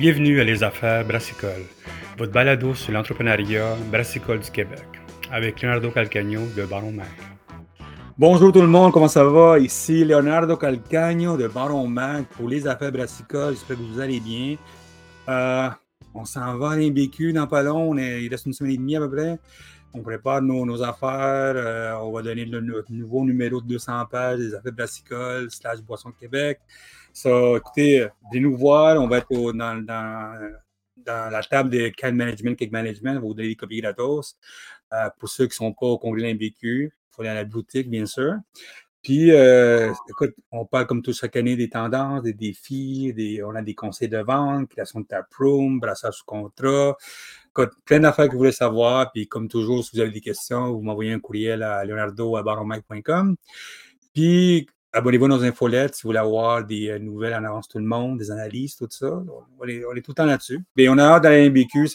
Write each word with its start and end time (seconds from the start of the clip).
Bienvenue 0.00 0.40
à 0.40 0.44
Les 0.44 0.64
Affaires 0.64 1.06
Brassicole, 1.06 1.66
votre 2.16 2.32
balado 2.32 2.74
sur 2.74 2.90
l'entrepreneuriat 2.90 3.76
brassicole 3.92 4.40
du 4.40 4.50
Québec, 4.50 4.86
avec 5.30 5.60
Leonardo 5.60 5.90
Calcagno 5.90 6.40
de 6.56 6.64
Baron 6.64 6.92
Mac. 6.92 7.10
Bonjour 8.16 8.50
tout 8.50 8.62
le 8.62 8.66
monde, 8.66 8.92
comment 8.92 9.08
ça 9.08 9.24
va? 9.24 9.58
Ici 9.58 10.02
Leonardo 10.06 10.56
Calcagno 10.56 11.36
de 11.36 11.48
Baron 11.48 11.86
Mac 11.86 12.24
pour 12.30 12.48
Les 12.48 12.66
Affaires 12.66 12.92
Brassicoles. 12.92 13.52
J'espère 13.52 13.76
que 13.76 13.82
vous 13.82 14.00
allez 14.00 14.20
bien. 14.20 14.56
Euh, 15.28 15.68
on 16.14 16.24
s'en 16.24 16.56
va 16.56 16.70
à 16.70 16.76
l'IMBQ 16.76 17.34
dans 17.34 17.46
pas 17.46 17.62
long, 17.62 17.94
il 17.94 18.26
reste 18.30 18.46
une 18.46 18.54
semaine 18.54 18.72
et 18.72 18.78
demie 18.78 18.96
à 18.96 19.00
peu 19.00 19.10
près. 19.10 19.38
On 19.92 20.00
prépare 20.00 20.40
nos, 20.40 20.82
affaires. 20.82 21.56
Euh, 21.56 21.92
on 22.00 22.10
va 22.10 22.22
donner 22.22 22.46
le, 22.46 22.84
nouveau 22.88 23.22
numéro 23.22 23.60
de 23.60 23.66
200 23.66 24.06
pages 24.10 24.38
des 24.38 24.54
affaires 24.54 24.72
brassicoles 24.72 25.50
slash 25.50 25.82
boisson 25.82 26.10
Québec. 26.18 26.58
Ça, 27.22 27.56
écoutez, 27.58 28.06
venez 28.32 28.40
nous 28.40 28.56
voir. 28.56 28.98
On 28.98 29.06
va 29.06 29.18
être 29.18 29.52
dans, 29.52 29.86
la 31.06 31.42
table 31.42 31.68
de 31.68 31.92
Can 31.94 32.14
Management, 32.14 32.56
Cake 32.56 32.72
Management. 32.72 33.10
On 33.10 33.20
va 33.20 33.20
vous 33.20 33.34
donner 33.34 33.48
des 33.48 33.56
copies 33.56 33.82
gratos. 33.82 34.38
Euh, 34.94 35.10
pour 35.18 35.28
ceux 35.28 35.44
qui 35.44 35.50
ne 35.62 35.68
sont 35.68 35.74
pas 35.74 35.84
au 35.84 35.98
congrès 35.98 36.32
MBQ, 36.32 36.54
il 36.62 36.90
faut 37.10 37.20
aller 37.20 37.28
à 37.28 37.34
la 37.34 37.44
boutique, 37.44 37.90
bien 37.90 38.06
sûr. 38.06 38.36
Puis, 39.02 39.32
euh, 39.32 39.92
écoute, 40.08 40.34
on 40.50 40.64
parle 40.64 40.86
comme 40.86 41.02
tout 41.02 41.12
chaque 41.12 41.36
année 41.36 41.56
des 41.56 41.68
tendances, 41.68 42.22
des 42.22 42.32
défis, 42.32 43.12
on 43.44 43.54
a 43.54 43.60
des 43.60 43.74
conseils 43.74 44.08
de 44.08 44.16
vente, 44.16 44.70
création 44.70 45.00
de 45.00 45.06
taproom, 45.06 45.78
brassage 45.78 46.14
sous 46.14 46.24
contrat, 46.24 46.96
écoute, 47.48 47.72
plein 47.84 48.00
d'affaires 48.00 48.28
que 48.28 48.32
vous 48.32 48.38
voulez 48.38 48.52
savoir. 48.52 49.12
Puis, 49.12 49.28
comme 49.28 49.48
toujours, 49.48 49.84
si 49.84 49.90
vous 49.94 50.00
avez 50.00 50.10
des 50.10 50.22
questions, 50.22 50.72
vous 50.72 50.80
m'envoyez 50.80 51.12
un 51.12 51.20
courriel 51.20 51.62
à 51.64 51.84
leonardo.com. 51.84 53.36
Puis, 54.14 54.66
abonnez-vous 54.92 55.26
à 55.26 55.28
nos 55.28 55.44
infolettes 55.44 55.94
si 55.94 56.02
vous 56.02 56.08
voulez 56.08 56.18
avoir 56.18 56.64
des 56.64 56.90
euh, 56.90 56.98
nouvelles 56.98 57.34
en 57.34 57.44
avance 57.44 57.68
tout 57.68 57.78
le 57.78 57.84
monde, 57.84 58.18
des 58.18 58.30
analyses, 58.30 58.76
tout 58.76 58.88
ça. 58.90 59.22
On 59.58 59.66
est, 59.66 60.02
tout 60.02 60.10
le 60.10 60.14
temps 60.14 60.24
là-dessus. 60.24 60.64
Mais 60.76 60.88
on 60.88 60.98
a 60.98 61.04
hâte 61.04 61.22
d'aller 61.22 61.46
à 61.46 61.50
MBQ. 61.50 61.88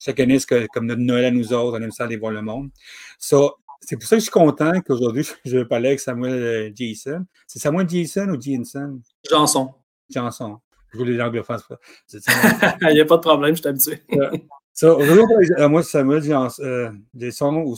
Chaque 0.00 0.20
année, 0.20 0.38
c'est 0.38 0.68
comme 0.68 0.86
notre 0.86 1.00
Noël 1.00 1.26
à 1.26 1.30
nous 1.30 1.52
autres. 1.52 1.78
On 1.78 1.82
aime 1.82 1.92
ça 1.92 2.04
aller 2.04 2.16
voir 2.16 2.32
le 2.32 2.42
monde. 2.42 2.70
So, 3.18 3.56
c'est 3.80 3.96
pour 3.96 4.04
ça 4.04 4.16
que 4.16 4.20
je 4.20 4.24
suis 4.24 4.32
content 4.32 4.80
qu'aujourd'hui, 4.80 5.26
je 5.44 5.58
vais 5.58 5.64
parler 5.64 5.88
avec 5.88 6.00
Samuel 6.00 6.32
euh, 6.32 6.70
Jason. 6.74 7.24
C'est 7.46 7.58
Samuel 7.58 7.88
Jason 7.88 8.28
ou 8.30 8.40
Jensen? 8.40 9.00
Janson. 9.28 9.72
Janson. 10.10 10.58
Je 10.92 10.98
voulais 10.98 11.14
l'anglophone. 11.14 11.58
Il 12.12 12.94
n'y 12.94 13.00
a 13.00 13.04
pas 13.04 13.16
de 13.16 13.22
problème, 13.22 13.56
je 13.56 13.60
suis 13.60 13.68
habitué. 13.68 14.02
so, 14.72 14.96
aujourd'hui, 14.96 15.50
moi, 15.68 15.82
Samuel 15.82 16.22
euh, 16.60 16.92
Jason, 17.14 17.74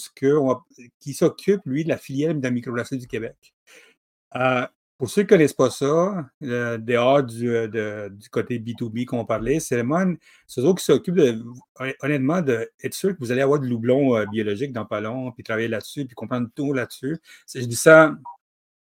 qui 1.00 1.14
s'occupe, 1.14 1.62
lui, 1.64 1.84
de 1.84 1.88
la 1.88 1.96
filière 1.96 2.34
de 2.34 2.42
la 2.42 2.50
microbrasserie 2.50 2.98
du 2.98 3.06
Québec. 3.06 3.55
Euh, 4.36 4.66
pour 4.98 5.10
ceux 5.10 5.22
qui 5.22 5.26
ne 5.26 5.30
connaissent 5.30 5.52
pas 5.52 5.70
ça, 5.70 6.26
dehors 6.40 7.22
du, 7.22 7.68
du, 7.68 8.28
côté 8.30 8.58
B2B 8.58 9.04
qu'on 9.04 9.26
parlait, 9.26 9.60
c'est 9.60 9.74
vraiment 9.74 10.14
c'est 10.46 10.62
eux 10.62 10.74
qui 10.74 10.84
s'occupent 10.84 11.20
honnêtement 12.00 12.40
d'être 12.40 12.94
sûr 12.94 13.10
que 13.10 13.18
vous 13.20 13.30
allez 13.30 13.42
avoir 13.42 13.60
de 13.60 13.66
loublon 13.66 14.16
euh, 14.16 14.24
biologique 14.26 14.72
dans 14.72 14.86
pas 14.86 15.00
long, 15.02 15.32
puis 15.32 15.44
travailler 15.44 15.68
là-dessus, 15.68 16.06
puis 16.06 16.14
comprendre 16.14 16.48
tout 16.54 16.72
là-dessus. 16.72 17.18
Je 17.54 17.64
dis 17.66 17.76
ça, 17.76 18.16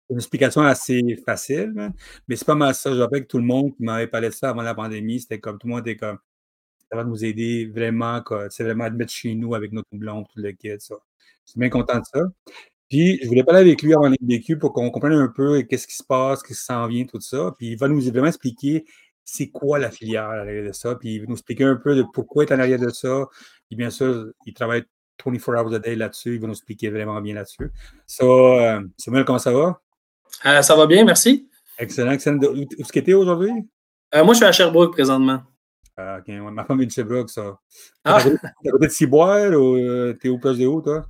une 0.10 0.18
explication 0.18 0.62
assez 0.62 1.02
facile, 1.26 1.92
mais 2.28 2.38
c'est 2.38 2.46
pas 2.48 2.56
mal 2.56 2.74
ça. 2.74 2.94
Je 2.94 3.00
rappelle 3.02 3.24
que 3.24 3.28
tout 3.28 3.40
le 3.40 3.44
monde 3.44 3.74
m'avait 3.80 4.08
parlé 4.08 4.30
de 4.30 4.34
ça 4.34 4.50
avant 4.52 4.62
la 4.62 4.76
pandémie, 4.76 5.20
c'était 5.20 5.40
comme 5.40 5.58
tout 5.58 5.68
le 5.68 5.74
monde 5.74 5.88
était 5.88 5.98
comme 5.98 6.20
ça 6.90 6.96
va 6.98 7.04
nous 7.04 7.26
aider 7.26 7.66
vraiment, 7.68 8.24
c'est 8.50 8.64
vraiment 8.64 8.86
à 8.86 8.90
mettre 8.90 9.12
chez 9.12 9.36
nous 9.36 9.56
avec 9.56 9.74
notre 9.74 9.90
doublon, 9.92 10.24
tout 10.24 10.40
le 10.40 10.52
kit. 10.54 10.70
Ça. 10.80 10.96
Je 11.46 11.52
suis 11.52 11.60
bien 11.60 11.70
content 11.70 12.00
de 12.00 12.06
ça. 12.06 12.22
Puis, 12.90 13.20
je 13.22 13.28
voulais 13.28 13.44
parler 13.44 13.62
avec 13.62 13.82
lui 13.82 13.94
avant 13.94 14.08
l'IBQ 14.08 14.58
pour 14.58 14.72
qu'on 14.72 14.90
comprenne 14.90 15.14
un 15.14 15.28
peu 15.28 15.62
qu'est-ce 15.64 15.88
qui 15.88 15.96
se 15.96 16.04
passe, 16.04 16.42
qu'est-ce 16.42 16.60
qui 16.60 16.66
s'en 16.66 16.88
vient, 16.88 17.06
tout 17.06 17.20
ça. 17.20 17.54
Puis, 17.58 17.72
il 17.72 17.78
va 17.78 17.88
nous 17.88 18.02
vraiment 18.02 18.28
expliquer 18.28 18.86
c'est 19.26 19.50
quoi 19.50 19.78
la 19.78 19.92
filière 19.92 20.30
à 20.30 20.38
l'arrière 20.38 20.64
de 20.66 20.72
ça. 20.72 20.96
Puis, 20.96 21.16
il 21.16 21.20
va 21.20 21.26
nous 21.28 21.34
expliquer 21.34 21.66
un 21.66 21.76
peu 21.76 21.96
de 21.96 22.06
pourquoi 22.14 22.46
il 22.46 22.50
est 22.50 22.56
en 22.56 22.60
arrière 22.60 22.80
de 22.80 22.90
ça. 22.90 23.28
Puis, 23.68 23.76
bien 23.76 23.90
sûr, 23.90 24.32
il 24.46 24.54
travaille 24.54 24.86
24 25.26 25.56
hours 25.56 25.74
a 25.74 25.80
day 25.80 25.96
là-dessus. 25.96 26.36
Il 26.36 26.42
va 26.42 26.48
nous 26.48 26.54
expliquer 26.54 26.90
vraiment 26.90 27.20
bien 27.20 27.36
là-dessus. 27.36 27.72
Ça, 28.06 28.24
euh, 28.24 28.82
Samuel, 28.98 29.26
comment 29.26 29.40
ça 29.40 29.52
va? 29.52 29.82
Euh, 30.46 30.62
ça 30.62 30.76
va 30.76 30.88
bien, 30.88 31.04
merci. 31.04 31.50
Excellent, 31.78 32.12
excellent. 32.12 32.40
Où, 32.42 32.66
est-ce 32.80 32.92
que 32.92 33.00
tu 33.02 33.12
es 33.12 33.14
aujourd'hui? 33.14 33.52
Euh, 34.16 34.24
moi, 34.24 34.34
je 34.34 34.38
suis 34.38 34.46
à 34.46 34.52
Sherbrooke 34.54 34.94
présentement. 34.94 35.42
Ah, 35.98 36.20
OK. 36.20 36.34
Ma 36.54 36.64
femme 36.64 36.82
est 36.82 36.86
de 36.86 36.92
Sherbrooke, 36.92 37.30
ça. 37.30 37.60
Ah! 38.06 38.20
T'as 38.24 38.72
côté 38.72 38.88
de 38.88 38.92
Ciboire 38.92 39.52
ou 39.60 40.14
t'es 40.14 40.30
au 40.30 40.38
place 40.38 40.58
de 40.58 40.66
où, 40.66 40.82
toi? 40.82 41.06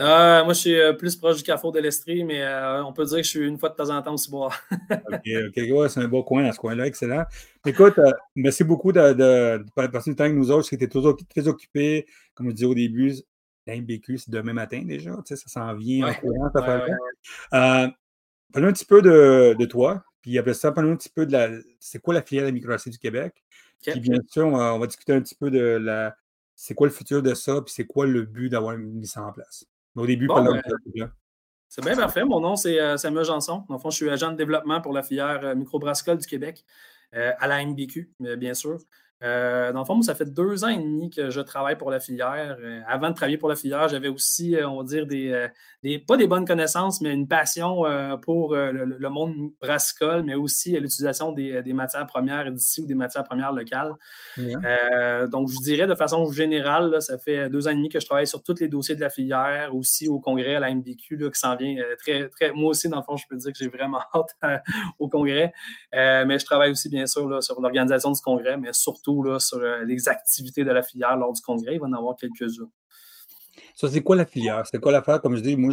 Euh, 0.00 0.44
moi, 0.44 0.54
je 0.54 0.58
suis 0.58 0.80
euh, 0.80 0.94
plus 0.94 1.16
proche 1.16 1.36
du 1.36 1.42
Carrefour 1.42 1.70
de 1.70 1.78
l'Estrie, 1.78 2.24
mais 2.24 2.42
euh, 2.42 2.82
on 2.84 2.92
peut 2.92 3.04
dire 3.04 3.18
que 3.18 3.22
je 3.22 3.28
suis 3.28 3.46
une 3.46 3.58
fois 3.58 3.68
de 3.68 3.74
temps 3.74 3.90
en 3.90 4.00
temps 4.02 4.14
aussi 4.14 4.30
boire. 4.30 4.58
OK, 4.90 5.28
OK. 5.48 5.90
c'est 5.90 6.00
un 6.00 6.08
beau 6.08 6.24
coin 6.24 6.44
à 6.44 6.52
ce 6.52 6.58
coin-là. 6.58 6.86
Excellent. 6.86 7.24
Écoute, 7.66 8.00
merci 8.34 8.64
beaucoup 8.64 8.92
de, 8.92 9.12
de, 9.12 9.64
passer 9.88 10.10
du 10.10 10.16
temps 10.16 10.24
avec 10.24 10.36
nous 10.36 10.50
autres. 10.50 10.68
C'était 10.68 10.88
toujours 10.88 11.16
très 11.28 11.46
occupé. 11.46 12.06
Comme 12.34 12.48
je 12.48 12.54
disais 12.54 12.66
au 12.66 12.74
début, 12.74 13.14
l'IMBQ, 13.66 14.18
c'est 14.18 14.30
demain 14.30 14.54
matin 14.54 14.82
déjà. 14.84 15.10
Tu 15.26 15.36
sais, 15.36 15.36
ça 15.36 15.48
s'en 15.48 15.74
vient 15.74 16.08
en 16.08 16.14
courant, 16.14 16.50
ça 16.54 16.84
ouais, 17.52 17.94
Parlons 18.52 18.68
un 18.68 18.72
petit 18.72 18.84
peu 18.84 19.00
de, 19.02 19.54
de, 19.58 19.64
toi. 19.64 20.04
Puis 20.20 20.38
après 20.38 20.54
ça, 20.54 20.72
parlons 20.72 20.92
un 20.92 20.96
petit 20.96 21.08
peu 21.08 21.26
de 21.26 21.32
la. 21.32 21.50
C'est 21.80 22.00
quoi 22.00 22.14
la 22.14 22.22
filière 22.22 22.44
de 22.44 22.48
la 22.48 22.52
microacier 22.52 22.92
du 22.92 22.98
Québec? 22.98 23.42
Puis 23.82 24.00
bien 24.00 24.18
sûr, 24.28 24.46
on 24.46 24.78
va, 24.78 24.86
discuter 24.86 25.12
un 25.12 25.20
petit 25.20 25.34
peu 25.34 25.50
de 25.50 25.58
la. 25.58 26.16
C'est 26.54 26.74
quoi 26.74 26.86
le 26.86 26.92
futur 26.92 27.22
de 27.22 27.34
ça? 27.34 27.60
Puis 27.62 27.74
c'est 27.74 27.86
quoi 27.86 28.06
le 28.06 28.22
but 28.22 28.48
d'avoir 28.48 28.76
mis 28.76 29.06
ça 29.06 29.22
en 29.22 29.32
place? 29.32 29.66
Au 29.96 30.06
début, 30.06 30.26
pas 30.26 30.42
ben, 30.42 30.62
C'est 31.68 31.84
bien 31.84 31.96
parfait. 31.96 32.24
Mon 32.24 32.40
nom, 32.40 32.56
c'est 32.56 32.80
euh, 32.80 32.96
Samuel 32.96 33.24
Janson. 33.24 33.64
Dans 33.68 33.74
le 33.74 33.80
fond, 33.80 33.90
je 33.90 33.96
suis 33.96 34.10
agent 34.10 34.32
de 34.32 34.36
développement 34.36 34.80
pour 34.80 34.92
la 34.92 35.02
filière 35.02 35.40
euh, 35.44 35.54
microbrascole 35.54 36.18
du 36.18 36.26
Québec, 36.26 36.64
euh, 37.14 37.32
à 37.38 37.46
la 37.46 37.64
MBQ, 37.64 38.10
bien 38.38 38.54
sûr. 38.54 38.78
Euh, 39.22 39.72
dans 39.72 39.80
le 39.80 39.84
fond, 39.84 40.02
ça 40.02 40.14
fait 40.14 40.32
deux 40.32 40.64
ans 40.64 40.68
et 40.68 40.78
demi 40.78 41.10
que 41.10 41.30
je 41.30 41.40
travaille 41.40 41.76
pour 41.76 41.90
la 41.90 42.00
filière. 42.00 42.56
Euh, 42.60 42.80
avant 42.88 43.10
de 43.10 43.14
travailler 43.14 43.38
pour 43.38 43.48
la 43.48 43.54
filière, 43.54 43.88
j'avais 43.88 44.08
aussi, 44.08 44.56
euh, 44.56 44.68
on 44.68 44.78
va 44.78 44.84
dire, 44.84 45.06
des, 45.06 45.48
des, 45.82 45.98
pas 45.98 46.16
des 46.16 46.26
bonnes 46.26 46.46
connaissances, 46.46 47.00
mais 47.00 47.12
une 47.12 47.28
passion 47.28 47.84
pour 48.22 48.54
le, 48.54 49.08
monde 49.08 49.52
brassicole, 49.60 50.22
mais 50.22 50.34
aussi 50.34 50.72
l'utilisation 50.78 51.32
des, 51.32 51.62
des, 51.62 51.72
matières 51.72 52.06
premières 52.06 52.50
d'ici 52.50 52.80
ou 52.80 52.86
des 52.86 52.94
matières 52.94 53.24
premières 53.24 53.52
locales. 53.52 53.94
donc, 55.28 55.48
je 55.48 55.62
dirais 55.62 55.86
de 55.86 55.94
façon 55.94 56.30
générale, 56.30 57.00
ça 57.02 57.18
fait 57.18 57.50
deux 57.50 57.68
ans 57.68 57.72
et 57.72 57.74
demi 57.74 57.88
que 57.88 58.00
je 58.00 58.06
travaille 58.06 58.26
sur 58.26 58.42
tous 58.42 58.58
les 58.60 58.68
dossiers 58.68 58.94
de 58.94 59.00
la 59.00 59.10
filière, 59.10 59.74
aussi 59.74 60.08
au 60.08 60.18
congrès 60.18 60.54
à 60.56 60.60
la 60.60 60.74
MBQ, 60.74 61.16
là, 61.16 61.30
qui 61.30 61.38
s'en 61.38 61.56
vient 61.56 61.76
très, 61.98 62.28
très. 62.28 62.52
Moi 62.52 62.70
aussi, 62.70 62.88
dans 62.88 62.98
le 62.98 63.02
fond, 63.02 63.16
je 63.16 63.26
peux 63.28 63.36
dire 63.36 63.52
que 63.52 63.58
j'ai 63.58 63.68
vraiment 63.68 64.00
hâte 64.14 64.62
au 64.98 65.08
congrès. 65.08 65.52
mais 65.92 66.38
je 66.38 66.44
travaille 66.44 66.70
aussi, 66.70 66.88
bien 66.88 67.06
sûr, 67.06 67.28
là, 67.28 67.40
sur 67.40 67.60
l'organisation 67.60 68.12
du 68.12 68.20
congrès, 68.20 68.56
mais 68.56 68.72
surtout 68.72 69.11
sur 69.38 69.58
euh, 69.58 69.84
les 69.84 70.08
activités 70.08 70.64
de 70.64 70.70
la 70.70 70.82
filière 70.82 71.16
lors 71.16 71.32
du 71.32 71.40
congrès. 71.40 71.74
Il 71.74 71.80
va 71.80 71.86
en 71.86 71.92
avoir 71.92 72.16
quelques-uns. 72.16 72.70
Ça, 73.74 73.88
c'est 73.88 74.02
quoi 74.02 74.16
la 74.16 74.26
filière? 74.26 74.66
C'est 74.66 74.80
quoi 74.80 74.92
l'affaire? 74.92 75.20
Comme 75.20 75.36
je 75.36 75.40
dis, 75.40 75.56
moi, 75.56 75.72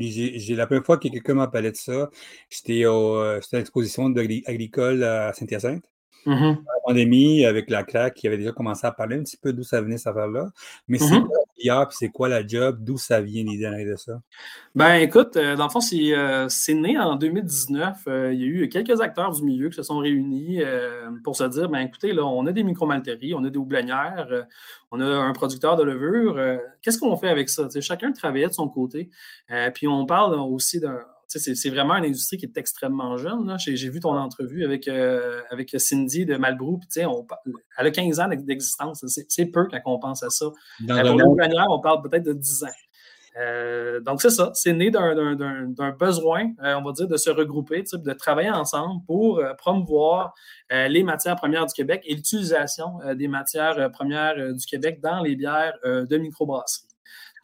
j'ai 0.00 0.54
la 0.54 0.66
première 0.66 0.84
fois 0.84 0.98
que 0.98 1.08
quelqu'un 1.08 1.34
m'a 1.34 1.48
parlé 1.48 1.70
de 1.70 1.76
ça, 1.76 2.10
j'étais 2.48 2.84
euh, 2.84 3.40
à 3.40 3.56
l'exposition 3.56 4.06
agricole 4.46 5.02
à 5.02 5.32
Saint-Hyacinthe. 5.32 5.84
Mm-hmm. 6.26 6.56
La 6.56 6.80
pandémie, 6.84 7.44
avec 7.44 7.70
la 7.70 7.84
craque, 7.84 8.14
qui 8.14 8.26
avait 8.26 8.38
déjà 8.38 8.52
commencé 8.52 8.86
à 8.86 8.92
parler 8.92 9.16
un 9.16 9.22
petit 9.22 9.36
peu 9.36 9.52
d'où 9.52 9.62
ça 9.62 9.80
venait, 9.80 9.96
cette 9.96 10.08
affaire-là. 10.08 10.48
Mais 10.88 10.98
c'est 10.98 11.14
mm-hmm. 11.14 11.26
quoi 11.26 11.36
la 11.36 11.54
filière, 11.54 11.88
puis 11.88 11.96
c'est 11.98 12.08
quoi 12.08 12.28
la 12.28 12.46
job, 12.46 12.78
d'où 12.80 12.98
ça 12.98 13.20
vient 13.20 13.44
l'idée 13.44 13.84
de 13.84 13.96
ça? 13.96 14.20
Ben 14.74 14.94
écoute, 14.96 15.36
euh, 15.36 15.56
dans 15.56 15.64
le 15.64 15.70
fond, 15.70 15.80
euh, 15.92 16.46
c'est 16.48 16.74
né 16.74 16.98
en 16.98 17.16
2019. 17.16 17.96
Euh, 18.06 18.32
il 18.32 18.40
y 18.40 18.44
a 18.44 18.46
eu 18.46 18.68
quelques 18.68 19.00
acteurs 19.00 19.32
du 19.32 19.42
milieu 19.42 19.68
qui 19.68 19.76
se 19.76 19.82
sont 19.82 19.98
réunis 19.98 20.60
pour 21.24 21.36
se 21.36 21.44
dire, 21.44 21.68
ben 21.68 21.80
écoutez, 21.80 22.12
là, 22.12 22.24
on 22.24 22.46
a 22.46 22.52
des 22.52 22.64
micromalteries, 22.64 23.34
on 23.34 23.44
a 23.44 23.50
des 23.50 23.58
houblonnières, 23.58 24.46
on 24.90 25.00
a 25.00 25.04
un 25.04 25.32
producteur 25.32 25.76
de 25.76 25.82
levure. 25.82 26.40
Qu'est-ce 26.82 26.98
qu'on 26.98 27.16
fait 27.16 27.28
avec 27.28 27.48
ça? 27.48 27.68
chacun 27.80 28.12
travaillait 28.12 28.48
de 28.48 28.52
son 28.52 28.68
côté. 28.68 29.10
puis 29.74 29.88
on 29.88 30.06
parle 30.06 30.34
aussi 30.34 30.80
d'un 30.80 31.00
c'est 31.28 31.70
vraiment 31.70 31.94
une 31.96 32.06
industrie 32.06 32.38
qui 32.38 32.46
est 32.46 32.56
extrêmement 32.56 33.16
jeune. 33.18 33.54
J'ai 33.58 33.90
vu 33.90 34.00
ton 34.00 34.16
entrevue 34.16 34.64
avec, 34.64 34.88
euh, 34.88 35.42
avec 35.50 35.74
Cindy 35.78 36.24
de 36.24 36.36
Malbrou. 36.36 36.80
On, 36.98 37.26
elle 37.76 37.86
a 37.86 37.90
15 37.90 38.20
ans 38.20 38.28
d'existence. 38.28 39.04
C'est 39.28 39.46
peu 39.46 39.66
quand 39.70 39.78
on 39.84 39.98
pense 39.98 40.22
à 40.22 40.30
ça. 40.30 40.46
Dans 40.80 40.96
euh, 40.96 41.02
pour 41.02 41.36
le 41.36 41.70
on 41.70 41.80
parle 41.80 42.08
peut-être 42.08 42.24
de 42.24 42.32
10 42.32 42.64
ans. 42.64 42.68
Euh, 43.36 44.00
donc, 44.00 44.22
c'est 44.22 44.30
ça. 44.30 44.50
C'est 44.54 44.72
né 44.72 44.90
d'un 44.90 45.92
besoin, 45.98 46.50
on 46.60 46.82
va 46.82 46.92
dire, 46.92 47.06
de 47.06 47.16
se 47.18 47.30
regrouper, 47.30 47.84
de 47.92 48.12
travailler 48.14 48.50
ensemble 48.50 49.04
pour 49.06 49.42
promouvoir 49.58 50.32
les 50.70 51.02
matières 51.02 51.36
premières 51.36 51.66
du 51.66 51.74
Québec 51.74 52.02
et 52.06 52.14
l'utilisation 52.14 53.00
des 53.14 53.28
matières 53.28 53.90
premières 53.92 54.54
du 54.54 54.64
Québec 54.64 55.00
dans 55.02 55.20
les 55.20 55.36
bières 55.36 55.74
de 55.84 56.16
microbrasserie. 56.16 56.87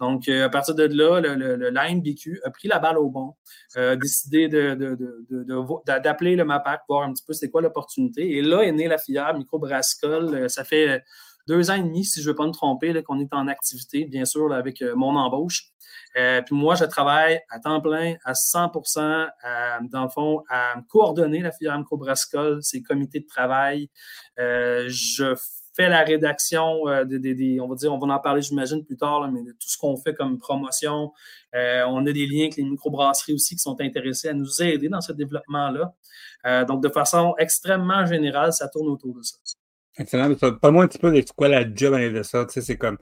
Donc, 0.00 0.28
euh, 0.28 0.46
à 0.46 0.48
partir 0.48 0.74
de 0.74 0.84
là, 0.84 1.20
l'AMBQ 1.20 2.40
a 2.44 2.50
pris 2.50 2.68
la 2.68 2.78
balle 2.78 2.98
au 2.98 3.10
bon, 3.10 3.34
a 3.76 3.78
euh, 3.78 3.96
décidé 3.96 4.48
d'appeler 4.48 6.36
le 6.36 6.44
MAPAC, 6.44 6.82
voir 6.88 7.02
un 7.02 7.12
petit 7.12 7.24
peu 7.24 7.32
c'est 7.32 7.50
quoi 7.50 7.62
l'opportunité. 7.62 8.36
Et 8.36 8.42
là 8.42 8.62
est 8.62 8.72
née 8.72 8.88
la 8.88 8.98
filière 8.98 9.34
microbrassicole. 9.36 10.34
Euh, 10.34 10.48
ça 10.48 10.64
fait 10.64 11.02
deux 11.46 11.70
ans 11.70 11.74
et 11.74 11.82
demi, 11.82 12.04
si 12.04 12.20
je 12.20 12.26
ne 12.26 12.32
veux 12.32 12.36
pas 12.36 12.46
me 12.46 12.52
tromper, 12.52 13.02
qu'on 13.02 13.20
est 13.20 13.32
en 13.32 13.48
activité, 13.48 14.06
bien 14.06 14.24
sûr, 14.24 14.52
avec 14.52 14.82
mon 14.96 15.14
embauche. 15.14 15.72
puis 16.14 16.54
moi, 16.54 16.74
je 16.74 16.86
travaille 16.86 17.38
à 17.50 17.60
temps 17.60 17.82
plein, 17.82 18.14
à 18.24 18.32
100% 18.32 19.28
dans 19.90 20.04
le 20.04 20.08
fond, 20.08 20.42
à 20.48 20.76
coordonner 20.88 21.40
la 21.40 21.52
filière 21.52 21.78
microbrassicole, 21.78 22.62
ses 22.62 22.82
comités 22.82 23.20
de 23.20 23.26
travail. 23.26 23.90
je 24.38 25.34
fait 25.74 25.88
la 25.88 26.04
rédaction 26.04 26.88
euh, 26.88 27.04
des, 27.04 27.60
on 27.60 27.68
va 27.68 27.74
dire, 27.74 27.92
on 27.92 27.98
va 27.98 28.14
en 28.14 28.18
parler, 28.18 28.42
j'imagine, 28.42 28.84
plus 28.84 28.96
tard, 28.96 29.30
mais 29.30 29.42
de 29.42 29.52
tout 29.52 29.68
ce 29.68 29.76
qu'on 29.76 29.96
fait 29.96 30.14
comme 30.14 30.38
promotion. 30.38 31.12
Euh, 31.54 31.84
on 31.88 32.06
a 32.06 32.12
des 32.12 32.26
liens 32.26 32.42
avec 32.42 32.56
les 32.56 32.64
microbrasseries 32.64 33.34
aussi 33.34 33.56
qui 33.56 33.62
sont 33.62 33.80
intéressés 33.80 34.28
à 34.28 34.34
nous 34.34 34.62
aider 34.62 34.88
dans 34.88 35.00
ce 35.00 35.12
développement-là. 35.12 35.94
Euh, 36.46 36.64
donc, 36.64 36.82
de 36.82 36.88
façon 36.88 37.34
extrêmement 37.38 38.06
générale, 38.06 38.52
ça 38.52 38.68
tourne 38.68 38.88
autour 38.88 39.14
de 39.14 39.22
ça. 39.22 39.36
Excellent. 39.96 40.34
Parle-moi 40.60 40.84
un 40.84 40.88
petit 40.88 40.98
peu 40.98 41.12
de 41.12 41.24
quoi 41.36 41.48
la 41.48 41.62
job 41.72 41.94
de 41.94 42.22
ça. 42.24 42.44
Tu 42.46 42.54
sais, 42.54 42.60
c'est 42.60 42.76
comme 42.76 42.98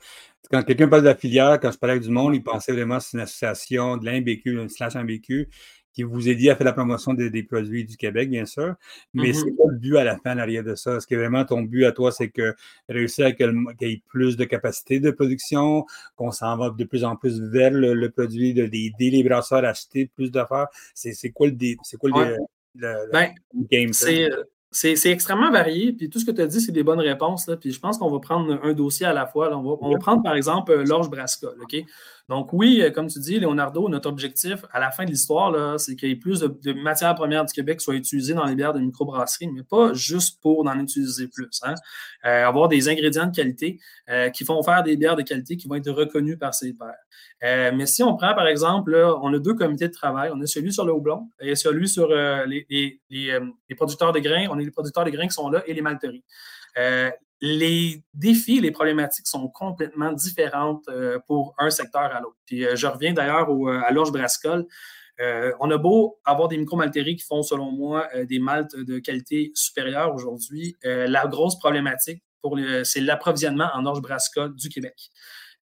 quand 0.50 0.62
quelqu'un 0.62 0.88
parle 0.88 1.02
de 1.02 1.08
la 1.08 1.14
filière, 1.14 1.58
quand 1.58 1.70
je 1.70 1.78
parlais 1.78 1.92
avec 1.92 2.02
du 2.02 2.10
monde, 2.10 2.34
il 2.34 2.42
pensait 2.42 2.72
vraiment 2.72 3.00
c'est 3.00 3.16
une 3.16 3.22
association 3.22 3.96
de 3.96 4.04
l'IMBQ, 4.04 4.60
une 4.60 4.68
slash 4.68 4.94
IMBQ 4.94 5.48
qui 5.92 6.02
vous 6.02 6.28
a 6.28 6.34
dit 6.34 6.48
à 6.50 6.56
faire 6.56 6.64
la 6.64 6.72
promotion 6.72 7.14
des, 7.14 7.42
produits 7.42 7.84
du 7.84 7.96
Québec, 7.96 8.30
bien 8.30 8.46
sûr. 8.46 8.74
Mais 9.14 9.30
mm-hmm. 9.30 9.34
c'est 9.34 9.56
quoi 9.56 9.70
le 9.70 9.78
but 9.78 9.96
à 9.96 10.04
la 10.04 10.16
fin, 10.16 10.34
en 10.34 10.38
arrière 10.38 10.64
de 10.64 10.74
ça? 10.74 10.96
Est-ce 10.96 11.06
que 11.06 11.14
vraiment 11.14 11.44
ton 11.44 11.62
but 11.62 11.84
à 11.84 11.92
toi, 11.92 12.10
c'est 12.12 12.30
que 12.30 12.54
réussir 12.88 13.26
à 13.26 13.32
qu'il 13.32 13.64
y 13.80 13.84
ait 13.84 14.02
plus 14.08 14.36
de 14.36 14.44
capacité 14.44 15.00
de 15.00 15.10
production, 15.10 15.84
qu'on 16.16 16.30
s'en 16.30 16.56
va 16.56 16.70
de 16.70 16.84
plus 16.84 17.04
en 17.04 17.16
plus 17.16 17.40
vers 17.40 17.70
le, 17.70 18.08
produit, 18.10 18.54
d'aider 18.54 19.10
les 19.10 19.22
brasseurs 19.22 19.64
à 19.64 19.68
acheter 19.68 20.10
plus 20.14 20.30
d'affaires? 20.30 20.68
C'est 20.94 21.30
quoi 21.30 21.48
le, 21.48 21.56
c'est 21.82 21.96
quoi 21.96 22.10
le, 22.10 22.38
ben, 22.74 23.34
game? 23.70 23.92
C'est 23.92 24.30
c'est 24.72 25.10
extrêmement 25.10 25.50
varié, 25.50 25.92
puis 25.92 26.08
tout 26.08 26.18
ce 26.18 26.24
que 26.24 26.30
tu 26.30 26.40
as 26.40 26.46
dit, 26.46 26.60
c'est 26.60 26.72
des 26.72 26.82
bonnes 26.82 27.00
réponses. 27.00 27.46
Là, 27.46 27.56
puis 27.56 27.72
je 27.72 27.78
pense 27.78 27.98
qu'on 27.98 28.10
va 28.10 28.18
prendre 28.20 28.58
un 28.62 28.72
dossier 28.72 29.04
à 29.04 29.12
la 29.12 29.26
fois. 29.26 29.54
On, 29.54 29.62
va, 29.62 29.76
on, 29.80 29.92
va, 29.92 29.98
prendre 29.98 30.22
par 30.22 30.34
exemple 30.34 30.72
euh, 30.72 30.84
l'orge 30.84 31.10
Brascol. 31.10 31.56
OK? 31.62 31.76
Donc, 32.28 32.52
oui, 32.52 32.80
euh, 32.80 32.90
comme 32.90 33.08
tu 33.08 33.18
dis, 33.18 33.38
Leonardo, 33.38 33.88
notre 33.88 34.08
objectif 34.08 34.64
à 34.72 34.80
la 34.80 34.90
fin 34.90 35.04
de 35.04 35.10
l'histoire, 35.10 35.78
c'est 35.78 35.96
qu'il 35.96 36.08
y 36.08 36.12
ait 36.12 36.16
plus 36.16 36.40
de, 36.40 36.72
matières 36.72 37.14
premières 37.14 37.44
du 37.44 37.52
Québec 37.52 37.78
qui 37.78 37.84
soient 37.84 37.94
utilisées 37.94 38.34
dans 38.34 38.44
les 38.44 38.54
bières 38.54 38.72
de 38.72 38.80
microbrasserie, 38.80 39.48
mais 39.48 39.62
pas 39.62 39.92
juste 39.92 40.40
pour 40.40 40.66
en 40.66 40.78
utiliser 40.78 41.28
plus. 41.28 41.60
Hein. 41.62 41.74
Euh, 42.24 42.46
avoir 42.46 42.68
des 42.68 42.88
ingrédients 42.88 43.26
de 43.26 43.34
qualité 43.34 43.78
qui 44.34 44.44
vont 44.44 44.62
faire 44.62 44.82
des 44.82 44.96
bières 44.96 45.16
de 45.16 45.22
qualité 45.22 45.56
qui 45.56 45.68
vont 45.68 45.76
être 45.76 45.90
reconnues 45.90 46.36
par 46.36 46.54
ces 46.54 46.74
pairs. 46.74 47.72
mais 47.74 47.86
si 47.86 48.02
on 48.02 48.14
prend, 48.14 48.34
par 48.34 48.46
exemple, 48.46 48.94
on 49.22 49.32
a 49.32 49.38
deux 49.38 49.54
comités 49.54 49.88
de 49.88 49.92
travail. 49.92 50.30
On 50.34 50.40
a 50.40 50.46
celui 50.46 50.72
sur 50.72 50.84
le 50.84 50.92
houblon 50.92 51.30
et 51.40 51.54
celui 51.54 51.88
sur 51.88 52.08
les, 52.08 53.00
producteurs 53.76 54.12
de 54.12 54.18
grains. 54.18 54.46
On 54.50 54.58
a 54.58 54.60
les 54.60 54.70
producteurs 54.70 55.04
de 55.04 55.10
grains 55.10 55.26
qui 55.26 55.34
sont 55.34 55.48
là 55.48 55.62
et 55.66 55.72
les 55.72 55.82
malteries. 55.82 56.24
Euh, 56.78 57.10
les 57.42 58.04
défis, 58.14 58.60
les 58.60 58.70
problématiques 58.70 59.26
sont 59.26 59.48
complètement 59.48 60.12
différentes 60.12 60.84
euh, 60.88 61.18
pour 61.26 61.54
un 61.58 61.70
secteur 61.70 62.02
à 62.02 62.20
l'autre. 62.20 62.38
Puis 62.46 62.64
euh, 62.64 62.76
je 62.76 62.86
reviens 62.86 63.12
d'ailleurs 63.12 63.48
à 63.84 63.90
l'orge 63.90 64.12
Brascol. 64.12 64.64
on 65.60 65.70
a 65.70 65.76
beau 65.76 66.18
avoir 66.24 66.48
des 66.48 66.56
micro-malteries 66.56 67.16
qui 67.16 67.24
font, 67.24 67.42
selon 67.42 67.72
moi, 67.72 68.08
des 68.28 68.38
maltes 68.38 68.76
de 68.76 68.98
qualité 68.98 69.50
supérieure 69.54 70.14
aujourd'hui. 70.14 70.76
la 70.82 71.26
grosse 71.26 71.58
problématique, 71.58 72.22
c'est 72.84 73.00
l'approvisionnement 73.00 73.68
en 73.74 73.86
orge 73.86 74.00
Brascol 74.00 74.54
du 74.56 74.68
Québec. 74.68 75.10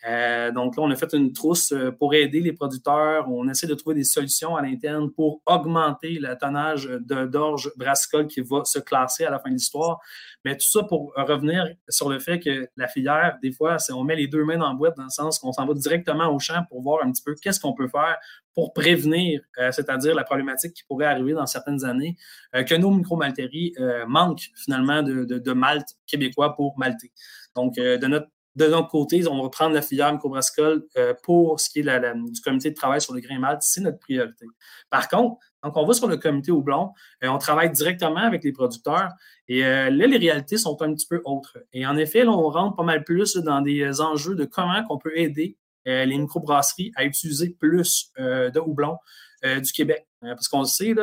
Euh, 0.08 0.50
donc 0.50 0.76
là, 0.76 0.82
on 0.82 0.90
a 0.90 0.96
fait 0.96 1.12
une 1.12 1.32
trousse 1.32 1.72
euh, 1.72 1.90
pour 1.90 2.14
aider 2.14 2.40
les 2.40 2.52
producteurs. 2.52 3.28
On 3.30 3.48
essaie 3.48 3.66
de 3.66 3.74
trouver 3.74 3.94
des 3.94 4.04
solutions 4.04 4.56
à 4.56 4.62
l'interne 4.62 5.10
pour 5.10 5.42
augmenter 5.46 6.18
le 6.18 6.36
tonnage 6.36 6.86
d'orge 6.86 7.70
brassicole 7.76 8.26
qui 8.26 8.40
va 8.40 8.64
se 8.64 8.78
classer 8.78 9.24
à 9.24 9.30
la 9.30 9.38
fin 9.38 9.50
de 9.50 9.54
l'histoire. 9.54 10.00
Mais 10.44 10.56
tout 10.56 10.68
ça 10.68 10.84
pour 10.84 11.12
revenir 11.16 11.66
sur 11.88 12.08
le 12.08 12.18
fait 12.18 12.40
que 12.40 12.68
la 12.76 12.88
filière, 12.88 13.36
des 13.42 13.52
fois, 13.52 13.76
on 13.92 14.04
met 14.04 14.16
les 14.16 14.26
deux 14.26 14.44
mains 14.44 14.56
dans 14.56 14.68
la 14.68 14.74
boîte 14.74 14.96
dans 14.96 15.04
le 15.04 15.10
sens 15.10 15.38
qu'on 15.38 15.52
s'en 15.52 15.66
va 15.66 15.74
directement 15.74 16.34
au 16.34 16.38
champ 16.38 16.62
pour 16.70 16.80
voir 16.80 17.04
un 17.04 17.12
petit 17.12 17.22
peu 17.22 17.34
qu'est-ce 17.34 17.60
qu'on 17.60 17.74
peut 17.74 17.88
faire 17.88 18.16
pour 18.54 18.72
prévenir, 18.72 19.42
euh, 19.58 19.70
c'est-à-dire 19.70 20.14
la 20.14 20.24
problématique 20.24 20.72
qui 20.72 20.82
pourrait 20.84 21.06
arriver 21.06 21.34
dans 21.34 21.46
certaines 21.46 21.84
années, 21.84 22.16
que 22.52 22.74
nos 22.74 22.90
micro-malteries 22.90 23.74
manquent 24.08 24.50
finalement 24.56 25.02
de, 25.02 25.24
de, 25.24 25.38
de 25.38 25.52
malt 25.52 25.86
québécois 26.06 26.56
pour 26.56 26.76
malter. 26.78 27.12
Donc, 27.54 27.74
de 27.76 28.06
notre 28.06 28.28
de 28.56 28.66
notre 28.66 28.88
côté, 28.88 29.26
on 29.28 29.42
va 29.42 29.48
prendre 29.48 29.74
la 29.74 29.82
filière 29.82 30.12
microbrascole 30.12 30.84
euh, 30.96 31.14
pour 31.22 31.60
ce 31.60 31.70
qui 31.70 31.80
est 31.80 31.82
du 31.84 32.40
comité 32.40 32.70
de 32.70 32.74
travail 32.74 33.00
sur 33.00 33.14
le 33.14 33.20
grain 33.20 33.38
malt, 33.38 33.62
c'est 33.62 33.80
notre 33.80 33.98
priorité. 33.98 34.46
Par 34.90 35.08
contre, 35.08 35.38
donc 35.62 35.76
on 35.76 35.86
va 35.86 35.94
sur 35.94 36.08
le 36.08 36.16
comité 36.16 36.50
houblon, 36.50 36.92
euh, 37.22 37.28
on 37.28 37.38
travaille 37.38 37.70
directement 37.70 38.20
avec 38.20 38.42
les 38.42 38.52
producteurs 38.52 39.10
et 39.46 39.64
euh, 39.64 39.90
là, 39.90 40.06
les 40.06 40.16
réalités 40.16 40.56
sont 40.56 40.80
un 40.82 40.92
petit 40.94 41.06
peu 41.06 41.20
autres. 41.24 41.58
Et 41.72 41.86
en 41.86 41.96
effet, 41.96 42.24
là, 42.24 42.32
on 42.32 42.48
rentre 42.50 42.76
pas 42.76 42.82
mal 42.82 43.04
plus 43.04 43.36
dans 43.36 43.60
des 43.60 44.00
enjeux 44.00 44.34
de 44.34 44.44
comment 44.44 44.82
on 44.88 44.98
peut 44.98 45.16
aider 45.16 45.56
les 45.86 46.18
microbrasseries 46.18 46.92
à 46.94 47.04
utiliser 47.04 47.56
plus 47.58 48.12
de 48.18 48.60
houblon 48.60 48.98
du 49.42 49.72
Québec. 49.72 50.06
parce 50.20 50.46
qu'on 50.46 50.60
le 50.60 50.66
sait, 50.66 50.94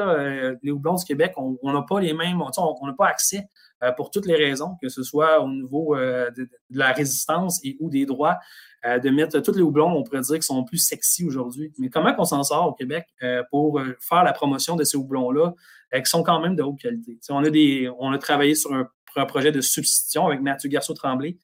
les 0.62 0.72
houblons 0.72 0.94
du 0.94 1.04
Québec, 1.04 1.34
on 1.36 1.74
n'a 1.74 1.82
pas 1.82 2.00
les 2.00 2.14
mêmes, 2.14 2.40
on 2.42 2.86
n'a 2.86 2.94
pas 2.94 3.08
accès 3.08 3.50
pour 3.96 4.12
toutes 4.12 4.26
les 4.26 4.36
raisons, 4.36 4.76
que 4.82 4.90
ce 4.90 5.04
soit 5.04 5.42
au 5.42 5.50
niveau 5.50 5.96
euh, 5.96 6.32
de, 6.32 6.50
la 6.72 6.92
résistance 6.92 7.60
et 7.64 7.78
ou 7.80 7.90
des 7.90 8.06
droits, 8.06 8.38
euh, 8.86 9.00
de 9.00 9.10
mettre 9.10 9.40
tous 9.40 9.56
les 9.56 9.62
houblons, 9.62 9.92
on 9.92 10.04
pourrait 10.04 10.22
dire, 10.22 10.36
qui 10.36 10.46
sont 10.46 10.64
plus 10.64 10.80
sexy 10.80 11.26
aujourd'hui. 11.26 11.74
Mais 11.78 11.90
comment 11.90 12.14
on 12.18 12.26
s'en 12.26 12.44
sort 12.44 12.68
au 12.68 12.74
Québec 12.74 13.06
pour 13.52 13.82
faire 14.00 14.24
la 14.24 14.34
promotion 14.34 14.76
de 14.76 14.84
ces 14.84 14.98
houblons-là, 14.98 15.54
qui 15.94 16.06
sont 16.06 16.24
quand 16.24 16.40
même 16.40 16.56
de 16.56 16.64
haute 16.64 16.80
qualité? 16.80 17.20
on, 17.30 18.12
a 18.12 18.18
travaillé 18.18 18.56
sur 18.56 18.74
un, 18.74 18.90
projet 19.26 19.52
de 19.52 19.62
substitution 19.62 20.28
avec 20.28 20.42
Mathieu 20.42 20.70
Garceau-Tremblay. 20.70 21.38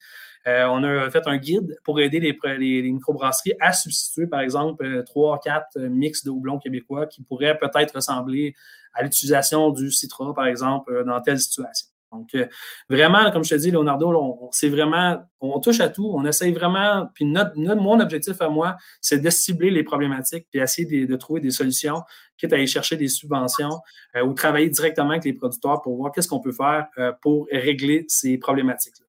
on 0.46 0.84
a 0.84 1.10
fait 1.10 1.26
un 1.26 1.38
guide 1.38 1.76
pour 1.82 2.00
aider 2.00 2.20
les, 2.20 2.92
microbrasseries 2.92 3.54
à 3.60 3.72
substituer, 3.72 4.26
par 4.26 4.40
exemple, 4.40 5.02
trois, 5.04 5.40
quatre 5.40 5.78
mix 5.78 6.24
de 6.24 6.30
houblons 6.30 6.58
québécois 6.58 7.06
qui 7.06 7.22
pourraient 7.22 7.58
peut-être 7.58 7.96
ressembler 7.96 8.54
à 8.92 9.02
l'utilisation 9.02 9.70
du 9.70 9.90
Citra, 9.90 10.32
par 10.34 10.46
exemple, 10.46 11.04
dans 11.04 11.20
telle 11.20 11.40
situation. 11.40 11.88
Donc, 12.14 12.34
euh, 12.34 12.46
vraiment, 12.88 13.30
comme 13.30 13.44
je 13.44 13.50
te 13.50 13.54
dis, 13.56 13.70
Leonardo, 13.70 14.48
c'est 14.52 14.68
vraiment, 14.68 15.22
on 15.40 15.60
touche 15.60 15.80
à 15.80 15.88
tout, 15.88 16.10
on 16.14 16.24
essaye 16.24 16.52
vraiment, 16.52 17.08
puis 17.14 17.24
notre, 17.24 17.54
mon 17.56 18.00
objectif 18.00 18.40
à 18.40 18.48
moi, 18.48 18.76
c'est 19.00 19.18
de 19.18 19.30
cibler 19.30 19.70
les 19.70 19.82
problématiques, 19.82 20.46
puis 20.50 20.60
essayer 20.60 21.06
de, 21.06 21.16
trouver 21.16 21.40
des 21.40 21.50
solutions, 21.50 22.02
quitte 22.36 22.52
à 22.52 22.56
aller 22.56 22.66
chercher 22.66 22.96
des 22.96 23.08
subventions 23.08 23.80
euh, 24.16 24.22
ou 24.22 24.34
travailler 24.34 24.68
directement 24.68 25.10
avec 25.10 25.24
les 25.24 25.32
producteurs 25.32 25.82
pour 25.82 25.96
voir 25.96 26.12
qu'est-ce 26.12 26.28
qu'on 26.28 26.40
peut 26.40 26.52
faire 26.52 26.86
euh, 26.98 27.12
pour 27.20 27.46
régler 27.50 28.04
ces 28.08 28.38
problématiques-là. 28.38 29.06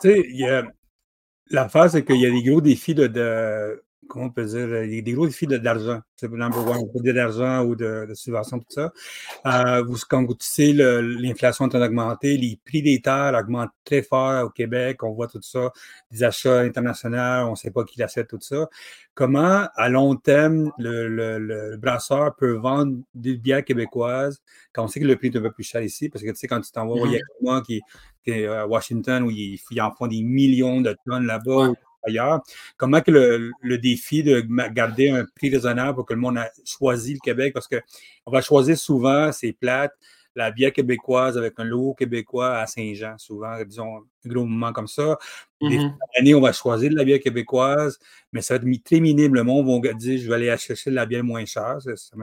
Tu 0.00 0.10
sais, 0.10 0.64
la 1.50 1.68
phase, 1.68 1.92
c'est 1.92 2.04
qu'il 2.04 2.20
y 2.20 2.26
a 2.26 2.30
des 2.30 2.42
gros 2.42 2.60
défis 2.60 2.94
de 2.94 3.82
comment 4.12 4.26
on 4.26 4.30
peut 4.30 4.44
dire, 4.44 4.68
des, 4.68 5.00
des 5.00 5.12
gros 5.12 5.26
défis 5.26 5.46
d'argent. 5.46 6.00
C'est 6.16 6.30
number 6.30 6.68
one, 6.68 7.14
d'argent 7.14 7.64
ou 7.64 7.74
de, 7.74 8.06
de 8.06 8.14
subvention, 8.14 8.58
tout 8.58 8.66
ça. 8.68 8.92
Euh, 9.46 9.82
vous, 9.82 9.96
comme 10.08 10.26
vous 10.26 10.36
savez, 10.38 10.74
l'inflation 10.74 11.66
est 11.68 11.74
en 11.74 11.80
augmenté, 11.80 12.36
les 12.36 12.60
prix 12.62 12.82
des 12.82 13.00
terres 13.00 13.34
augmentent 13.34 13.72
très 13.84 14.02
fort 14.02 14.44
au 14.44 14.50
Québec, 14.50 15.02
on 15.02 15.12
voit 15.12 15.28
tout 15.28 15.40
ça, 15.40 15.72
des 16.10 16.22
achats 16.22 16.60
internationaux, 16.60 17.48
on 17.48 17.52
ne 17.52 17.56
sait 17.56 17.70
pas 17.70 17.84
qui 17.84 17.98
l'achète, 17.98 18.28
tout 18.28 18.38
ça. 18.40 18.68
Comment, 19.14 19.66
à 19.74 19.88
long 19.88 20.16
terme, 20.16 20.70
le, 20.78 21.08
le, 21.08 21.76
brasseur 21.78 22.36
peut 22.36 22.52
vendre 22.52 22.98
des 23.14 23.36
bières 23.36 23.64
québécoises 23.64 24.42
quand 24.74 24.84
on 24.84 24.88
sait 24.88 25.00
que 25.00 25.06
le 25.06 25.16
prix 25.16 25.28
est 25.28 25.36
un 25.38 25.42
peu 25.42 25.52
plus 25.52 25.64
cher 25.64 25.80
ici? 25.80 26.10
Parce 26.10 26.22
que 26.22 26.30
tu 26.30 26.36
sais, 26.36 26.46
quand 26.46 26.60
tu 26.60 26.70
t'en 26.70 26.86
vas, 26.86 27.06
il 27.06 27.12
y 27.12 27.16
a 27.16 27.20
moi 27.40 27.62
qui, 27.62 27.80
est 28.26 28.46
à 28.46 28.66
Washington 28.66 29.22
où 29.22 29.30
ils, 29.30 29.58
en 29.80 29.90
font 29.90 30.06
des 30.06 30.22
millions 30.22 30.82
de 30.82 30.94
tonnes 31.06 31.26
là-bas 31.26 31.72
ailleurs. 32.06 32.42
Comment 32.76 33.00
que 33.00 33.10
le, 33.10 33.78
défi 33.78 34.22
de 34.22 34.40
garder 34.72 35.10
un 35.10 35.24
prix 35.36 35.50
raisonnable 35.50 35.96
pour 35.96 36.06
que 36.06 36.14
le 36.14 36.20
monde 36.20 36.38
a 36.38 36.50
choisi 36.64 37.14
le 37.14 37.20
Québec, 37.20 37.52
parce 37.54 37.68
qu'on 37.68 38.30
va 38.30 38.40
choisir 38.40 38.76
souvent, 38.76 39.32
c'est 39.32 39.52
plate, 39.52 39.92
la 40.34 40.50
bière 40.50 40.72
québécoise 40.72 41.36
avec 41.36 41.54
un 41.58 41.64
logo 41.64 41.94
québécois 41.94 42.56
à 42.56 42.66
Saint-Jean, 42.66 43.18
souvent, 43.18 43.62
disons, 43.64 43.98
un 43.98 44.28
gros 44.28 44.44
moment 44.44 44.72
comme 44.72 44.88
ça. 44.88 45.18
Mm 45.60 45.90
on 46.34 46.40
va 46.40 46.52
choisir 46.52 46.90
de 46.90 46.96
la 46.96 47.04
bière 47.04 47.20
québécoise, 47.20 47.98
mais 48.32 48.40
ça 48.40 48.56
va 48.56 48.64
être 48.64 48.84
très 48.84 49.00
minime. 49.00 49.34
Le 49.34 49.44
monde 49.44 49.84
va 49.84 49.92
dire, 49.92 50.18
je 50.18 50.28
vais 50.28 50.34
aller 50.34 50.50
acheter 50.50 50.74
de 50.90 50.94
la 50.94 51.06
bière 51.06 51.22
moins 51.22 51.44
chère. 51.44 51.78
Ça, 51.80 52.16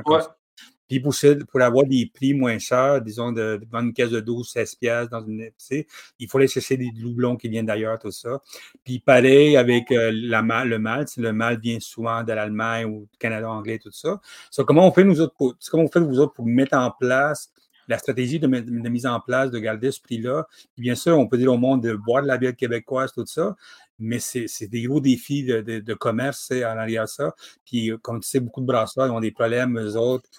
puis 0.90 1.00
pour, 1.00 1.14
pour, 1.52 1.62
avoir 1.62 1.86
des 1.86 2.12
prix 2.12 2.34
moins 2.34 2.58
chers, 2.58 3.00
disons, 3.02 3.32
de, 3.32 3.62
vendre 3.72 3.86
une 3.86 3.94
caisse 3.94 4.10
de 4.10 4.20
12, 4.20 4.50
16 4.50 4.76
pièces 4.76 5.10
dans 5.10 5.24
une 5.24 5.42
épicerie, 5.42 5.86
il 6.18 6.28
faut 6.28 6.40
aller 6.40 6.48
chercher 6.48 6.78
des 6.78 6.90
doublons 6.92 7.38
qui 7.38 7.48
viennent 7.48 7.68
d'ailleurs, 7.68 8.00
tout 8.00 8.12
ça. 8.12 8.42
Puis 8.84 9.00
pareil 9.00 9.56
avec 9.56 9.92
euh, 9.92 10.12
la, 10.12 10.42
le 10.66 10.80
malt, 10.80 11.16
le 11.18 11.32
malt 11.32 11.62
vient 11.62 11.80
souvent 11.80 12.24
de 12.24 12.34
l'Allemagne 12.34 12.86
ou 12.86 13.08
du 13.12 13.18
Canada 13.20 13.50
anglais, 13.52 13.78
tout 13.78 13.92
ça. 13.92 14.20
Comment 14.66 14.88
on 14.88 14.92
fait 14.92 15.04
nous 15.04 15.22
autres 15.22 15.36
pour, 15.38 15.56
comment 15.70 15.84
on 15.84 15.88
fait 15.90 16.00
vous 16.00 16.20
autres 16.20 16.34
pour 16.34 16.48
mettre 16.48 16.76
en 16.76 16.90
place 16.90 17.52
la 17.88 17.98
stratégie 17.98 18.40
de, 18.40 18.48
mise 18.48 19.06
en 19.06 19.20
place, 19.20 19.52
de 19.52 19.60
garder 19.60 19.92
ce 19.92 20.02
prix-là? 20.02 20.48
Bien 20.76 20.96
sûr, 20.96 21.20
on 21.20 21.28
peut 21.28 21.38
dire 21.38 21.54
au 21.54 21.58
monde 21.58 21.84
de 21.84 21.94
boire 21.94 22.24
de 22.24 22.28
la 22.28 22.38
bière 22.38 22.56
québécoise, 22.56 23.12
tout 23.14 23.26
ça, 23.28 23.56
mais 24.00 24.18
c'est 24.20 24.68
des 24.68 24.84
gros 24.84 25.02
défis 25.02 25.44
de, 25.44 25.62
de, 25.62 25.94
commerce 25.94 26.52
en 26.52 26.78
arrière 26.78 27.08
ça. 27.08 27.36
Puis, 27.66 27.92
comme 28.02 28.22
tu 28.22 28.30
sais, 28.30 28.40
beaucoup 28.40 28.62
de 28.62 28.66
brasseurs 28.66 29.14
ont 29.14 29.20
des 29.20 29.32
problèmes, 29.32 29.78
eux 29.78 29.98
autres, 29.98 30.30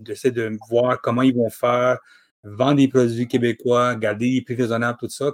d'essayer 0.00 0.32
de, 0.32 0.56
voir 0.68 1.00
comment 1.00 1.22
ils 1.22 1.34
vont 1.34 1.50
faire, 1.50 1.98
vendre 2.42 2.76
des 2.76 2.88
produits 2.88 3.28
québécois, 3.28 3.94
garder 3.94 4.30
les 4.30 4.42
prix 4.42 4.54
raisonnables, 4.54 4.98
tout 4.98 5.08
ça. 5.08 5.32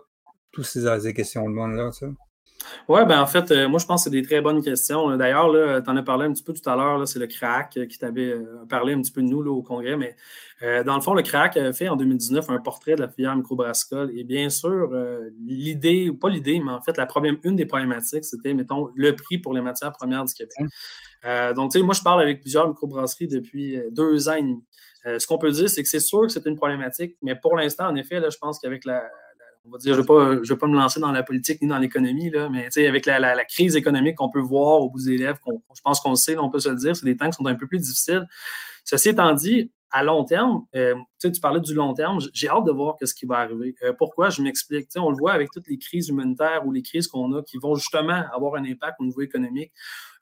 toutes 0.52 0.64
ces, 0.64 1.14
questions-là? 1.14 1.90
Oui, 2.88 3.00
ben 3.06 3.20
en 3.20 3.26
fait, 3.26 3.50
moi, 3.68 3.78
je 3.78 3.86
pense 3.86 4.04
que 4.04 4.10
c'est 4.10 4.16
des 4.16 4.22
très 4.22 4.40
bonnes 4.40 4.62
questions. 4.62 5.16
D'ailleurs, 5.16 5.52
tu 5.82 5.90
en 5.90 5.96
as 5.96 6.02
parlé 6.02 6.26
un 6.26 6.32
petit 6.32 6.42
peu 6.42 6.52
tout 6.52 6.68
à 6.68 6.76
l'heure, 6.76 7.06
c'est 7.06 7.18
le 7.18 7.26
CRAC 7.26 7.78
qui 7.88 7.98
t'avait 7.98 8.36
parlé 8.68 8.94
un 8.94 9.00
petit 9.00 9.12
peu 9.12 9.22
de 9.22 9.26
nous 9.28 9.44
au 9.46 9.62
Congrès, 9.62 9.96
mais 9.96 10.16
dans 10.84 10.94
le 10.94 11.00
fond, 11.00 11.14
le 11.14 11.22
CRAC 11.22 11.56
a 11.56 11.72
fait 11.72 11.88
en 11.88 11.96
2019 11.96 12.48
un 12.50 12.58
portrait 12.58 12.96
de 12.96 13.02
la 13.02 13.08
filière 13.08 13.36
microbrassicole. 13.36 14.10
Et 14.16 14.24
bien 14.24 14.48
sûr, 14.50 14.90
l'idée, 15.46 16.10
pas 16.12 16.28
l'idée, 16.28 16.60
mais 16.64 16.72
en 16.72 16.80
fait, 16.80 16.96
la 16.96 17.06
problème, 17.06 17.38
une 17.44 17.56
des 17.56 17.66
problématiques, 17.66 18.24
c'était, 18.24 18.54
mettons, 18.54 18.90
le 18.94 19.14
prix 19.14 19.38
pour 19.38 19.52
les 19.52 19.60
matières 19.60 19.92
premières 19.92 20.24
du 20.24 20.34
Québec. 20.34 20.56
Donc, 21.54 21.72
tu 21.72 21.78
sais, 21.78 21.84
moi, 21.84 21.94
je 21.94 22.02
parle 22.02 22.22
avec 22.22 22.40
plusieurs 22.40 22.68
microbrasseries 22.68 23.28
depuis 23.28 23.78
deux 23.90 24.28
ans 24.28 24.34
et 24.34 24.42
demi. 24.42 24.62
ce 25.04 25.26
qu'on 25.26 25.38
peut 25.38 25.50
dire, 25.50 25.68
c'est 25.68 25.82
que 25.82 25.88
c'est 25.88 26.00
sûr 26.00 26.22
que 26.22 26.28
c'est 26.28 26.46
une 26.46 26.56
problématique, 26.56 27.16
mais 27.22 27.36
pour 27.36 27.56
l'instant, 27.56 27.86
en 27.86 27.94
effet, 27.96 28.20
là, 28.20 28.30
je 28.30 28.38
pense 28.38 28.58
qu'avec 28.58 28.84
la, 28.84 29.02
on 29.66 29.70
va 29.70 29.78
dire, 29.78 29.94
je 29.94 30.00
ne 30.00 30.48
vais, 30.48 30.56
pas 30.56 30.66
me 30.66 30.76
lancer 30.76 31.00
dans 31.00 31.12
la 31.12 31.22
politique 31.22 31.60
ni 31.60 31.68
dans 31.68 31.78
l'économie, 31.78 32.30
mais 32.50 32.68
avec 32.86 33.06
la, 33.06 33.44
crise 33.44 33.76
économique 33.76 34.16
qu'on 34.16 34.30
peut 34.30 34.40
voir 34.40 34.80
au 34.80 34.90
bout 34.90 35.04
des 35.04 35.18
lèvres, 35.18 35.38
je 35.74 35.80
pense 35.82 36.00
qu'on 36.00 36.10
le 36.10 36.16
sait, 36.16 36.38
on 36.38 36.50
peut 36.50 36.60
se 36.60 36.68
le 36.68 36.76
dire, 36.76 36.94
c'est 36.94 37.04
des 37.04 37.16
temps 37.16 37.28
qui 37.28 37.36
sont 37.36 37.46
un 37.46 37.54
peu 37.54 37.66
plus 37.66 37.78
difficiles. 37.78 38.26
Ceci 38.84 39.10
étant 39.10 39.32
dit, 39.32 39.72
à 39.90 40.02
long 40.02 40.24
terme, 40.24 40.64
euh, 40.74 40.94
tu 41.20 41.40
parlais 41.40 41.60
du 41.60 41.74
long 41.74 41.94
terme, 41.94 42.18
j'ai 42.32 42.48
hâte 42.48 42.64
de 42.64 42.72
voir 42.72 42.96
ce 43.02 43.14
qui 43.14 43.26
va 43.26 43.38
arriver. 43.38 43.74
Euh, 43.82 43.92
pourquoi? 43.96 44.30
Je 44.30 44.42
m'explique. 44.42 44.88
On 44.96 45.10
le 45.10 45.16
voit 45.16 45.32
avec 45.32 45.50
toutes 45.50 45.68
les 45.68 45.78
crises 45.78 46.08
humanitaires 46.08 46.66
ou 46.66 46.72
les 46.72 46.82
crises 46.82 47.06
qu'on 47.08 47.32
a 47.32 47.42
qui 47.42 47.56
vont 47.58 47.74
justement 47.74 48.24
avoir 48.32 48.56
un 48.56 48.64
impact 48.64 48.96
au 49.00 49.04
niveau 49.04 49.22
économique. 49.22 49.72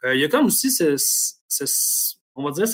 Euh, 0.05 0.15
il 0.15 0.21
y 0.21 0.25
a 0.25 0.29
comme 0.29 0.47
aussi 0.47 0.69
on 2.37 2.45
va 2.45 2.51
dire, 2.51 2.67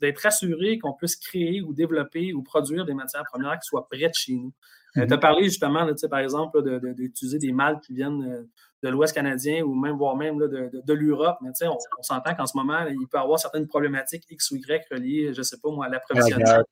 d'être 0.00 0.26
assuré 0.26 0.78
qu'on 0.78 0.94
puisse 0.94 1.16
créer 1.16 1.60
ou 1.62 1.74
développer 1.74 2.32
ou 2.32 2.42
produire 2.42 2.84
des 2.84 2.94
matières 2.94 3.24
premières 3.30 3.58
qui 3.58 3.66
soient 3.66 3.86
prêtes 3.88 4.14
chez 4.14 4.34
nous. 4.34 4.52
Euh, 4.98 5.06
tu 5.06 5.12
as 5.12 5.18
parlé 5.18 5.44
justement, 5.44 5.86
par 6.10 6.18
exemple, 6.20 6.62
d'utiliser 6.94 7.38
des 7.38 7.52
mâles 7.52 7.80
qui 7.80 7.94
viennent 7.94 8.22
euh, 8.24 8.42
de 8.82 8.88
l'Ouest 8.88 9.14
canadien 9.14 9.62
ou 9.62 9.74
même, 9.74 9.96
voire 9.96 10.16
même 10.16 10.38
de, 10.38 10.92
l'Europe. 10.92 11.36
Mais 11.40 11.50
on, 11.62 11.78
on 11.98 12.02
s'entend 12.02 12.34
qu'en 12.34 12.46
ce 12.46 12.56
moment, 12.56 12.84
il 12.88 13.06
peut 13.08 13.16
y 13.16 13.20
avoir 13.20 13.38
certaines 13.38 13.66
problématiques 13.66 14.24
X 14.28 14.50
ou 14.50 14.56
Y 14.56 14.86
reliées, 14.90 15.32
je 15.32 15.38
ne 15.38 15.42
sais 15.42 15.56
pas 15.62 15.70
moi, 15.70 15.86
à 15.86 15.88
l'approvisionnement. 15.88 16.64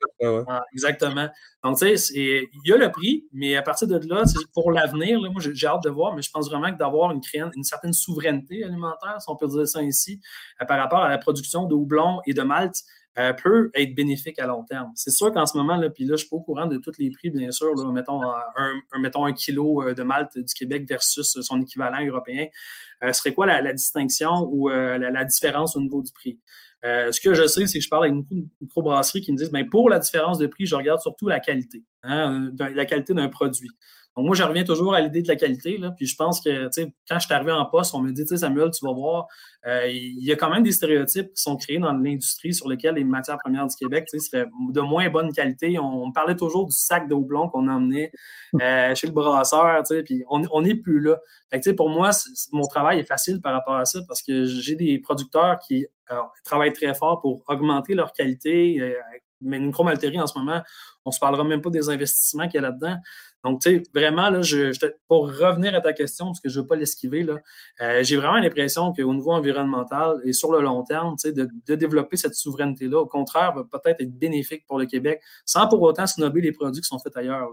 Ah, 0.48 0.64
exactement. 0.72 1.28
Donc, 1.62 1.78
tu 1.78 1.96
sais, 1.96 2.12
il 2.14 2.48
y 2.64 2.72
a 2.72 2.76
le 2.76 2.90
prix, 2.90 3.26
mais 3.32 3.56
à 3.56 3.62
partir 3.62 3.86
de 3.86 3.96
là, 4.08 4.24
pour 4.52 4.72
l'avenir, 4.72 5.20
moi, 5.20 5.40
j'ai 5.40 5.66
hâte 5.66 5.84
de 5.84 5.90
voir, 5.90 6.14
mais 6.14 6.22
je 6.22 6.30
pense 6.30 6.50
vraiment 6.50 6.72
que 6.72 6.78
d'avoir 6.78 7.12
une, 7.12 7.20
une, 7.34 7.64
certaine 7.64 7.92
souveraineté 7.92 8.64
alimentaire, 8.64 9.16
si 9.20 9.30
on 9.30 9.36
peut 9.36 9.46
dire 9.46 9.68
ça 9.68 9.82
ici, 9.82 10.20
euh, 10.60 10.64
par 10.66 10.78
rapport 10.78 11.00
à 11.00 11.08
la 11.08 11.18
production 11.18 11.66
de 11.66 11.74
houblon 11.74 12.20
et 12.26 12.34
de 12.34 12.42
malt, 12.42 12.74
euh, 13.18 13.32
peut 13.32 13.70
être 13.74 13.92
bénéfique 13.94 14.38
à 14.38 14.46
long 14.46 14.64
terme. 14.64 14.92
C'est 14.94 15.10
sûr 15.10 15.32
qu'en 15.32 15.44
ce 15.44 15.56
moment, 15.56 15.76
là, 15.76 15.90
puis 15.90 16.04
là, 16.04 16.10
je 16.10 16.12
ne 16.12 16.16
suis 16.18 16.28
pas 16.28 16.36
au 16.36 16.42
courant 16.42 16.66
de 16.66 16.76
tous 16.76 16.96
les 16.98 17.10
prix, 17.10 17.30
bien 17.30 17.50
sûr, 17.50 17.74
mettons, 17.92 18.22
un, 18.22 18.72
mettons 19.00 19.24
un 19.24 19.32
kilo 19.32 19.82
euh, 19.82 19.94
de 19.94 20.04
malt 20.04 20.38
du 20.38 20.54
Québec 20.54 20.86
versus 20.88 21.36
son 21.40 21.60
équivalent 21.60 22.06
européen. 22.06 22.46
Euh, 23.02 23.12
serait 23.12 23.34
quoi 23.34 23.46
la, 23.46 23.72
distinction 23.72 24.48
ou 24.52 24.68
la, 24.68 25.24
différence 25.24 25.74
au 25.74 25.80
niveau 25.80 26.02
du 26.02 26.12
prix? 26.12 26.38
ce 26.82 27.20
que 27.20 27.34
je 27.34 27.46
sais, 27.46 27.66
c'est 27.66 27.78
que 27.78 27.84
je 27.84 27.90
parle 27.90 28.04
avec 28.04 28.16
beaucoup 28.16 28.34
de 28.34 28.46
microbrasseries 28.60 29.20
qui 29.20 29.32
me 29.32 29.36
disent, 29.36 29.50
bien, 29.50 29.64
pour 29.64 29.90
la 29.90 29.98
différence 29.98 30.38
de 30.38 30.46
prix, 30.46 30.66
je 30.66 30.74
regarde 30.74 31.00
surtout 31.00 31.28
la 31.28 31.40
qualité, 31.40 31.84
hein, 32.04 32.50
la 32.58 32.86
qualité 32.86 33.12
d'un 33.12 33.28
produit. 33.28 33.70
Donc, 34.16 34.26
moi, 34.26 34.34
je 34.34 34.42
reviens 34.42 34.64
toujours 34.64 34.94
à 34.94 35.00
l'idée 35.00 35.22
de 35.22 35.28
la 35.28 35.36
qualité. 35.36 35.78
Là, 35.78 35.92
puis 35.92 36.06
je 36.06 36.16
pense 36.16 36.40
que 36.40 36.68
quand 37.08 37.18
je 37.18 37.24
suis 37.26 37.34
arrivé 37.34 37.52
en 37.52 37.64
poste, 37.64 37.94
on 37.94 38.00
me 38.00 38.10
dit 38.10 38.26
Samuel, 38.26 38.70
tu 38.70 38.84
vas 38.84 38.92
voir, 38.92 39.28
euh, 39.66 39.86
il 39.88 40.24
y 40.24 40.32
a 40.32 40.36
quand 40.36 40.50
même 40.50 40.64
des 40.64 40.72
stéréotypes 40.72 41.28
qui 41.28 41.42
sont 41.42 41.56
créés 41.56 41.78
dans 41.78 41.92
l'industrie 41.92 42.52
sur 42.52 42.68
lesquels 42.68 42.96
les 42.96 43.04
matières 43.04 43.38
premières 43.38 43.66
du 43.66 43.76
Québec 43.76 44.08
seraient 44.08 44.46
de 44.70 44.80
moins 44.80 45.08
bonne 45.10 45.32
qualité. 45.32 45.78
On, 45.78 46.10
parlait 46.12 46.34
toujours 46.34 46.66
du 46.66 46.74
sac 46.74 47.08
de 47.08 47.14
houblon 47.14 47.48
qu'on 47.48 47.68
emmenait 47.68 48.10
euh, 48.60 48.94
chez 48.96 49.06
le 49.06 49.12
brasseur, 49.12 49.82
puis 50.04 50.24
on 50.28 50.62
n'est 50.62 50.74
plus 50.74 51.00
là. 51.00 51.18
Fait 51.50 51.72
pour 51.74 51.88
moi, 51.88 52.10
mon 52.52 52.66
travail 52.66 52.98
est 52.98 53.04
facile 53.04 53.40
par 53.40 53.52
rapport 53.52 53.76
à 53.76 53.84
ça 53.84 54.00
parce 54.08 54.22
que 54.22 54.44
j'ai 54.44 54.74
des 54.74 54.98
producteurs 54.98 55.58
qui 55.66 55.86
euh, 56.10 56.16
travaillent 56.44 56.72
très 56.72 56.94
fort 56.94 57.20
pour 57.20 57.44
augmenter 57.46 57.94
leur 57.94 58.12
qualité. 58.12 58.94
mais 59.40 59.56
une 59.56 59.72
chromalterie 59.72 60.20
en 60.20 60.26
ce 60.26 60.38
moment, 60.38 60.62
on 61.04 61.10
ne 61.10 61.14
se 61.14 61.20
parlera 61.20 61.44
même 61.44 61.62
pas 61.62 61.70
des 61.70 61.88
investissements 61.88 62.46
qu'il 62.46 62.60
y 62.60 62.64
a 62.64 62.68
là-dedans. 62.68 62.96
Donc, 63.44 63.62
tu 63.62 63.70
sais, 63.70 63.82
vraiment, 63.94 64.28
là, 64.28 64.42
je, 64.42 64.72
pour 65.08 65.28
revenir 65.28 65.74
à 65.74 65.80
ta 65.80 65.92
question, 65.92 66.26
parce 66.26 66.40
que 66.40 66.48
je 66.48 66.58
ne 66.58 66.62
veux 66.62 66.66
pas 66.66 66.76
l'esquiver, 66.76 67.22
là, 67.22 67.38
euh, 67.80 68.02
j'ai 68.02 68.16
vraiment 68.16 68.38
l'impression 68.38 68.92
qu'au 68.92 69.14
niveau 69.14 69.32
environnemental 69.32 70.20
et 70.24 70.32
sur 70.32 70.52
le 70.52 70.60
long 70.60 70.82
terme, 70.82 71.16
tu 71.16 71.28
sais, 71.28 71.32
de, 71.32 71.74
développer 71.74 72.16
cette 72.16 72.34
souveraineté-là, 72.34 72.98
au 72.98 73.06
contraire, 73.06 73.54
va 73.54 73.64
peut-être 73.64 74.02
être 74.02 74.18
bénéfique 74.18 74.66
pour 74.66 74.78
le 74.78 74.86
Québec, 74.86 75.22
sans 75.46 75.68
pour 75.68 75.80
autant 75.82 76.06
snobber 76.06 76.42
les 76.42 76.52
produits 76.52 76.82
qui 76.82 76.88
sont 76.88 76.98
faits 76.98 77.16
ailleurs. 77.16 77.48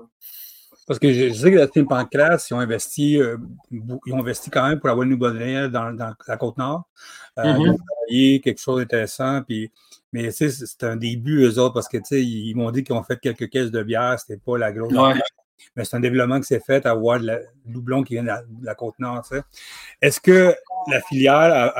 Parce 0.87 0.99
que 0.99 1.11
je, 1.11 1.33
sais 1.33 1.51
que 1.51 1.57
la 1.57 1.67
team 1.67 1.85
Pancras, 1.85 2.47
ils 2.49 2.53
ont 2.53 2.59
investi, 2.59 3.21
euh, 3.21 3.37
ils 3.71 4.13
ont 4.13 4.19
investi 4.19 4.49
quand 4.49 4.67
même 4.67 4.79
pour 4.79 4.89
avoir 4.89 5.03
une 5.03 5.17
nouvelle 5.17 5.69
dans, 5.69 5.93
dans 5.93 6.13
la 6.27 6.37
Côte-Nord. 6.37 6.83
Euh, 7.39 7.43
Ils 7.43 7.49
mm-hmm. 7.49 7.69
ont 7.71 7.77
travaillé 7.77 8.41
quelque 8.41 8.61
chose 8.61 8.79
d'intéressant, 8.79 9.41
puis 9.41 9.71
mais 10.13 10.31
c'est 10.31 10.83
un 10.83 10.95
début, 10.95 11.43
eux 11.45 11.59
autres, 11.59 11.73
parce 11.73 11.87
que 11.87 11.97
ils 12.15 12.55
m'ont 12.55 12.71
dit 12.71 12.83
qu'ils 12.83 12.95
ont 12.95 13.03
fait 13.03 13.19
quelques 13.19 13.49
caisses 13.49 13.71
de 13.71 13.83
bière, 13.83 14.17
c'était 14.17 14.39
pas 14.39 14.57
la 14.57 14.71
grosse. 14.71 14.93
Mais 15.75 15.85
c'est 15.85 15.95
un 15.95 15.99
développement 15.99 16.39
qui 16.39 16.47
s'est 16.47 16.59
fait 16.59 16.85
à 16.85 16.91
avoir 16.91 17.19
la 17.19 17.39
doublon 17.65 18.03
qui 18.03 18.13
vient 18.13 18.23
de 18.23 18.65
la, 18.65 18.75
Côte-Nord. 18.75 19.23
Est-ce 20.01 20.19
que 20.19 20.55
la 20.89 21.01
filière, 21.01 21.73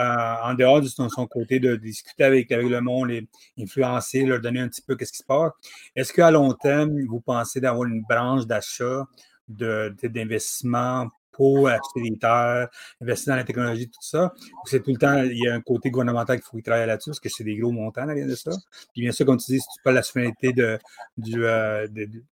en 0.44 0.54
dehors 0.54 0.82
de 0.82 0.88
son, 0.88 1.28
côté 1.28 1.60
de 1.60 1.76
discuter 1.76 2.24
avec, 2.24 2.52
avec, 2.52 2.68
le 2.68 2.82
monde, 2.82 3.10
les 3.10 3.28
influencer, 3.60 4.24
leur 4.24 4.42
donner 4.42 4.60
un 4.60 4.68
petit 4.68 4.82
peu 4.82 4.96
qu'est-ce 4.96 5.12
qui 5.12 5.20
se 5.20 5.24
passe, 5.24 5.52
est-ce 5.96 6.14
qu'à 6.14 6.32
long 6.32 6.54
terme, 6.54 6.92
vous 7.08 7.22
pensez 7.22 7.60
d'avoir 7.62 7.88
une 7.88 8.04
branche 8.08 8.46
d'achat 8.46 9.06
d'investissement 9.48 11.08
pour 11.38 11.70
acheter 11.70 12.01
des 12.01 12.17
terres, 12.17 12.67
investir 13.00 13.32
dans 13.32 13.38
la 13.38 13.44
technologie, 13.44 13.88
tout 13.88 14.01
ça. 14.01 14.34
C'est 14.65 14.84
tout 14.84 14.91
le 14.91 14.98
temps, 14.98 15.24
il 15.24 15.38
y 15.38 15.48
a 15.48 15.53
un 15.53 15.62
côté 15.62 15.91
gouvernemental 15.91 16.38
qu'il 16.38 16.46
faut 16.46 16.58
y 16.58 16.63
travailler 16.63 16.88
là-dessus, 16.88 17.12
parce 17.12 17.20
que 17.20 17.29
c'est 17.29 17.44
des 17.44 17.56
gros 17.56 17.72
montants 17.72 18.06
derrière 18.06 18.27
de 18.27 18.36
ça. 18.36 18.51
Puis 18.91 19.03
bien 19.03 19.12
sûr, 19.12 19.25
comme 19.25 19.38
tu 19.38 19.51
dis, 19.51 19.60
si 19.60 19.67
tu 19.67 19.84
parles 19.84 19.96
de 19.96 20.00
la 20.00 20.03
souveraineté 20.03 20.51
de, 20.51 20.79
du, 21.17 21.46
euh, 21.46 21.88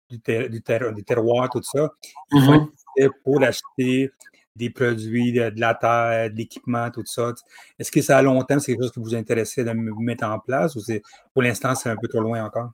du, 0.10 0.62
terroir, 1.06 1.50
tout 1.52 1.62
ça, 1.62 1.90
il 2.32 2.42
faut 2.42 2.72
mm-hmm. 2.98 3.10
pour 3.24 3.44
acheter 3.44 4.10
des 4.56 4.70
produits, 4.70 5.34
de, 5.34 5.52
la 5.58 5.74
terre, 5.74 6.30
de 6.30 6.36
l'équipement, 6.36 6.90
tout 6.92 7.04
ça. 7.06 7.34
Est-ce 7.80 7.92
que 7.92 8.02
ça 8.02 8.18
à 8.18 8.22
long 8.22 8.42
terme, 8.44 8.60
c'est 8.60 8.74
quelque 8.74 8.84
chose 8.84 8.92
que 8.92 9.00
vous 9.00 9.16
intéressez 9.16 9.64
de 9.64 9.72
mettre 9.72 10.26
en 10.26 10.40
place 10.40 10.76
ou 10.76 10.80
c'est 10.80 11.02
pour 11.34 11.42
l'instant, 11.42 11.74
c'est 11.76 11.90
un 11.90 11.96
peu 11.96 12.08
trop 12.08 12.22
loin 12.22 12.44
encore? 12.44 12.72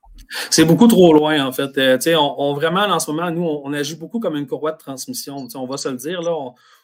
C'est 0.49 0.65
beaucoup 0.65 0.87
trop 0.87 1.13
loin, 1.13 1.45
en 1.45 1.51
fait. 1.51 1.77
Euh, 1.77 1.97
on, 2.17 2.35
on, 2.37 2.53
vraiment, 2.53 2.81
en 2.81 2.99
ce 2.99 3.11
moment, 3.11 3.31
nous, 3.31 3.43
on, 3.43 3.71
agit 3.73 3.95
beaucoup 3.95 4.19
comme 4.19 4.35
une 4.35 4.47
courroie 4.47 4.73
de 4.73 4.77
transmission. 4.77 5.47
on 5.55 5.65
va 5.65 5.77
se 5.77 5.89
le 5.89 5.95
dire, 5.95 6.21
là, 6.21 6.35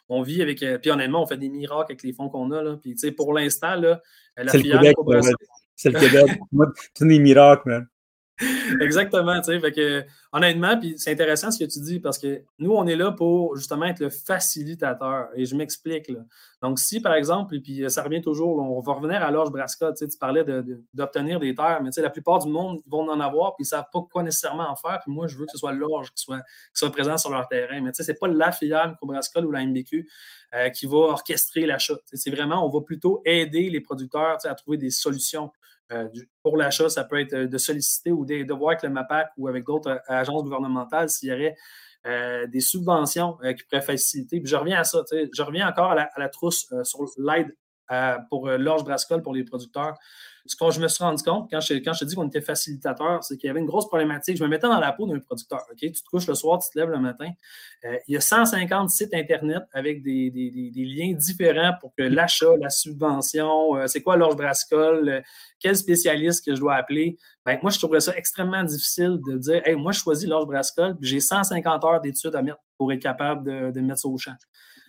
on, 0.07 0.21
vit 0.21 0.41
avec. 0.41 0.63
Euh, 0.63 0.77
puis 0.77 0.91
honnêtement, 0.91 1.23
on 1.23 1.27
fait 1.27 1.37
des 1.37 1.49
miracles 1.49 1.91
avec 1.91 2.03
les 2.03 2.13
fonds 2.13 2.29
qu'on 2.29 2.51
a. 2.51 2.61
Là, 2.61 2.77
puis 2.81 2.95
pour 3.11 3.33
l'instant, 3.33 3.75
la 3.75 4.51
filière. 4.51 4.81
C'est 5.75 5.89
le 5.89 5.99
Québec. 5.99 6.39
c'est 6.93 7.05
des 7.05 7.19
miracles, 7.19 7.69
man. 7.69 7.87
Exactement, 8.81 9.39
tu 9.39 9.45
sais. 9.45 9.59
Fait 9.61 9.71
que, 9.71 10.03
honnêtement, 10.33 10.77
puis 10.77 10.95
c'est 10.97 11.11
intéressant 11.11 11.51
ce 11.51 11.63
que 11.63 11.69
tu 11.69 11.79
dis 11.79 12.01
parce 12.01 12.17
que 12.17 12.41
nous, 12.59 12.71
on 12.71 12.85
est 12.85 12.97
là 12.97 13.13
pour 13.13 13.55
justement 13.55 13.85
être 13.85 13.99
le 14.01 14.09
facilitateur. 14.09 15.29
Et 15.35 15.45
je 15.45 15.55
m'explique. 15.55 16.11
Donc, 16.61 16.79
si 16.79 16.99
par 16.99 17.13
exemple, 17.13 17.55
et 17.55 17.61
puis 17.61 17.89
ça 17.89 18.03
revient 18.03 18.21
toujours, 18.21 18.57
on 18.57 18.81
va 18.81 18.93
revenir 18.93 19.23
à 19.23 19.31
l'orge 19.31 19.51
Brasca, 19.51 19.93
tu, 19.93 20.07
tu 20.07 20.17
parlais 20.17 20.43
d'obtenir 20.93 21.39
des 21.39 21.55
terres, 21.55 21.81
mais 21.81 21.91
tu 21.91 21.93
sais, 21.93 22.01
la 22.01 22.09
plupart 22.09 22.39
du 22.39 22.49
monde 22.49 22.81
vont 22.87 23.09
en 23.09 23.19
avoir, 23.21 23.55
puis 23.55 23.63
ils 23.63 23.67
ne 23.67 23.69
savent 23.69 23.89
pas 23.91 24.01
quoi 24.11 24.21
nécessairement 24.21 24.69
en 24.69 24.75
faire. 24.75 24.99
Puis 25.01 25.13
moi, 25.13 25.27
je 25.27 25.37
veux 25.37 25.45
que 25.45 25.51
ce 25.51 25.57
soit 25.57 25.71
l'orge 25.71 26.11
qui 26.11 26.21
soit, 26.21 26.39
qui 26.39 26.43
soit 26.73 26.91
présent 26.91 27.17
sur 27.17 27.29
leur 27.29 27.47
terrain. 27.47 27.79
Mais 27.79 27.91
tu 27.91 27.97
sais, 27.97 28.03
ce 28.03 28.11
n'est 28.11 28.17
pas 28.17 28.27
la 28.27 28.51
filière 28.51 28.89
Microbrasca 28.89 29.39
ou 29.41 29.51
la 29.51 29.65
MBQ 29.65 30.09
euh, 30.55 30.69
qui 30.69 30.87
va 30.87 30.97
orchestrer 30.97 31.65
l'achat. 31.65 31.95
C'est 32.11 32.31
vraiment, 32.31 32.65
on 32.65 32.69
va 32.69 32.83
plutôt 32.83 33.21
aider 33.23 33.69
les 33.69 33.79
producteurs 33.79 34.39
à 34.43 34.55
trouver 34.55 34.77
des 34.77 34.89
solutions. 34.89 35.51
Euh, 35.91 36.07
pour 36.41 36.57
l'achat, 36.57 36.89
ça 36.89 37.03
peut 37.03 37.19
être 37.19 37.33
euh, 37.33 37.47
de 37.47 37.57
solliciter 37.57 38.11
ou 38.11 38.25
de, 38.25 38.53
voir 38.53 38.71
avec 38.71 38.83
le 38.83 38.89
MAPAC 38.89 39.29
ou 39.37 39.47
avec 39.47 39.65
d'autres 39.65 39.91
euh, 39.91 39.99
agences 40.07 40.43
gouvernementales 40.43 41.09
s'il 41.09 41.29
y 41.29 41.33
aurait 41.33 41.55
des 42.47 42.59
subventions 42.59 43.35
qui 43.57 43.63
pourraient 43.63 43.81
faciliter. 43.81 44.39
Je 44.45 44.55
reviens 44.55 44.77
à 44.77 44.83
ça, 44.83 44.99
je 45.11 45.41
reviens 45.41 45.67
encore 45.67 45.89
à 45.89 46.07
la, 46.15 46.29
trousse 46.29 46.71
sur 46.83 46.99
l'aide 47.17 47.51
pour 48.29 48.49
l'orge 48.49 48.83
brassicole 48.83 49.21
pour 49.21 49.33
les 49.33 49.43
producteurs 49.43 49.95
ce 50.45 50.55
que 50.55 50.71
je 50.71 50.79
me 50.79 50.87
suis 50.87 51.03
rendu 51.03 51.23
compte 51.23 51.49
quand 51.49 51.59
je, 51.59 51.73
quand 51.75 51.93
je 51.93 51.99
te 51.99 52.05
dis 52.05 52.15
qu'on 52.15 52.27
était 52.27 52.41
facilitateur, 52.41 53.23
c'est 53.23 53.37
qu'il 53.37 53.47
y 53.47 53.49
avait 53.49 53.59
une 53.59 53.65
grosse 53.65 53.87
problématique. 53.87 54.37
Je 54.37 54.43
me 54.43 54.49
mettais 54.49 54.67
dans 54.67 54.79
la 54.79 54.91
peau 54.91 55.07
d'un 55.07 55.19
producteur. 55.19 55.61
Tu 55.77 55.91
te 55.91 56.09
couches 56.09 56.27
le 56.27 56.35
soir, 56.35 56.59
tu 56.59 56.69
te 56.69 56.77
lèves 56.77 56.89
le 56.89 56.99
matin. 56.99 57.29
Euh, 57.85 57.97
il 58.07 58.13
y 58.13 58.17
a 58.17 58.21
150 58.21 58.89
sites 58.89 59.13
Internet 59.13 59.63
avec 59.73 60.03
des, 60.03 60.31
liens 60.75 61.13
différents 61.13 61.73
pour 61.81 61.93
que 61.95 62.03
l'achat, 62.03 62.55
la 62.59 62.69
subvention, 62.69 63.75
euh, 63.75 63.87
c'est 63.87 64.01
quoi 64.01 64.17
l'orge 64.17 64.35
brassicole, 64.35 65.09
euh, 65.09 65.21
quel 65.59 65.75
spécialiste 65.75 66.45
que 66.45 66.53
je 66.53 66.59
dois 66.59 66.75
appeler. 66.75 67.17
Ben, 67.45 67.57
moi, 67.63 67.71
je 67.71 67.79
trouverais 67.79 68.01
ça 68.01 68.15
extrêmement 68.15 68.63
difficile 68.63 69.19
de 69.27 69.37
dire 69.37 69.61
moi, 69.77 69.91
je 69.91 69.99
choisis 69.99 70.29
l'orge 70.29 70.45
brassicole, 70.45 70.95
puis 70.97 71.09
j'ai 71.09 71.19
150 71.19 71.83
heures 71.83 72.01
d'études 72.01 72.35
à 72.35 72.41
mettre 72.43 72.59
pour 72.77 72.91
être 72.93 73.01
capable 73.01 73.73
de, 73.73 73.79
mettre 73.79 73.99
ça 73.99 74.07
au 74.07 74.17
champ. 74.17 74.35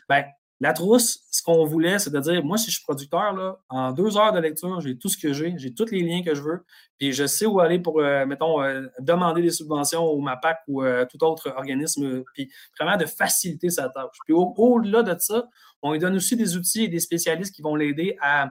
Ben, 0.08 0.24
La 0.60 0.72
trousse, 0.72 1.20
ce 1.30 1.42
qu'on 1.42 1.64
voulait, 1.66 1.98
c'est 1.98 2.10
de 2.10 2.18
dire, 2.18 2.42
moi, 2.42 2.56
si 2.56 2.70
je 2.70 2.76
suis 2.76 2.84
producteur, 2.84 3.34
là, 3.34 3.58
en 3.68 3.92
deux 3.92 4.16
heures 4.16 4.32
de 4.32 4.38
lecture, 4.38 4.80
j'ai 4.80 4.96
tout 4.96 5.10
ce 5.10 5.18
que 5.18 5.34
j'ai, 5.34 5.54
j'ai 5.58 5.74
tous 5.74 5.90
les 5.90 6.00
liens 6.00 6.22
que 6.22 6.34
je 6.34 6.40
veux, 6.40 6.64
puis 6.98 7.12
je 7.12 7.26
sais 7.26 7.44
où 7.44 7.60
aller 7.60 7.78
pour, 7.78 8.00
euh, 8.00 8.24
mettons, 8.24 8.62
euh, 8.62 8.86
demander 8.98 9.42
des 9.42 9.50
subventions 9.50 10.04
au 10.04 10.18
MAPAC 10.20 10.60
ou 10.66 10.82
euh, 10.82 11.04
tout 11.10 11.22
autre 11.24 11.52
organisme, 11.56 12.24
puis 12.32 12.50
vraiment 12.78 12.96
de 12.96 13.04
faciliter 13.04 13.68
sa 13.68 13.90
tâche. 13.90 14.16
Puis 14.24 14.32
au-delà 14.34 15.02
de 15.02 15.14
ça, 15.20 15.46
on 15.82 15.92
lui 15.92 15.98
donne 15.98 16.16
aussi 16.16 16.36
des 16.36 16.56
outils 16.56 16.84
et 16.84 16.88
des 16.88 17.00
spécialistes 17.00 17.54
qui 17.54 17.60
vont 17.60 17.76
l'aider 17.76 18.16
à, 18.22 18.50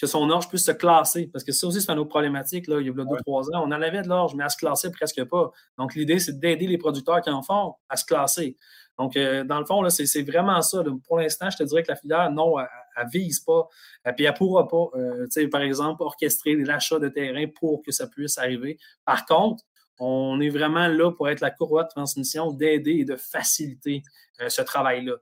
que 0.00 0.06
son 0.06 0.30
orge 0.30 0.48
puisse 0.48 0.64
se 0.64 0.70
classer. 0.70 1.26
Parce 1.26 1.44
que 1.44 1.52
ça 1.52 1.66
aussi, 1.66 1.82
c'est 1.82 1.92
une 1.92 1.98
autre 1.98 2.08
problématique. 2.08 2.66
Là, 2.68 2.80
il 2.80 2.86
y 2.86 2.90
a 2.90 2.92
deux, 2.92 3.04
trois 3.26 3.44
ans, 3.50 3.62
on 3.66 3.72
en 3.72 3.82
avait 3.82 4.02
de 4.02 4.08
l'orge, 4.08 4.34
mais 4.34 4.44
à 4.44 4.48
se 4.48 4.56
classer 4.56 4.90
presque 4.90 5.22
pas. 5.24 5.50
Donc, 5.76 5.94
l'idée, 5.94 6.18
c'est 6.18 6.38
d'aider 6.38 6.66
les 6.66 6.78
producteurs 6.78 7.20
qui 7.20 7.28
en 7.30 7.42
font 7.42 7.74
à 7.88 7.96
se 7.96 8.04
classer. 8.06 8.56
Donc, 8.98 9.16
euh, 9.16 9.44
dans 9.44 9.58
le 9.58 9.66
fond, 9.66 9.86
c'est 9.90 10.22
vraiment 10.22 10.62
ça. 10.62 10.82
Pour 11.06 11.18
l'instant, 11.18 11.50
je 11.50 11.58
te 11.58 11.62
dirais 11.64 11.82
que 11.82 11.90
la 11.90 11.96
filière, 11.96 12.30
non, 12.30 12.58
elle 12.58 12.66
ne 13.04 13.10
vise 13.10 13.40
pas. 13.40 13.68
Et 14.06 14.08
euh, 14.08 14.12
puis, 14.12 14.24
elle 14.24 14.32
ne 14.32 14.36
pourra 14.36 14.68
pas, 14.68 14.90
euh, 14.94 15.48
par 15.50 15.60
exemple, 15.60 16.02
orchestrer 16.02 16.54
l'achat 16.56 16.98
de 16.98 17.08
terrain 17.08 17.44
pour 17.58 17.82
que 17.82 17.92
ça 17.92 18.06
puisse 18.06 18.38
arriver. 18.38 18.78
Par 19.04 19.26
contre, 19.26 19.64
on 19.98 20.40
est 20.40 20.48
vraiment 20.48 20.88
là 20.88 21.12
pour 21.12 21.28
être 21.28 21.40
la 21.40 21.50
courroie 21.50 21.84
de 21.84 21.90
transmission, 21.90 22.52
d'aider 22.52 23.00
et 23.00 23.04
de 23.04 23.16
faciliter 23.16 24.02
ce 24.48 24.62
travail-là. 24.62 25.16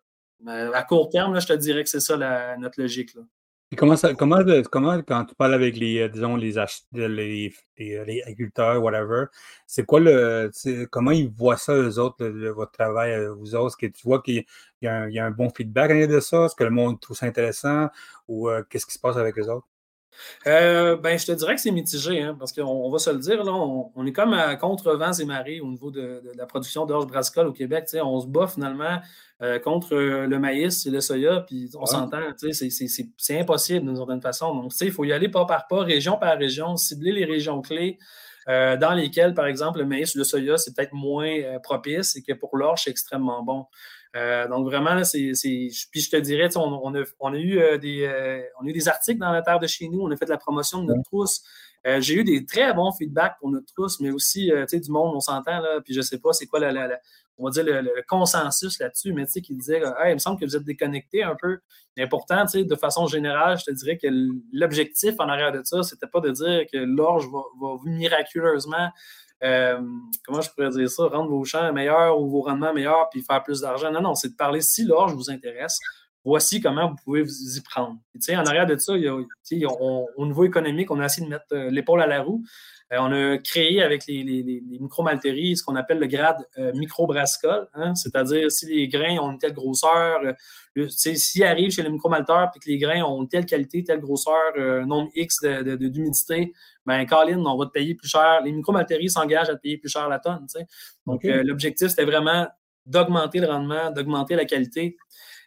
à 0.47 0.83
court 0.85 1.09
terme, 1.09 1.41
je 1.41 1.49
te 1.49 1.53
dirais 1.53 1.83
que 1.83 1.91
c'est 1.91 1.99
ça 1.99 2.17
notre 2.57 2.81
logique. 2.81 3.13
Là 3.15 3.23
comment, 3.77 3.97
ça, 3.97 4.15
comment, 4.15 4.39
comment, 4.71 5.03
quand 5.03 5.25
tu 5.27 5.35
parles 5.35 5.55
avec 5.55 5.77
les, 5.77 6.01
euh, 6.01 6.09
disons, 6.09 6.37
les, 6.37 6.55
les, 6.93 7.53
les, 7.79 8.23
agriculteurs, 8.23 8.83
whatever, 8.83 9.27
c'est 9.67 9.85
quoi 9.85 10.01
le, 10.01 10.51
comment 10.91 11.11
ils 11.11 11.29
voient 11.29 11.57
ça, 11.57 11.75
eux 11.75 11.99
autres, 11.99 12.27
votre 12.27 12.73
travail, 12.73 13.13
euh, 13.13 13.33
vous 13.35 13.55
autres? 13.55 13.69
Est-ce 13.69 13.77
que 13.77 13.93
tu 13.93 14.03
vois 14.05 14.23
qu'il 14.23 14.45
y, 14.83 14.89
a 14.89 15.25
un 15.27 15.31
bon 15.31 15.51
feedback 15.51 15.91
à 15.91 16.07
de 16.07 16.21
ça? 16.21 16.47
Est-ce 16.47 16.55
que 16.57 16.65
le 16.65 16.71
monde 16.71 17.01
trouve 17.01 17.17
ça 17.17 17.27
intéressant? 17.27 17.89
Ou 18.29 18.49
euh, 18.49 18.63
qu'est-ce 18.69 18.87
qui 18.87 18.95
se 18.95 18.99
passe 18.99 19.17
avec 19.17 19.39
eux 19.39 19.49
autres? 19.51 19.67
Euh, 20.47 20.97
ben, 20.97 21.19
je 21.19 21.27
te 21.27 21.33
dirais 21.33 21.55
que 21.55 21.61
c'est 21.61 21.71
mitigé, 21.71 22.23
hein, 22.23 22.37
parce 22.39 22.53
qu'on 22.53 22.91
va 22.91 22.99
se 22.99 23.11
le 23.11 23.19
dire, 23.19 23.45
là, 23.45 23.53
on, 23.53 24.07
est 24.07 24.13
comme 24.13 24.33
à 24.33 24.57
contre 24.57 24.93
vents 24.95 25.13
et 25.13 25.25
marées 25.25 25.61
au 25.61 25.69
niveau 25.69 25.91
de, 25.91 26.23
la 26.37 26.47
production 26.47 26.87
d'orge 26.87 27.07
brassicole 27.07 27.47
au 27.47 27.53
Québec. 27.53 27.89
On 28.03 28.21
se 28.21 28.27
bat 28.27 28.47
finalement 28.47 28.99
euh, 29.43 29.59
contre 29.59 29.95
le 29.95 30.39
maïs 30.39 30.87
et 30.87 30.91
le 30.91 31.01
soya, 31.01 31.41
puis 31.47 31.71
on 31.79 31.87
s'entend, 31.87 32.21
c'est 32.37 33.41
impossible 33.41 33.87
d'une 33.87 33.97
certaine 33.97 34.23
façon. 34.23 34.55
Donc, 34.55 34.73
il 34.81 34.93
faut 34.93 35.05
y 35.05 35.13
aller 35.13 35.29
pas 35.29 35.45
par 35.45 35.67
pas, 35.67 35.83
région 35.83 36.17
par 36.17 36.37
région, 36.39 36.77
cibler 36.77 37.13
les 37.13 37.25
régions 37.25 37.61
clés. 37.61 37.99
Euh, 38.49 38.79
dans 38.79 38.95
lesquelles, 38.95 39.35
par 39.35 39.45
exemple, 39.45 39.79
le 39.79 39.85
maïs 39.85 40.15
ou 40.15 40.19
le 40.19 40.25
soya, 40.25 40.57
c'est 40.57 40.75
peut-être 40.75 40.95
moins 40.95 41.59
propice 41.63 42.17
et 42.17 42.23
que 42.23 42.33
pour 42.33 42.57
l'orge, 42.57 42.85
c'est 42.85 42.91
extrêmement 42.91 43.43
bon. 43.43 43.67
Euh, 44.17 44.49
donc 44.49 44.67
vraiment, 44.67 45.03
c'est. 45.05 45.33
Puis 45.43 46.01
je 46.01 46.11
te 46.11 46.17
dirais, 46.17 46.49
on, 46.57 46.95
a, 46.95 47.37
eu, 47.37 47.59
euh, 47.59 47.79
des, 47.79 48.05
euh, 48.05 48.43
on 48.61 48.67
a 48.67 48.69
eu 48.69 48.73
des 48.73 48.89
articles 48.89 49.19
dans 49.19 49.33
la 49.33 49.43
terre 49.43 49.59
de 49.59 49.67
chez 49.67 49.89
nous, 49.89 50.01
on 50.01 50.11
a 50.11 50.17
fait 50.17 50.29
la 50.29 50.39
promotion 50.39 50.83
de 50.83 50.87
notre 50.87 51.03
trousse. 51.05 51.43
J'ai 52.01 52.17
eu 52.17 52.25
des 52.25 52.45
très 52.45 52.75
bons 52.75 52.93
feedbacks 52.93 53.39
pour 53.39 53.51
notre 53.51 53.73
trousse, 53.73 53.99
mais 54.01 54.11
aussi 54.11 54.51
du 54.51 54.91
monde, 54.91 55.15
on 55.15 55.21
s'entend, 55.21 55.61
là, 55.61 55.81
puis 55.83 55.95
je 55.95 56.01
ne 56.01 56.03
sais 56.03 56.19
pas 56.19 56.35
c'est 56.35 56.45
quoi 56.45 56.61
la, 56.61 56.99
on 57.39 57.45
va 57.45 57.51
dire 57.51 57.65
le, 57.65 58.03
consensus 58.07 58.79
là-dessus, 58.79 59.15
mais 59.15 59.25
tu 59.25 59.33
sais, 59.33 59.41
qui 59.41 59.55
disait 59.55 59.81
il 60.07 60.13
me 60.13 60.19
semble 60.19 60.39
que 60.39 60.45
vous 60.45 60.55
êtes 60.55 60.65
déconnecté 60.65 61.23
un 61.23 61.35
peu. 61.41 61.61
Mais 61.97 62.07
pourtant, 62.07 62.45
de 62.45 62.77
façon 62.77 63.07
générale, 63.07 63.59
je 63.59 63.65
te 63.65 63.71
dirais 63.71 63.97
que 63.97 64.09
l'objectif 64.53 65.15
en 65.19 65.29
arrière 65.29 65.53
de 65.53 65.63
ça, 65.65 65.83
c'était 65.83 66.09
pas 66.09 66.21
de 66.21 66.31
dire 66.31 66.67
que 66.71 66.77
l'orge 66.77 67.27
va, 67.31 67.41
va, 67.59 67.77
miraculeusement 67.85 68.91
euh, 69.43 69.81
comment 70.27 70.41
je 70.41 70.51
pourrais 70.51 70.71
dire 70.71 70.91
ça, 70.91 71.05
rendre 71.05 71.31
vos 71.31 71.45
champs 71.45 71.73
meilleurs 71.73 72.21
ou 72.21 72.29
vos 72.29 72.43
rendements 72.43 72.73
meilleurs 72.73 73.09
puis 73.11 73.23
faire 73.23 73.43
plus 73.43 73.61
d'argent. 73.61 73.91
Non, 73.91 74.01
non, 74.01 74.15
c'est 74.15 74.31
de 74.31 74.37
parler 74.37 74.61
si 74.61 74.85
l'orge 74.85 75.15
vous 75.15 75.31
intéresse. 75.31 75.79
Voici 76.25 76.61
comment 76.61 76.91
vous 76.91 76.97
pouvez 77.05 77.23
vous 77.23 77.57
y 77.57 77.61
prendre. 77.61 77.97
en 78.31 78.47
arrière 78.47 78.67
de 78.67 78.77
ça, 78.77 78.93
au 78.93 80.27
niveau 80.27 80.45
économique, 80.45 80.91
on 80.91 80.99
a 80.99 81.07
essayé 81.07 81.25
de 81.25 81.31
mettre 81.31 81.47
euh, 81.53 81.71
l'épaule 81.71 82.03
à 82.03 82.07
la 82.07 82.23
roue. 82.23 82.43
Euh, 82.93 82.97
on 83.01 83.13
a 83.13 83.39
créé 83.39 83.83
avec 83.83 84.07
les, 84.07 84.23
les, 84.25 84.79
micro-malteries 84.81 85.57
ce 85.57 85.63
qu'on 85.63 85.77
appelle 85.77 85.99
le 85.99 86.07
grade 86.07 86.45
euh, 86.59 86.73
micro-brassicole, 86.75 87.69
hein. 87.75 87.95
c'est-à-dire 87.95 88.51
si 88.51 88.67
les 88.67 88.89
grains 88.89 89.19
ont 89.19 89.31
une 89.31 89.39
telle 89.39 89.53
grosseur, 89.53 90.21
s'ils 90.89 91.45
arrivent 91.45 91.71
chez 91.71 91.83
le 91.83 91.91
micro-malteur 91.91 92.51
et 92.55 92.59
que 92.59 92.69
les 92.69 92.79
grains 92.79 93.03
ont 93.05 93.23
une 93.23 93.29
telle 93.29 93.47
qualité, 93.47 93.85
telle 93.85 94.01
grosseur, 94.01 94.87
nombre 94.87 95.11
X 95.15 95.43
d'humidité, 95.43 96.47
de, 96.47 96.53
ben 96.85 97.07
Colin, 97.07 97.45
on 97.45 97.57
va 97.57 97.67
te 97.67 97.73
payer 97.73 97.95
plus 97.95 98.09
cher. 98.09 98.41
Les 98.45 98.53
micro-malteries 98.53 99.11
s'engagent 99.11 99.51
à 99.51 99.55
te 99.55 99.61
payer 99.61 99.79
plus 99.79 99.91
cher 99.91 100.09
la 100.09 100.19
tonne. 100.19 100.47
Donc, 101.07 101.23
l'objectif, 101.25 101.89
c'était 101.89 102.05
vraiment 102.05 102.49
d'augmenter 102.87 103.39
le 103.41 103.47
rendement, 103.47 103.91
d'augmenter 103.91 104.35
la 104.35 104.45
qualité. 104.45 104.97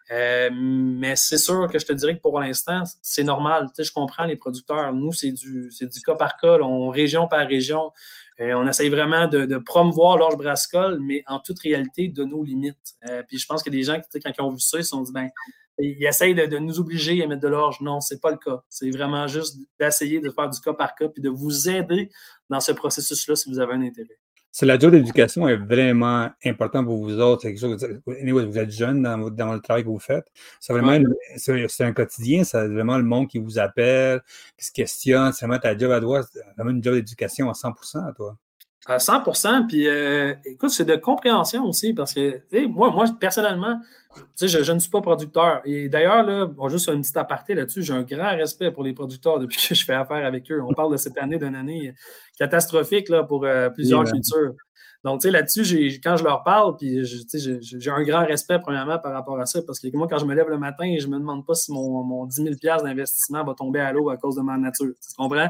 Euh, 0.09 0.49
mais 0.51 1.15
c'est 1.15 1.37
sûr 1.37 1.69
que 1.71 1.79
je 1.79 1.85
te 1.85 1.93
dirais 1.93 2.15
que 2.15 2.21
pour 2.21 2.39
l'instant, 2.39 2.83
c'est 3.01 3.23
normal. 3.23 3.67
Tu 3.67 3.75
sais, 3.75 3.83
je 3.83 3.93
comprends 3.93 4.25
les 4.25 4.35
producteurs. 4.35 4.91
Nous, 4.93 5.13
c'est 5.13 5.31
du, 5.31 5.69
du 5.69 6.01
cas 6.01 6.15
par 6.15 6.37
cas, 6.37 6.57
on, 6.59 6.89
région 6.89 7.27
par 7.27 7.47
région. 7.47 7.91
Euh, 8.39 8.53
on 8.53 8.67
essaye 8.67 8.89
vraiment 8.89 9.27
de, 9.27 9.57
promouvoir 9.57 10.17
l'orge 10.17 10.35
brassicole, 10.37 10.99
mais 10.99 11.23
en 11.27 11.39
toute 11.39 11.59
réalité, 11.59 12.07
de 12.07 12.23
nos 12.23 12.43
limites. 12.43 12.95
Euh, 13.07 13.23
puis 13.27 13.37
je 13.37 13.45
pense 13.45 13.61
que 13.61 13.69
des 13.69 13.83
gens, 13.83 13.99
qui, 13.99 14.19
quand 14.19 14.31
ils 14.35 14.41
ont 14.41 14.49
vu 14.49 14.59
ça, 14.59 14.79
ils 14.79 14.83
se 14.83 14.89
sont 14.89 15.01
dit, 15.01 15.11
ben, 15.11 15.29
ils 15.77 16.05
essayent 16.05 16.35
de, 16.35 16.57
nous 16.57 16.79
obliger 16.79 17.23
à 17.23 17.27
mettre 17.27 17.41
de 17.41 17.47
l'orge. 17.47 17.79
Non, 17.81 18.01
c'est 18.01 18.19
pas 18.19 18.31
le 18.31 18.37
cas. 18.37 18.63
C'est 18.69 18.89
vraiment 18.89 19.27
juste 19.27 19.57
d'essayer 19.79 20.19
de 20.19 20.29
faire 20.29 20.49
du 20.49 20.59
cas 20.59 20.73
par 20.73 20.95
cas 20.95 21.07
puis 21.07 21.21
de 21.21 21.29
vous 21.29 21.69
aider 21.69 22.09
dans 22.49 22.59
ce 22.59 22.71
processus-là 22.71 23.35
si 23.35 23.49
vous 23.49 23.59
avez 23.59 23.73
un 23.73 23.81
intérêt. 23.81 24.19
C'est 24.51 24.65
la 24.65 24.77
job 24.77 24.91
d'éducation 24.91 25.47
est 25.47 25.55
vraiment 25.55 26.29
important 26.43 26.83
pour 26.83 26.97
vous 26.97 27.19
autres. 27.19 27.43
C'est 27.43 27.53
quelque 27.53 27.61
chose, 27.61 28.01
vous 28.05 28.57
êtes 28.57 28.71
jeune 28.71 29.01
dans, 29.01 29.29
dans, 29.29 29.53
le 29.53 29.61
travail 29.61 29.83
que 29.83 29.89
vous 29.89 29.99
faites. 29.99 30.27
C'est 30.59 30.73
vraiment 30.73 31.01
c'est 31.37 31.83
un 31.83 31.93
quotidien, 31.93 32.43
c'est 32.43 32.67
vraiment 32.67 32.97
le 32.97 33.03
monde 33.03 33.29
qui 33.29 33.39
vous 33.39 33.59
appelle, 33.59 34.21
qui 34.57 34.65
se 34.65 34.71
questionne. 34.73 35.31
C'est 35.31 35.45
vraiment 35.45 35.61
ta 35.61 35.77
job 35.77 35.91
à 35.91 36.01
toi, 36.01 36.21
c'est 36.23 36.41
vraiment 36.57 36.71
une 36.71 36.83
job 36.83 36.95
d'éducation 36.95 37.49
à 37.49 37.53
100% 37.53 38.09
à 38.09 38.11
toi. 38.11 38.35
À 38.87 38.97
100 38.97 39.67
Puis, 39.67 39.87
euh, 39.87 40.33
écoute, 40.43 40.71
c'est 40.71 40.85
de 40.85 40.95
compréhension 40.95 41.65
aussi 41.65 41.93
parce 41.93 42.13
que, 42.13 42.41
moi, 42.67 42.89
moi, 42.89 43.05
personnellement, 43.19 43.79
je, 44.39 44.47
je, 44.47 44.71
ne 44.71 44.79
suis 44.79 44.89
pas 44.89 45.01
producteur. 45.01 45.61
Et 45.65 45.87
d'ailleurs, 45.87 46.23
là, 46.23 46.47
bon, 46.47 46.67
juste 46.67 46.89
un 46.89 46.99
petit 46.99 47.17
aparté 47.17 47.53
là-dessus, 47.53 47.83
j'ai 47.83 47.93
un 47.93 48.01
grand 48.01 48.35
respect 48.35 48.71
pour 48.71 48.83
les 48.83 48.93
producteurs 48.93 49.39
depuis 49.39 49.57
que 49.67 49.75
je 49.75 49.85
fais 49.85 49.93
affaire 49.93 50.25
avec 50.25 50.51
eux. 50.51 50.61
On 50.67 50.73
parle 50.73 50.91
de 50.91 50.97
cette 50.97 51.17
année 51.19 51.37
d'une 51.37 51.55
année 51.55 51.93
catastrophique 52.37 53.09
là, 53.09 53.23
pour 53.23 53.45
euh, 53.45 53.69
plusieurs 53.69 54.03
cultures. 54.03 54.53
Donc, 55.03 55.21
tu 55.21 55.27
sais, 55.27 55.31
là-dessus, 55.31 55.99
quand 56.03 56.17
je 56.17 56.23
leur 56.23 56.43
parle, 56.43 56.75
puis 56.77 57.03
j'ai 57.03 57.91
un 57.91 58.03
grand 58.03 58.25
respect, 58.25 58.59
premièrement, 58.59 58.99
par 58.99 59.13
rapport 59.13 59.39
à 59.39 59.45
ça, 59.47 59.59
parce 59.65 59.79
que 59.79 59.87
moi, 59.95 60.07
quand 60.07 60.19
je 60.19 60.25
me 60.25 60.35
lève 60.35 60.47
le 60.47 60.59
matin, 60.59 60.95
je 60.99 61.07
ne 61.07 61.13
me 61.13 61.19
demande 61.19 61.45
pas 61.45 61.55
si 61.55 61.71
mon, 61.71 62.03
mon 62.03 62.25
10 62.25 62.55
000 62.61 62.83
d'investissement 62.83 63.43
va 63.43 63.53
tomber 63.55 63.79
à 63.79 63.91
l'eau 63.93 64.09
à 64.09 64.17
cause 64.17 64.35
de 64.35 64.41
ma 64.41 64.57
nature. 64.57 64.93
Tu 65.01 65.15
comprends? 65.17 65.49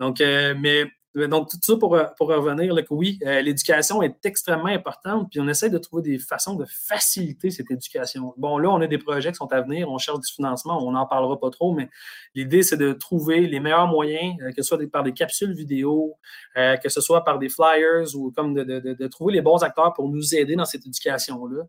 Donc, 0.00 0.20
euh, 0.20 0.54
mais 0.58 0.86
donc, 1.14 1.48
tout 1.48 1.58
ça 1.62 1.76
pour, 1.76 1.94
euh, 1.94 2.04
pour 2.16 2.28
revenir, 2.28 2.74
là, 2.74 2.82
que 2.82 2.92
oui, 2.92 3.18
euh, 3.24 3.40
l'éducation 3.40 4.02
est 4.02 4.26
extrêmement 4.26 4.66
importante, 4.66 5.28
puis 5.30 5.40
on 5.40 5.46
essaie 5.46 5.70
de 5.70 5.78
trouver 5.78 6.02
des 6.02 6.18
façons 6.18 6.54
de 6.54 6.64
faciliter 6.68 7.50
cette 7.50 7.70
éducation. 7.70 8.34
Bon, 8.36 8.58
là, 8.58 8.68
on 8.70 8.80
a 8.80 8.88
des 8.88 8.98
projets 8.98 9.30
qui 9.30 9.36
sont 9.36 9.52
à 9.52 9.60
venir, 9.60 9.88
on 9.88 9.98
cherche 9.98 10.18
du 10.18 10.32
financement, 10.32 10.84
on 10.84 10.90
n'en 10.90 11.06
parlera 11.06 11.38
pas 11.38 11.50
trop, 11.50 11.72
mais 11.72 11.88
l'idée, 12.34 12.64
c'est 12.64 12.76
de 12.76 12.92
trouver 12.92 13.46
les 13.46 13.60
meilleurs 13.60 13.86
moyens, 13.86 14.34
euh, 14.42 14.50
que 14.50 14.62
ce 14.62 14.62
soit 14.62 14.90
par 14.90 15.04
des 15.04 15.12
capsules 15.12 15.54
vidéo, 15.54 16.14
que 16.54 16.88
ce 16.88 17.00
soit 17.00 17.24
par 17.24 17.38
des 17.38 17.48
flyers 17.48 18.14
ou 18.14 18.32
comme 18.32 18.54
de, 18.54 18.64
de, 18.64 18.94
de, 18.94 19.06
trouver 19.06 19.32
les 19.34 19.40
bons 19.40 19.62
acteurs 19.62 19.92
pour 19.94 20.08
nous 20.08 20.34
aider 20.34 20.56
dans 20.56 20.64
cette 20.64 20.86
éducation-là. 20.86 21.62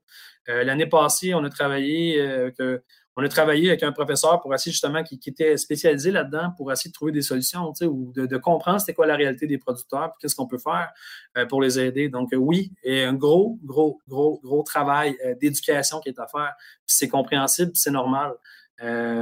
L'année 0.64 0.86
passée, 0.86 1.34
on 1.34 1.44
a 1.44 1.50
travaillé 1.50 2.52
que 2.58 2.82
on 3.18 3.24
a 3.24 3.30
travaillé 3.30 3.70
avec 3.70 3.84
un 3.84 3.94
professeur 3.94 4.42
pour 4.42 4.54
essayer 4.54 4.74
justement 4.74 5.02
qui, 5.04 5.20
était 5.26 5.56
spécialisé 5.58 6.12
là-dedans 6.12 6.52
pour 6.58 6.72
essayer 6.72 6.90
de 6.90 6.94
trouver 6.94 7.14
des 7.14 7.22
solutions 7.22 7.72
ou 7.82 8.12
de, 8.14 8.38
comprendre 8.38 8.80
c'était 8.80 8.94
quoi 8.94 9.08
la 9.08 9.16
réalité 9.16 9.48
des 9.48 9.58
producteurs 9.58 10.08
et 10.08 10.12
qu'est-ce 10.20 10.36
qu'on 10.36 10.48
peut 10.48 10.58
faire 10.58 10.92
euh, 11.38 11.46
pour 11.46 11.62
les 11.62 11.80
aider. 11.80 12.10
Donc 12.10 12.34
euh, 12.34 12.38
oui, 12.38 12.74
a 12.86 13.08
un 13.08 13.14
gros, 13.14 13.58
gros, 13.64 14.00
gros, 14.08 14.40
gros 14.44 14.64
travail 14.64 15.16
euh, 15.26 15.34
d'éducation 15.36 16.00
qui 16.02 16.10
est 16.10 16.20
à 16.20 16.28
faire. 16.28 16.54
C'est 16.86 17.08
compréhensible, 17.08 17.72
c'est 17.74 17.92
normal. 17.92 18.34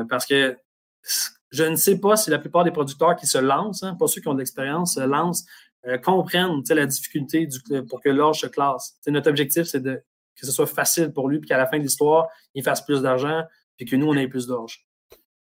parce 0.10 0.26
que 0.26 0.58
je 1.52 1.64
ne 1.64 1.76
sais 1.76 2.00
pas 2.00 2.16
si 2.16 2.32
la 2.32 2.40
plupart 2.40 2.64
des 2.64 2.72
producteurs 2.72 3.16
qui 3.16 3.28
se 3.28 3.38
lancent, 3.38 3.84
hein, 3.84 3.96
pas 3.96 4.08
ceux 4.08 4.22
qui 4.22 4.28
ont 4.28 4.34
de 4.34 4.40
l'expérience, 4.40 4.96
se 4.96 5.02
lancent, 5.02 5.46
comprennent 6.04 6.64
la 6.68 6.86
difficulté 6.88 7.48
pour 7.88 8.02
que 8.02 8.10
l'orge 8.10 8.40
se 8.40 8.48
classe. 8.48 8.96
notre 9.06 9.30
objectif, 9.30 9.64
c'est 9.66 9.82
de 9.82 10.02
que 10.36 10.48
ce 10.48 10.52
soit 10.52 10.66
facile 10.66 11.12
pour 11.12 11.30
lui, 11.30 11.40
puis 11.40 11.48
qu'à 11.48 11.58
la 11.58 11.68
fin 11.68 11.78
de 11.78 11.84
l'histoire, 11.84 12.28
il 12.56 12.64
fasse 12.64 12.84
plus 12.84 13.02
d'argent, 13.02 13.44
et 13.80 13.86
que 13.86 13.96
nous, 13.96 14.08
on 14.08 14.16
ait 14.16 14.28
plus 14.28 14.48
d'orge. 14.48 14.86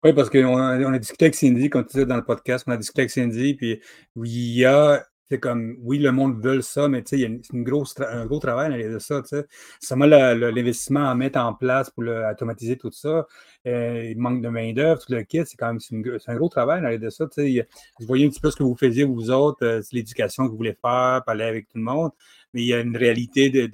Oui, 0.04 0.14
parce 0.14 0.32
qu'on 0.32 0.58
a, 0.58 0.80
on 0.80 0.94
a 0.94 1.00
discuté 1.00 1.26
avec 1.26 1.36
Cindy, 1.36 1.70
comme 1.70 1.86
tu 1.86 1.94
disais 1.94 2.06
dans 2.08 2.16
le 2.16 2.24
podcast, 2.24 2.64
on 2.68 2.72
a 2.72 2.78
discuté 2.78 3.02
avec 3.02 3.12
Cindy, 3.12 3.54
puis 3.54 3.80
il 4.16 4.58
y 4.58 4.66
a, 4.66 5.06
c'est 5.30 5.40
comme, 5.40 5.78
oui, 5.82 6.00
le 6.00 6.12
monde 6.12 6.44
veut 6.44 6.62
ça, 6.62 6.88
mais 6.90 7.04
il 7.12 7.20
y 7.20 7.24
a 7.24 7.28
une, 7.28 7.64
grosse 7.64 7.94
un 8.00 8.26
gros 8.26 8.40
travail 8.40 8.84
de 8.84 8.98
ça, 8.98 9.22
tu 9.22 9.28
sais. 9.30 9.46
Seulement 9.80 10.08
l'investissement 10.08 11.08
à 11.08 11.14
mettre 11.14 11.40
en 11.40 11.54
place 11.54 11.92
pour 11.92 12.04
automatiser 12.04 12.78
tout 12.78 12.90
ça, 12.92 13.28
euh, 13.68 14.04
il 14.10 14.18
manque 14.18 14.42
de 14.42 14.50
main-d'œuvre, 14.50 15.06
tout 15.06 15.14
le 15.14 15.22
kit, 15.22 15.44
c'est 15.46 15.56
quand 15.56 15.72
même 15.72 15.80
un 16.28 16.36
gros 16.36 16.50
travail 16.50 16.82
derrière 16.82 17.00
de 17.00 17.10
ça, 17.12 17.28
tu 17.28 17.44
sais. 17.44 17.68
Je 18.00 18.06
voyais 18.08 18.26
un 18.26 18.30
petit 18.30 18.42
peu 18.42 18.50
ce 18.50 18.56
que 18.56 18.64
vous 18.64 18.76
faisiez, 18.76 19.04
vous 19.04 19.30
autres, 19.30 19.64
euh, 19.64 19.82
l'éducation 19.92 20.46
que 20.46 20.52
vous 20.52 20.58
voulez 20.58 20.76
faire, 20.82 21.22
parler 21.26 21.44
avec 21.44 21.68
tout 21.68 21.78
le 21.78 21.84
monde, 21.84 22.10
mais 22.56 22.64
il 22.64 22.68
y 22.68 22.74
a 22.74 22.80
une 22.80 22.98
réalité 22.98 23.52
de 23.52 23.68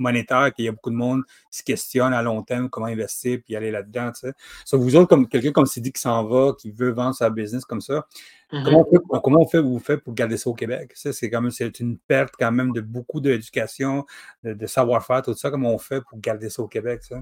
monétaire 0.00 0.52
qu'il 0.52 0.64
y 0.64 0.68
a 0.68 0.72
beaucoup 0.72 0.90
de 0.90 0.96
monde 0.96 1.22
qui 1.50 1.58
se 1.58 1.62
questionne 1.62 2.12
à 2.12 2.22
long 2.22 2.42
terme 2.42 2.68
comment 2.68 2.86
investir 2.86 3.38
puis 3.44 3.56
aller 3.56 3.70
là-dedans. 3.70 4.12
Tu 4.12 4.28
sais. 4.66 4.76
vous 4.76 4.96
autres, 4.96 5.08
comme 5.08 5.28
quelqu'un 5.28 5.52
comme 5.52 5.66
Sidi 5.66 5.92
qui 5.92 6.00
s'en 6.00 6.24
va, 6.24 6.52
qui 6.58 6.70
veut 6.70 6.90
vendre 6.90 7.14
sa 7.14 7.30
business 7.30 7.64
comme 7.64 7.80
ça, 7.80 8.06
mm-hmm. 8.52 8.64
comment, 8.64 8.80
on 8.80 8.90
fait, 8.90 9.20
comment 9.22 9.40
on 9.40 9.48
fait, 9.48 9.60
vous 9.60 9.78
faites 9.78 10.02
pour 10.02 10.14
garder 10.14 10.36
ça 10.36 10.50
au 10.50 10.54
Québec? 10.54 10.92
Ça, 10.94 11.12
c'est 11.12 11.30
quand 11.30 11.40
même 11.40 11.50
c'est 11.50 11.80
une 11.80 11.98
perte 11.98 12.34
quand 12.38 12.52
même 12.52 12.72
de 12.72 12.80
beaucoup 12.80 13.20
d'éducation, 13.20 14.04
de, 14.42 14.66
savoir-faire, 14.66 15.22
tout 15.22 15.34
ça. 15.34 15.50
Comment 15.50 15.74
on 15.74 15.78
fait 15.78 16.00
pour 16.00 16.18
garder 16.20 16.50
ça 16.50 16.62
au 16.62 16.68
Québec? 16.68 17.02
Ça? 17.02 17.20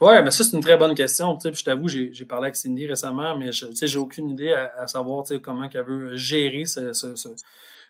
Oui, 0.00 0.14
mais 0.22 0.30
ça, 0.30 0.44
c'est 0.44 0.56
une 0.56 0.62
très 0.62 0.76
bonne 0.76 0.94
question. 0.94 1.38
je 1.42 1.64
t'avoue, 1.64 1.88
j'ai 1.88 2.24
parlé 2.24 2.46
avec 2.46 2.56
Cindy 2.56 2.86
récemment, 2.86 3.36
mais 3.36 3.52
je 3.52 3.66
n'ai 3.66 3.96
aucune 3.96 4.30
idée 4.30 4.52
à, 4.52 4.86
savoir 4.86 5.24
comment 5.42 5.68
elle 5.72 5.82
veut 5.84 6.16
gérer 6.16 6.64
ce, 6.66 6.92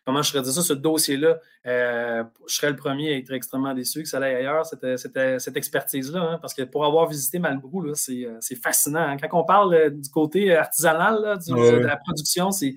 comment 0.05 0.23
je 0.23 0.31
serais 0.31 0.43
dire 0.43 0.53
ça, 0.53 0.63
ce 0.63 0.73
dossier-là, 0.73 1.39
euh, 1.67 2.25
je 2.49 2.55
serais 2.55 2.71
le 2.71 2.77
premier 2.77 3.15
à 3.15 3.17
être 3.17 3.33
extrêmement 3.33 3.73
déçu 3.73 4.03
que 4.03 4.09
ça 4.09 4.19
aille 4.19 4.35
ailleurs, 4.35 4.67
cette, 4.67 4.99
cette, 4.99 5.57
expertise-là. 5.57 6.21
Hein, 6.21 6.39
parce 6.41 6.55
que 6.55 6.63
pour 6.63 6.85
avoir 6.85 7.09
visité 7.09 7.39
Malbrou, 7.39 7.87
euh, 7.87 7.95
c'est 7.95 8.57
fascinant. 8.57 9.01
Hein. 9.01 9.17
Quand 9.17 9.41
on 9.41 9.45
parle 9.45 9.75
euh, 9.75 9.91
du 9.91 10.11
côté 10.11 10.55
artisanal 10.57 11.39
de 11.47 11.87
la 11.87 11.97
production, 11.97 12.51
c'est 12.51 12.75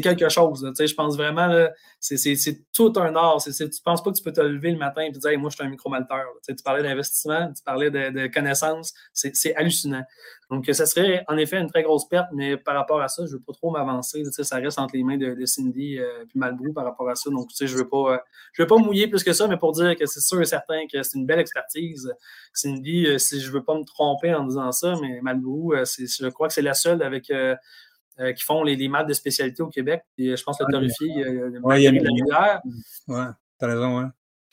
quelque 0.00 0.28
chose. 0.28 0.72
je 0.78 0.94
pense 0.94 1.16
vraiment, 1.16 1.68
c'est 1.98 2.62
tout 2.72 2.92
un 2.96 3.14
art. 3.16 3.42
tu 3.42 3.50
ne 3.50 3.82
penses 3.84 4.02
pas 4.02 4.10
que 4.10 4.16
tu 4.16 4.22
peux 4.22 4.32
te 4.32 4.40
lever 4.40 4.70
le 4.70 4.78
matin 4.78 5.02
et 5.02 5.12
te 5.12 5.18
dire 5.18 5.38
moi, 5.38 5.50
je 5.50 5.56
suis 5.56 5.64
un 5.64 5.70
micromalteur. 5.70 6.26
Tu 6.46 6.54
parlais 6.64 6.82
d'investissement, 6.82 7.52
tu 7.52 7.62
parlais 7.64 7.90
de, 7.90 8.10
de 8.10 8.26
connaissances. 8.28 8.94
C'est 9.12 9.54
hallucinant. 9.56 10.04
Donc, 10.50 10.64
ça 10.72 10.86
serait 10.86 11.24
en 11.28 11.36
effet 11.36 11.58
une 11.58 11.68
très 11.68 11.82
grosse 11.82 12.08
perte, 12.08 12.28
mais 12.32 12.56
par 12.56 12.74
rapport 12.74 13.02
à 13.02 13.08
ça, 13.08 13.26
je 13.26 13.32
ne 13.32 13.36
veux 13.36 13.42
pas 13.42 13.52
trop 13.52 13.70
m'avancer. 13.70 14.22
Ça 14.30 14.56
reste 14.56 14.78
entre 14.78 14.96
les 14.96 15.04
mains 15.04 15.18
de, 15.18 15.44
Cindy 15.44 15.94
et 15.94 16.00
euh, 16.00 16.24
Malbrou 16.34 16.72
par 16.72 16.84
rapport 16.84 17.08
à 17.10 17.14
ça. 17.14 17.28
Donc, 17.28 17.48
je 17.58 17.64
ne 17.64 17.78
veux, 17.78 17.88
pas, 17.88 18.14
euh, 18.14 18.18
je 18.52 18.62
veux 18.62 18.66
pas 18.66 18.78
mouiller 18.78 19.08
plus 19.08 19.22
que 19.22 19.34
ça, 19.34 19.46
mais 19.46 19.58
pour 19.58 19.72
dire 19.72 19.94
que 19.96 20.06
c'est 20.06 20.20
sûr 20.20 20.40
et 20.40 20.46
certain 20.46 20.86
que 20.90 21.02
c'est 21.02 21.18
une 21.18 21.26
belle 21.26 21.40
expertise. 21.40 22.10
Cindy, 22.54 23.06
euh, 23.06 23.18
si 23.18 23.40
je 23.40 23.48
ne 23.48 23.54
veux 23.54 23.62
pas 23.62 23.76
me 23.78 23.84
tromper 23.84 24.34
en 24.34 24.44
disant 24.44 24.72
ça, 24.72 24.94
mais 25.02 25.20
Malbrou, 25.20 25.74
je 25.74 26.28
crois 26.28 26.48
que 26.48 26.54
c'est 26.54 26.62
la 26.62 26.74
seule 26.74 27.02
avec. 27.02 27.24
qui 27.24 28.42
font 28.42 28.64
les, 28.64 28.74
les 28.74 28.88
de 28.88 29.12
spécialité 29.12 29.62
au 29.62 29.68
Québec. 29.68 30.02
Et 30.16 30.34
je 30.34 30.42
pense 30.42 30.58
que 30.58 30.64
le 30.66 30.72
Torréfié, 30.72 31.08
il 31.08 31.82
y 31.82 31.86
a 31.86 31.92
la 31.92 32.62
Oui, 33.06 33.24
tu 33.58 33.64
as 33.64 33.68
raison, 33.68 34.00
oui. 34.00 34.04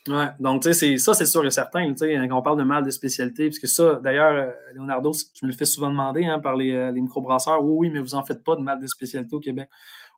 Ouais, 0.08 0.28
donc, 0.40 0.62
tu 0.62 0.72
sais, 0.74 0.98
ça, 1.00 1.16
c'est 1.16 1.26
sûr 1.26 1.44
et 1.48 1.50
certain, 1.50 1.92
tu 1.94 1.98
sais, 1.98 2.28
quand 2.30 2.38
on 2.38 2.42
parle 2.44 2.60
de 2.60 2.64
mal 2.64 2.84
de 2.86 2.92
spécialité, 2.92 3.46
puisque 3.50 3.68
ça, 3.68 3.96
d'ailleurs, 3.96 4.34
euh, 4.34 4.52
Leonardo, 4.76 5.12
je 5.14 5.44
me 5.46 5.52
le 5.52 5.58
fais 5.58 5.66
souvent 5.66 5.90
demander 5.90 6.26
hein, 6.26 6.40
par 6.40 6.56
les, 6.56 6.74
euh, 6.74 6.92
les 6.92 7.02
microbrasseurs, 7.02 7.64
oui, 7.64 7.88
oui, 7.88 7.90
mais 7.90 8.00
vous 8.02 8.14
en 8.14 8.24
faites 8.24 8.44
pas 8.44 8.56
de 8.56 8.62
mal 8.62 8.80
de 8.80 8.86
spécialité 8.86 9.36
au 9.36 9.40
Québec. 9.40 9.68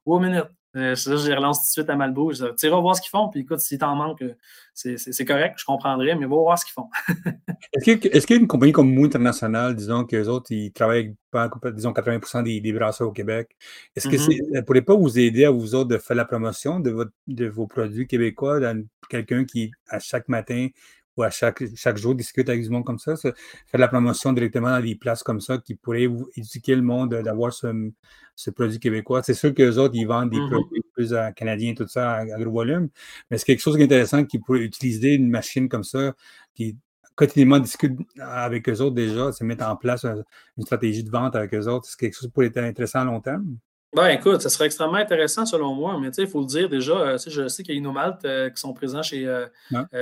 Oui, 0.06 0.19
minute. 0.21 0.57
Euh, 0.75 0.95
ça, 0.95 1.15
je 1.15 1.32
relance 1.32 1.60
tout 1.60 1.65
de 1.65 1.71
suite 1.71 1.89
à 1.89 1.95
Malbo. 1.95 2.32
Je 2.34 2.45
dis, 2.45 2.56
tu 2.60 2.69
vas 2.69 2.80
voir 2.80 2.95
ce 2.95 3.01
qu'ils 3.01 3.10
font, 3.10 3.30
puis 3.30 3.41
écoute, 3.41 3.60
si 3.60 3.77
t'en 3.77 3.95
manques, 3.95 4.21
euh, 4.21 4.36
c'est 4.73 5.25
correct, 5.25 5.56
je 5.58 5.65
comprendrai, 5.65 6.15
mais 6.15 6.25
va 6.25 6.36
voir 6.36 6.60
ce 6.60 6.65
qu'ils 6.65 6.73
font. 6.73 6.89
Est-ce 7.73 8.27
qu'il 8.27 8.36
y 8.36 8.39
a 8.39 8.41
une 8.41 8.47
compagnie 8.47 8.73
comme 8.73 8.93
Mou 8.93 9.06
International, 9.06 9.75
disons 9.75 10.06
qu'eux 10.06 10.27
autres, 10.27 10.51
ils 10.51 10.71
travaillent 10.71 11.15
avec, 11.34 11.75
disons, 11.75 11.93
80 11.93 12.43
des, 12.43 12.62
des, 12.62 12.73
brasseurs 12.73 13.08
au 13.08 13.12
Québec. 13.12 13.56
Est-ce 13.95 14.08
que 14.08 14.17
ça 14.17 14.30
ne 14.30 14.62
pourrait 14.62 14.82
pas 14.82 14.95
vous 14.95 15.17
aider 15.17 15.45
à 15.45 15.51
vous 15.51 15.73
autres 15.73 15.89
de 15.89 15.97
faire 15.97 16.17
la 16.17 16.25
promotion 16.25 16.80
de, 16.80 16.91
votre, 16.91 17.12
de 17.27 17.47
vos 17.47 17.65
produits 17.65 18.08
québécois? 18.08 18.60
Dans 18.60 18.86
quelqu'un 19.10 19.45
qui, 19.45 19.71
à 19.88 19.99
chaque 19.99 20.27
matin, 20.27 20.67
ou 21.15 21.23
à 21.23 21.32
chaque, 21.32 21.63
chaque 21.75 21.97
jour 21.97 22.13
discute 22.13 22.47
avec 22.47 22.62
du 22.62 22.69
monde 22.69 22.86
comme 22.86 22.99
ça, 22.99 23.15
faire 23.17 23.34
la 23.73 23.88
promotion 23.88 24.34
directement 24.34 24.69
dans 24.69 24.82
des 24.82 24.95
places 24.95 25.23
comme 25.23 25.41
ça 25.41 25.58
qui 25.58 25.73
pourraient 25.73 26.08
éduquer 26.36 26.75
le 26.75 26.84
monde 26.84 27.15
d'avoir 27.15 27.51
ce, 27.51 27.91
ce, 28.38 28.52
produit 28.52 28.80
québécois. 28.80 29.23
C'est 29.23 29.34
sûr 29.34 29.54
qu'eux 29.54 29.78
autres, 29.78 29.95
ils 29.95 30.06
vendent 30.06 30.30
des 30.30 30.38
mm-hmm. 30.38 30.50
produits 30.50 30.84
plus 30.93 31.13
euh, 31.13 31.32
canadiens, 31.32 31.73
tout 31.73 31.88
ça, 31.88 32.13
à, 32.13 32.26
gros 32.26 32.52
volume, 32.52 32.89
mais 33.30 33.38
c'est 33.38 33.45
quelque 33.45 33.62
chose 33.62 33.78
d'intéressant 33.78 34.23
qui 34.26 34.39
pourrait 34.39 34.62
utiliser 34.62 35.15
une 35.15 35.30
machine 35.30 35.67
comme 35.69 35.84
ça 35.84 36.13
qui 36.56 36.78
quotidiennement 37.15 37.60
discute 37.60 37.97
avec 38.19 38.69
eux 38.69 38.80
autres 38.80 38.95
déjà, 38.95 39.32
se 39.32 39.43
mettre 39.43 39.65
en 39.65 39.76
place 39.76 40.06
une 40.06 40.63
stratégie 40.63 41.04
de 41.04 41.10
vente 41.10 41.36
avec 41.36 41.54
eux 41.56 41.67
autres. 41.67 41.88
C'est 41.89 41.97
quelque 41.97 42.13
chose 42.13 42.28
qui 42.28 42.32
pourrait 42.32 42.47
être 42.47 42.60
intéressant 42.60 43.00
à 43.00 43.06
long 43.06 43.19
terme. 43.19 43.58
Ben, 43.95 44.10
écoute, 44.10 44.41
ça 44.41 44.50
serait 44.50 44.65
extrêmement 44.65 44.97
intéressant 44.97 45.45
selon 45.45 45.73
moi, 45.73 45.97
mais 45.97 46.10
il 46.10 46.28
faut 46.28 46.41
le 46.41 46.45
dire 46.45 46.67
déjà, 46.67 46.91
euh, 46.91 47.17
je 47.26 47.47
sais 47.47 47.63
qu'il 47.63 47.73
y 47.73 47.78
a 47.78 47.80
Inomalt 47.80 48.17
euh, 48.26 48.50
qui 48.50 48.60
sont 48.60 48.73
présents 48.73 49.02
chez, 49.02 49.26
euh, 49.26 49.47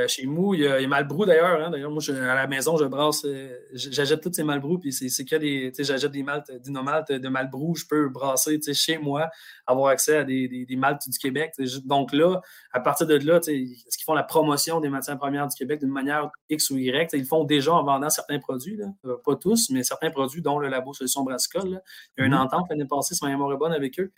chez 0.08 0.26
Mou. 0.26 0.56
Il 0.56 0.62
y 0.62 0.68
a, 0.68 0.86
Malbrou 0.88 1.26
d'ailleurs. 1.26 1.62
Hein. 1.62 1.70
d'ailleurs, 1.70 1.92
moi, 1.92 2.02
à 2.10 2.36
la 2.36 2.48
maison, 2.48 2.78
je 2.78 2.86
brasse, 2.86 3.28
j'achète 3.74 4.22
tous 4.22 4.34
ces 4.34 4.44
Malbrou, 4.44 4.80
puis 4.80 4.92
c'est 4.92 5.24
que 5.24 5.36
des, 5.36 5.72
j'achète 5.78 6.12
des 6.12 6.24
maltes 6.24 6.52
d'Inomalt, 6.52 7.12
de 7.12 7.30
Malbrou, 7.30 7.76
je 7.76 7.86
peux 7.88 8.10
brasser 8.10 8.60
chez 8.74 8.98
moi, 8.98 9.30
avoir 9.68 9.90
accès 9.90 10.18
à 10.18 10.24
des, 10.24 10.48
des, 10.48 10.66
des 10.66 10.76
maltes 10.76 11.08
du 11.08 11.20
Québec. 11.20 11.54
Donc 11.86 12.12
là, 12.12 12.42
à 12.72 12.80
partir 12.80 13.06
de 13.06 13.16
là, 13.16 13.38
est-ce 13.38 13.52
qu'ils 13.98 14.04
font 14.04 14.16
la 14.16 14.24
promotion 14.24 14.80
des 14.80 14.90
matières 14.90 15.20
premières 15.20 15.48
du 15.48 15.56
Québec 15.56 15.80
d'une 15.80 15.92
manière 15.92 16.32
X 16.50 16.72
ou 16.72 16.78
Y? 16.78 17.14
Ils 17.14 17.20
le 17.20 17.26
font 17.26 17.44
déjà 17.44 17.74
en 17.74 17.84
vendant 17.84 18.10
certains 18.10 18.40
produits, 18.40 18.78
là. 18.78 18.88
pas 19.24 19.36
tous, 19.36 19.70
mais 19.70 19.84
certains 19.84 20.10
produits, 20.10 20.42
dont 20.42 20.58
le 20.58 20.70
labo 20.70 20.92
Solution 20.92 21.24
Brassicole. 21.24 21.82
Il 22.18 22.22
y 22.22 22.24
a 22.24 22.26
une 22.26 22.34
mm-hmm. 22.34 22.38
entente 22.38 22.66
l'année 22.72 22.86
passée, 22.86 23.14
si 23.14 23.24
ma 23.24 23.30
mémoire 23.30 23.54
est 23.54 23.58
bonne, 23.58 23.75
avec 23.76 24.00
eux. 24.00 24.12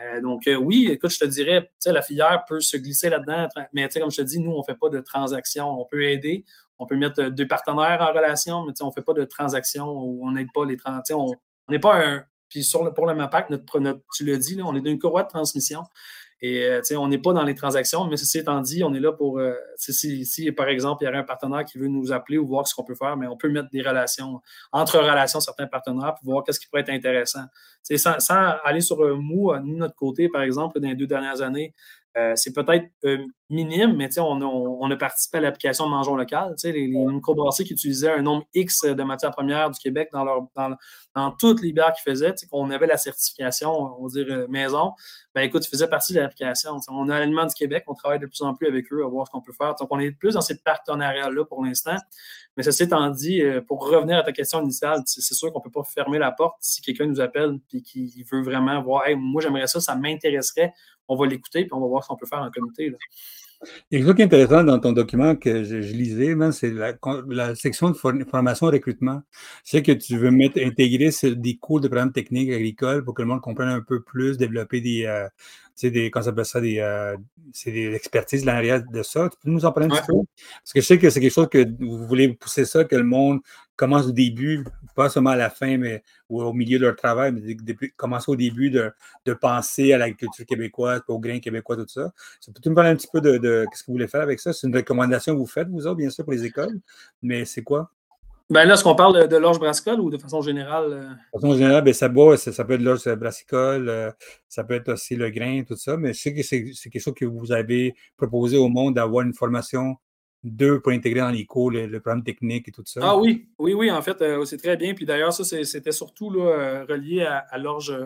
Euh, 0.00 0.20
donc, 0.20 0.46
euh, 0.46 0.56
oui, 0.56 0.88
écoute, 0.90 1.10
je 1.10 1.18
te 1.18 1.24
dirais, 1.24 1.70
la 1.86 2.02
filière 2.02 2.44
peut 2.48 2.60
se 2.60 2.76
glisser 2.76 3.10
là-dedans, 3.10 3.48
mais 3.72 3.88
comme 3.88 4.10
je 4.10 4.16
te 4.16 4.22
dis, 4.22 4.40
nous, 4.40 4.52
on 4.52 4.58
ne 4.58 4.64
fait 4.64 4.74
pas 4.74 4.88
de 4.88 5.00
transaction. 5.00 5.80
On 5.80 5.84
peut 5.84 6.04
aider, 6.04 6.44
on 6.78 6.86
peut 6.86 6.96
mettre 6.96 7.24
deux 7.24 7.46
partenaires 7.46 8.00
en 8.00 8.12
relation, 8.12 8.64
mais 8.64 8.72
on 8.80 8.86
ne 8.86 8.92
fait 8.92 9.02
pas 9.02 9.14
de 9.14 9.24
transaction 9.24 9.88
où 9.88 10.26
on 10.26 10.32
n'aide 10.32 10.52
pas 10.52 10.64
les 10.64 10.76
transactions. 10.76 11.26
On 11.68 11.72
n'est 11.72 11.78
pas 11.78 12.04
un. 12.04 12.24
Puis 12.48 12.64
sur 12.64 12.84
le, 12.84 12.92
pour 12.92 13.06
le 13.06 13.14
MAPAC, 13.14 13.48
notre, 13.48 14.02
tu 14.14 14.26
l'as 14.26 14.36
dit, 14.36 14.56
là, 14.56 14.64
on 14.66 14.74
est 14.74 14.80
d'une 14.80 14.98
courroie 14.98 15.22
de 15.22 15.28
transmission. 15.28 15.84
Et 16.44 16.66
euh, 16.66 16.80
on 16.98 17.06
n'est 17.06 17.18
pas 17.18 17.32
dans 17.32 17.44
les 17.44 17.54
transactions, 17.54 18.04
mais 18.06 18.16
ceci 18.16 18.38
étant 18.38 18.60
dit, 18.60 18.82
on 18.82 18.92
est 18.94 19.00
là 19.00 19.12
pour, 19.12 19.38
euh, 19.38 19.54
si, 19.76 20.26
si, 20.26 20.50
par 20.50 20.68
exemple, 20.68 21.04
il 21.04 21.06
y 21.06 21.08
aurait 21.08 21.18
un 21.18 21.22
partenaire 21.22 21.64
qui 21.64 21.78
veut 21.78 21.86
nous 21.86 22.10
appeler 22.10 22.36
ou 22.36 22.48
voir 22.48 22.66
ce 22.66 22.74
qu'on 22.74 22.82
peut 22.82 22.96
faire, 22.96 23.16
mais 23.16 23.28
on 23.28 23.36
peut 23.36 23.48
mettre 23.48 23.70
des 23.70 23.80
relations, 23.80 24.40
entre 24.72 24.98
relations, 24.98 25.38
certains 25.38 25.68
partenaires 25.68 26.16
pour 26.16 26.32
voir 26.32 26.42
qu'est-ce 26.44 26.58
qui 26.58 26.66
pourrait 26.66 26.82
être 26.82 26.90
intéressant. 26.90 27.44
Sans, 27.84 28.18
sans, 28.18 28.54
aller 28.64 28.80
sur 28.80 29.00
un 29.04 29.14
mou, 29.14 29.52
nous, 29.62 29.76
notre 29.76 29.94
côté, 29.94 30.28
par 30.28 30.42
exemple, 30.42 30.80
dans 30.80 30.88
les 30.88 30.96
deux 30.96 31.06
dernières 31.06 31.42
années, 31.42 31.74
euh, 32.16 32.32
c'est 32.36 32.52
peut-être 32.52 32.86
minime, 33.52 33.94
mais 33.96 34.08
on 34.18 34.40
a, 34.40 34.44
on, 34.44 34.90
a 34.90 34.96
participé 34.96 35.38
à 35.38 35.40
l'application 35.42 35.86
de 35.86 35.90
Mangeons 35.90 36.16
Local. 36.16 36.54
Les, 36.64 36.72
les 36.72 37.06
microbrasseries 37.06 37.64
qui 37.64 37.74
utilisaient 37.74 38.10
un 38.10 38.22
nombre 38.22 38.44
X 38.54 38.84
de 38.84 39.02
matières 39.02 39.30
premières 39.30 39.70
du 39.70 39.78
Québec 39.78 40.08
dans, 40.12 40.24
leur, 40.24 40.46
dans, 40.56 40.74
dans 41.14 41.30
toutes 41.32 41.62
les 41.62 41.72
bières 41.72 41.92
qu'ils 41.92 42.10
faisaient, 42.10 42.34
qu'on 42.50 42.70
avait 42.70 42.86
la 42.86 42.96
certification, 42.96 43.70
on 43.70 44.06
va 44.06 44.08
dire, 44.08 44.26
euh, 44.30 44.46
maison, 44.48 44.92
ben 45.34 45.42
écoute, 45.42 45.66
ils 45.66 45.70
faisaient 45.70 45.88
partie 45.88 46.14
de 46.14 46.20
l'application. 46.20 46.78
On 46.88 47.08
a 47.08 47.18
l'aliment 47.18 47.44
du 47.46 47.54
Québec, 47.54 47.84
on 47.86 47.94
travaille 47.94 48.18
de 48.18 48.26
plus 48.26 48.42
en 48.42 48.54
plus 48.54 48.68
avec 48.68 48.90
eux 48.92 49.04
à 49.04 49.08
voir 49.08 49.26
ce 49.26 49.32
qu'on 49.32 49.42
peut 49.42 49.52
faire. 49.52 49.74
Donc, 49.74 49.88
on 49.90 49.98
est 49.98 50.12
plus 50.12 50.34
dans 50.34 50.40
ces 50.40 50.58
partenariats-là 50.58 51.44
pour 51.44 51.64
l'instant. 51.64 51.96
Mais 52.56 52.62
ceci 52.62 52.84
étant 52.84 53.08
dit, 53.10 53.42
euh, 53.42 53.60
pour 53.60 53.86
revenir 53.86 54.18
à 54.18 54.22
ta 54.22 54.32
question 54.32 54.62
initiale, 54.62 55.02
c'est 55.06 55.34
sûr 55.34 55.52
qu'on 55.52 55.58
ne 55.58 55.64
peut 55.64 55.70
pas 55.70 55.84
fermer 55.84 56.18
la 56.18 56.32
porte 56.32 56.56
si 56.60 56.80
quelqu'un 56.80 57.06
nous 57.06 57.20
appelle 57.20 57.58
et 57.72 57.82
qu'il 57.82 58.24
veut 58.30 58.42
vraiment 58.42 58.80
voir, 58.82 59.04
moi 59.16 59.40
j'aimerais 59.42 59.66
ça, 59.66 59.80
ça 59.80 59.94
m'intéresserait, 59.94 60.72
on 61.12 61.16
va 61.16 61.26
l'écouter 61.26 61.62
puis 61.62 61.70
on 61.72 61.80
va 61.80 61.86
voir 61.86 62.02
ce 62.02 62.08
qu'on 62.08 62.16
peut 62.16 62.26
faire 62.26 62.40
en 62.40 62.50
comité. 62.50 62.90
Là. 62.90 62.96
Il 63.90 63.98
y 63.98 64.02
a 64.02 64.04
quelque 64.04 64.06
chose 64.06 64.16
qui 64.16 64.22
est 64.22 64.24
intéressant 64.24 64.64
dans 64.64 64.78
ton 64.80 64.92
document 64.92 65.36
que 65.36 65.62
je, 65.62 65.76
lisais, 65.76 66.34
c'est 66.52 66.72
la, 66.72 67.54
section 67.54 67.90
de 67.90 67.96
formation 67.96 68.66
recrutement. 68.66 69.22
C'est 69.62 69.82
que 69.82 69.92
tu 69.92 70.16
veux 70.16 70.30
mettre, 70.30 70.58
intégrer 70.60 71.10
des 71.36 71.56
cours 71.56 71.80
de 71.80 71.88
programmes 71.88 72.12
techniques 72.12 72.50
agricoles 72.50 73.04
pour 73.04 73.14
que 73.14 73.22
le 73.22 73.28
monde 73.28 73.40
comprenne 73.40 73.68
un 73.68 73.80
peu 73.80 74.02
plus, 74.02 74.36
développer 74.36 74.80
des, 74.80 75.04
euh, 75.06 75.28
sais, 75.76 75.90
des, 75.90 76.10
comment 76.10 76.22
ça 76.22 76.30
s'appelle 76.30 76.44
ça, 76.44 76.60
des, 76.60 76.78
euh, 76.78 77.16
c'est 77.52 77.72
des 77.72 77.94
expertises 77.94 78.44
l'arrière 78.44 78.82
de 78.82 79.02
ça. 79.02 79.28
Tu 79.28 79.36
peux 79.42 79.50
nous 79.50 79.64
en 79.64 79.72
parler 79.72 79.92
un 79.92 79.96
petit 79.96 80.06
peu? 80.06 80.18
Parce 80.62 80.72
que 80.74 80.80
je 80.80 80.86
sais 80.86 80.98
que 80.98 81.10
c'est 81.10 81.20
quelque 81.20 81.32
chose 81.32 81.48
que 81.48 81.66
vous 81.80 82.06
voulez 82.06 82.32
pousser 82.34 82.64
ça, 82.64 82.84
que 82.84 82.96
le 82.96 83.04
monde 83.04 83.40
commence 83.76 84.06
au 84.06 84.12
début, 84.12 84.64
pas 84.94 85.08
seulement 85.08 85.30
à 85.30 85.36
la 85.36 85.50
fin, 85.50 85.76
mais 85.78 86.02
ou 86.28 86.42
au 86.42 86.52
milieu 86.52 86.78
de 86.78 86.84
leur 86.84 86.96
travail, 86.96 87.32
mais 87.32 87.56
commencer 87.96 88.30
au 88.30 88.36
début 88.36 88.70
de, 88.70 88.92
de 89.24 89.32
penser 89.32 89.92
à 89.92 89.98
l'agriculture 89.98 90.46
québécoise, 90.46 91.00
au 91.08 91.18
grain 91.18 91.40
québécois, 91.40 91.76
tout 91.76 91.88
ça. 91.88 92.12
Ça 92.38 92.52
peut-tu 92.52 92.70
me 92.70 92.74
parler 92.74 92.90
un 92.90 92.96
petit 92.96 93.08
peu 93.12 93.20
de, 93.20 93.38
de 93.38 93.66
ce 93.72 93.82
que 93.82 93.86
vous 93.86 93.94
voulez 93.94 94.08
faire 94.08 94.20
avec 94.20 94.40
ça? 94.40 94.52
C'est 94.52 94.66
une 94.66 94.76
recommandation 94.76 95.32
que 95.34 95.38
vous 95.38 95.46
faites, 95.46 95.68
vous 95.68 95.86
autres, 95.86 95.96
bien 95.96 96.10
sûr, 96.10 96.24
pour 96.24 96.32
les 96.32 96.44
écoles, 96.44 96.78
mais 97.22 97.44
c'est 97.44 97.62
quoi? 97.62 97.90
Ben 98.52 98.66
là, 98.66 98.74
est-ce 98.74 98.84
qu'on 98.84 98.94
parle 98.94 99.28
de, 99.28 99.36
l'orge 99.38 99.58
brassicole 99.58 99.98
ou 99.98 100.10
de 100.10 100.18
façon 100.18 100.42
générale? 100.42 100.92
Euh? 100.92 101.08
De 101.34 101.40
façon 101.40 101.54
générale, 101.54 101.82
ben, 101.82 101.94
ça, 101.94 102.10
boit, 102.10 102.36
ça, 102.36 102.64
peut 102.64 102.74
être 102.74 102.82
l'orge 102.82 103.02
brassicole, 103.14 103.88
euh, 103.88 104.10
ça 104.46 104.62
peut 104.62 104.74
être 104.74 104.92
aussi 104.92 105.16
le 105.16 105.30
grain, 105.30 105.62
tout 105.66 105.76
ça, 105.76 105.96
mais 105.96 106.12
je 106.12 106.20
sais 106.20 106.34
que 106.34 106.42
c'est 106.42 106.90
quelque 106.90 107.00
chose 107.00 107.14
que 107.14 107.24
vous 107.24 107.50
avez 107.50 107.94
proposé 108.14 108.58
au 108.58 108.68
monde 108.68 108.96
d'avoir 108.96 109.24
une 109.24 109.32
formation 109.32 109.96
d'eux 110.44 110.80
pour 110.80 110.92
intégrer 110.92 111.20
dans 111.20 111.30
les 111.30 111.46
cours 111.46 111.70
le, 111.70 111.88
programme 111.98 112.24
technique 112.24 112.68
et 112.68 112.72
tout 112.72 112.82
ça. 112.84 113.00
Ah 113.02 113.16
oui, 113.16 113.48
oui, 113.58 113.72
oui, 113.72 113.90
en 113.90 114.02
fait, 114.02 114.20
euh, 114.20 114.44
c'est 114.44 114.58
très 114.58 114.76
bien. 114.76 114.92
Puis 114.92 115.06
d'ailleurs, 115.06 115.32
ça, 115.32 115.44
c'était 115.44 115.92
surtout 115.92 116.28
là, 116.30 116.84
relié 116.86 117.22
à, 117.22 117.38
à 117.38 117.56
l'orge 117.56 117.96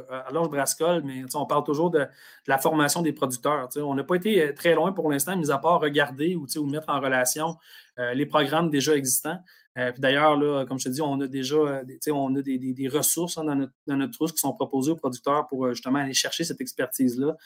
brassicole, 0.49 1.03
mais 1.05 1.25
on 1.35 1.47
parle 1.47 1.65
toujours 1.65 1.91
de, 1.91 2.07
la 2.47 2.59
formation 2.59 3.03
des 3.03 3.13
producteurs. 3.13 3.69
On 3.79 3.97
n'a 3.97 4.05
pas 4.05 4.15
été 4.15 4.55
très 4.55 4.77
loin 4.77 4.93
pour 4.93 5.11
l'instant, 5.11 5.37
mis 5.37 5.51
à 5.51 5.59
part 5.59 5.81
regarder 5.81 6.37
ou, 6.37 6.47
ou 6.57 6.67
mettre 6.67 6.89
en 6.91 7.01
relation 7.01 7.57
les 7.99 8.27
programmes 8.27 8.71
déjà 8.71 8.95
existants. 8.95 9.39
Euh, 9.79 9.93
d'ailleurs, 9.99 10.39
comme 10.67 10.79
je 10.79 10.85
te 10.85 10.89
dis, 10.89 11.03
on 11.03 11.21
a 11.21 11.27
déjà 11.27 11.57
euh, 11.57 11.83
on 12.13 12.35
a 12.35 12.43
des, 12.43 12.89
ressources 12.89 13.37
hein, 13.37 13.45
dans, 13.45 13.55
notre, 13.55 13.73
dans, 13.87 14.11
trousse 14.11 14.33
qui 14.33 14.39
sont 14.39 14.53
proposées 14.55 14.93
aux 14.93 14.97
producteurs 14.97 15.47
pour 15.49 15.67
euh, 15.67 15.75
justement 15.75 15.99
aller 15.99 16.15
chercher 16.15 16.45
cette 16.45 16.61
expertise-là. 16.61 17.37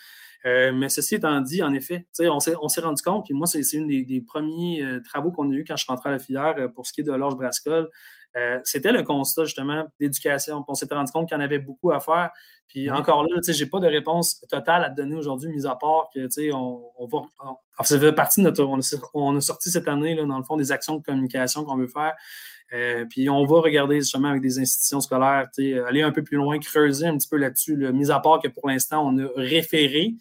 mais 0.45 0.89
ceci 0.89 1.17
étant 1.17 1.41
dit, 1.41 1.63
en 1.63 1.73
effet, 1.75 2.07
on 2.21 2.41
s'est 2.41 2.81
rendu 2.81 3.03
compte, 3.03 3.25
puis 3.25 3.35
moi, 3.35 3.47
c'est 3.47 3.61
une 3.73 3.89
des, 3.89 4.21
premiers 4.21 4.85
travaux 5.05 5.33
qu'on 5.33 5.51
a 5.51 5.55
eu 5.55 5.65
quand 5.65 5.77
je 5.77 5.85
suis 5.85 5.91
rentré 5.91 6.09
à 6.11 6.13
la 6.13 6.19
filière 6.19 6.55
pour 6.75 6.87
ce 6.87 6.93
qui 6.93 7.01
est 7.01 7.05
de 7.05 7.13
l'orge 7.13 7.37
brascole. 7.37 7.89
C'était 8.65 8.93
le 8.93 9.03
constat 9.03 9.45
justement 9.45 9.85
d'éducation. 9.99 10.65
On 10.69 10.75
s'était 10.75 10.95
rendu 10.95 11.11
compte 11.13 11.29
qu'il 11.29 11.37
y 11.37 11.41
en 11.41 11.45
avait 11.45 11.59
beaucoup 11.59 11.91
à 11.91 12.01
faire. 12.01 12.31
Puis 12.71 12.89
encore 12.89 13.25
là, 13.25 13.41
je 13.45 13.65
n'ai 13.65 13.69
pas 13.69 13.81
de 13.81 13.89
réponse 13.89 14.41
totale 14.49 14.85
à 14.85 14.91
te 14.91 14.97
donner 14.97 15.17
aujourd'hui, 15.17 15.51
mis 15.51 15.67
à 15.67 15.75
part 15.75 16.09
que 16.15 16.53
on, 16.53 16.81
on 16.99 17.07
va. 17.07 17.23
ça 17.83 17.99
fait 17.99 18.13
partie 18.13 18.41
de 18.41 18.47
notre. 18.47 18.65
On 19.15 19.37
a, 19.37 19.41
sorti 19.41 19.71
cette 19.71 19.89
année, 19.89 20.15
là, 20.15 20.25
dans 20.25 20.39
le 20.39 20.45
fond, 20.45 20.57
des 20.57 20.71
actions 20.71 20.97
de 20.97 21.03
communication 21.03 21.65
qu'on 21.65 21.77
veut 21.77 21.89
faire. 21.89 22.15
Euh, 22.73 23.05
puis 23.11 23.29
on 23.29 23.45
va 23.45 23.61
regarder 23.61 23.97
justement 23.97 24.29
avec 24.29 24.43
des 24.43 24.61
institutions 24.61 25.01
scolaires, 25.01 25.49
aller 25.89 26.03
un 26.03 26.13
peu 26.13 26.23
plus 26.23 26.37
loin, 26.37 26.61
creuser 26.61 27.09
un 27.09 27.17
petit 27.17 27.29
peu 27.29 27.37
là-dessus, 27.37 27.77
mis 27.93 28.13
à 28.13 28.21
part 28.21 28.41
que 28.41 28.47
pour 28.47 28.69
l'instant, 28.69 29.05
on 29.05 29.19
a 29.19 29.27
référé 29.35 30.15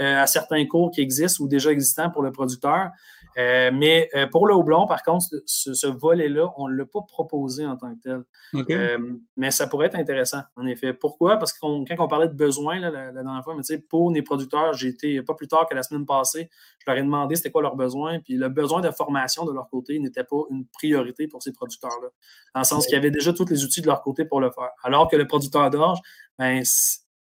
euh, 0.00 0.22
à 0.22 0.26
certains 0.26 0.64
cours 0.64 0.90
qui 0.90 1.02
existent 1.02 1.44
ou 1.44 1.48
déjà 1.48 1.70
existants 1.70 2.08
pour 2.08 2.22
le 2.22 2.32
producteur. 2.32 2.90
Euh, 3.38 3.70
mais 3.72 4.08
euh, 4.14 4.26
pour 4.26 4.46
le 4.46 4.54
houblon, 4.54 4.86
par 4.86 5.02
contre, 5.02 5.26
ce, 5.46 5.86
volet-là, 5.86 6.52
on 6.56 6.68
ne 6.68 6.74
l'a 6.74 6.84
pas 6.84 7.00
proposé 7.06 7.66
en 7.66 7.76
tant 7.76 7.94
que 7.94 8.00
tel. 8.02 8.24
Euh, 8.70 8.98
mais 9.36 9.50
ça 9.50 9.66
pourrait 9.66 9.86
être 9.86 9.96
intéressant, 9.96 10.40
en 10.56 10.66
effet. 10.66 10.92
Pourquoi? 10.92 11.36
Parce 11.36 11.52
que 11.52 11.58
quand 11.60 11.84
on 11.98 12.08
parlait 12.08 12.28
de 12.28 12.34
besoins 12.34 12.78
la, 12.78 13.12
dernière 13.12 13.44
fois, 13.44 13.54
mais 13.54 13.78
pour 13.88 14.10
les 14.10 14.22
producteurs, 14.22 14.74
j'ai 14.74 14.88
été 14.88 15.22
pas 15.22 15.34
plus 15.34 15.48
tard 15.48 15.66
que 15.68 15.74
la 15.74 15.82
semaine 15.82 16.06
passée, 16.06 16.50
je 16.78 16.90
leur 16.90 16.96
ai 16.96 17.02
demandé 17.02 17.36
c'était 17.36 17.50
quoi 17.50 17.62
leurs 17.62 17.76
besoins, 17.76 18.20
puis 18.20 18.34
le 18.34 18.48
besoin 18.48 18.80
de 18.80 18.90
formation 18.90 19.44
de 19.44 19.52
leur 19.52 19.68
côté 19.68 19.98
n'était 19.98 20.24
pas 20.24 20.42
une 20.50 20.66
priorité 20.66 21.28
pour 21.28 21.42
ces 21.42 21.52
producteurs-là. 21.52 22.08
Dans 22.54 22.60
le 22.60 22.64
sens 22.64 22.86
qu'il 22.86 22.94
y 22.94 22.98
avait 22.98 23.10
déjà 23.10 23.32
tous 23.32 23.48
les 23.48 23.64
outils 23.64 23.82
de 23.82 23.86
leur 23.86 24.02
côté 24.02 24.24
pour 24.24 24.40
le 24.40 24.50
faire. 24.50 24.70
Alors 24.82 25.08
que 25.08 25.16
le 25.16 25.26
producteur 25.26 25.70
d'orge, 25.70 26.00
ben, 26.38 26.62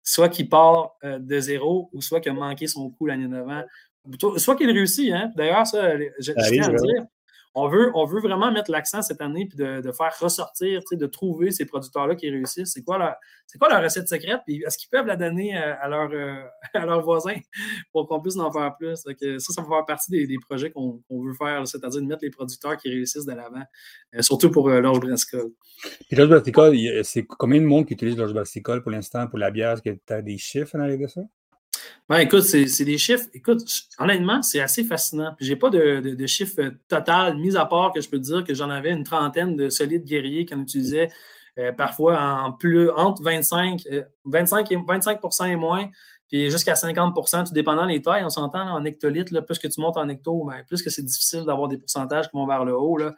soit 0.02 0.28
qu'il 0.28 0.48
part 0.48 0.92
de 1.02 1.40
zéro 1.40 1.90
ou 1.92 2.00
soit 2.00 2.20
qu'il 2.20 2.32
a 2.32 2.34
manqué 2.34 2.66
son 2.66 2.90
coup 2.90 3.06
l'année 3.06 3.28
d'avant 3.28 3.62
soit 4.36 4.56
qu'il 4.56 4.70
réussit, 4.70 5.12
hein. 5.12 5.30
D'ailleurs, 5.36 5.66
ça, 5.66 5.96
je, 6.18 6.32
tiens 6.32 6.64
à 6.64 6.72
dire, 6.72 7.06
on 7.58 7.68
veut, 7.68 7.90
on 7.94 8.04
veut 8.04 8.20
vraiment 8.20 8.52
mettre 8.52 8.70
l'accent 8.70 9.00
cette 9.00 9.22
année 9.22 9.46
puis 9.46 9.56
de, 9.56 9.90
faire 9.90 10.14
ressortir, 10.20 10.82
de 10.92 11.06
trouver 11.06 11.50
ces 11.50 11.64
producteurs-là 11.64 12.14
qui 12.14 12.28
réussissent. 12.28 12.70
C'est 12.74 12.82
quoi, 12.82 12.98
la, 12.98 13.18
quoi 13.58 13.70
leur 13.70 13.82
recette 13.82 14.06
secrète? 14.08 14.42
Puis 14.46 14.62
est-ce 14.62 14.76
qu'ils 14.76 14.90
peuvent 14.90 15.06
la 15.06 15.16
donner 15.16 15.56
à, 15.56 15.90
euh, 15.90 16.42
à 16.74 16.84
leurs 16.84 17.00
voisins 17.00 17.36
pour 17.92 18.06
qu'on 18.06 18.20
puisse 18.20 18.36
en 18.36 18.52
faire 18.52 18.76
plus? 18.78 18.96
ça, 18.96 19.12
ça 19.38 19.62
va 19.62 19.68
faire 19.68 19.86
partie 19.86 20.26
des, 20.26 20.36
projets 20.46 20.70
qu'on 20.70 21.02
veut 21.10 21.32
faire, 21.32 21.66
c'est-à-dire 21.66 22.02
de 22.02 22.06
mettre 22.06 22.24
les 22.24 22.30
producteurs 22.30 22.76
qui 22.76 22.90
réussissent 22.90 23.24
de 23.24 23.32
l'avant, 23.32 23.64
euh, 24.14 24.20
surtout 24.20 24.50
pour 24.50 24.68
euh, 24.68 24.82
l'orge 24.82 25.00
brassicole. 25.00 25.52
Puis 26.08 26.16
l'orge 26.16 26.28
brassicole, 26.28 26.76
c'est 27.04 27.24
combien 27.24 27.62
de 27.62 27.66
monde 27.66 27.86
qui 27.86 27.94
utilise 27.94 28.18
l'orge 28.18 28.34
brassicole 28.34 28.82
pour 28.82 28.90
l'instant 28.90 29.28
pour 29.28 29.38
la 29.38 29.50
bière? 29.50 29.72
Est-ce 29.72 29.82
que 29.82 29.98
tu 30.06 30.12
as 30.12 30.20
des 30.20 30.36
chiffres 30.36 30.76
en 30.76 30.80
arrière 30.80 30.98
de 30.98 31.06
ça? 31.06 31.22
Ben, 32.08 32.18
écoute, 32.18 32.42
c'est 32.42 32.84
des 32.84 32.98
chiffres. 32.98 33.26
Écoute, 33.34 33.62
honnêtement, 33.98 34.40
c'est 34.40 34.60
assez 34.60 34.84
fascinant. 34.84 35.34
Je 35.40 35.50
n'ai 35.50 35.56
pas 35.56 35.70
de, 35.70 36.14
de, 36.14 36.26
chiffres 36.26 36.72
total, 36.88 37.36
mis 37.36 37.56
à 37.56 37.66
part 37.66 37.92
que 37.92 38.00
je 38.00 38.08
peux 38.08 38.20
dire 38.20 38.44
que 38.44 38.54
j'en 38.54 38.70
avais 38.70 38.92
une 38.92 39.02
trentaine 39.02 39.56
de 39.56 39.68
solides 39.68 40.04
guerriers 40.04 40.46
qu'on 40.46 40.60
utilisait 40.60 41.08
euh, 41.58 41.72
parfois 41.72 42.20
en 42.20 42.52
plus 42.52 42.90
entre 42.90 43.22
25, 43.22 43.82
25, 44.24 44.70
et, 44.70 44.76
25% 44.76 45.48
et 45.48 45.56
moins 45.56 45.90
puis 46.28 46.50
jusqu'à 46.50 46.74
50 46.74 47.14
tout 47.14 47.52
dépendant 47.52 47.86
des 47.86 48.02
tailles, 48.02 48.24
on 48.24 48.30
s'entend 48.30 48.68
en 48.74 48.84
hectolitres, 48.84 49.32
là, 49.32 49.42
plus 49.42 49.58
que 49.58 49.68
tu 49.68 49.80
montes 49.80 49.96
en 49.96 50.08
hecto, 50.08 50.44
ben, 50.44 50.64
plus 50.66 50.82
que 50.82 50.90
c'est 50.90 51.04
difficile 51.04 51.44
d'avoir 51.44 51.68
des 51.68 51.78
pourcentages 51.78 52.28
qui 52.28 52.36
vont 52.36 52.46
vers 52.46 52.64
le 52.64 52.76
haut. 52.76 52.96
Là. 52.96 53.14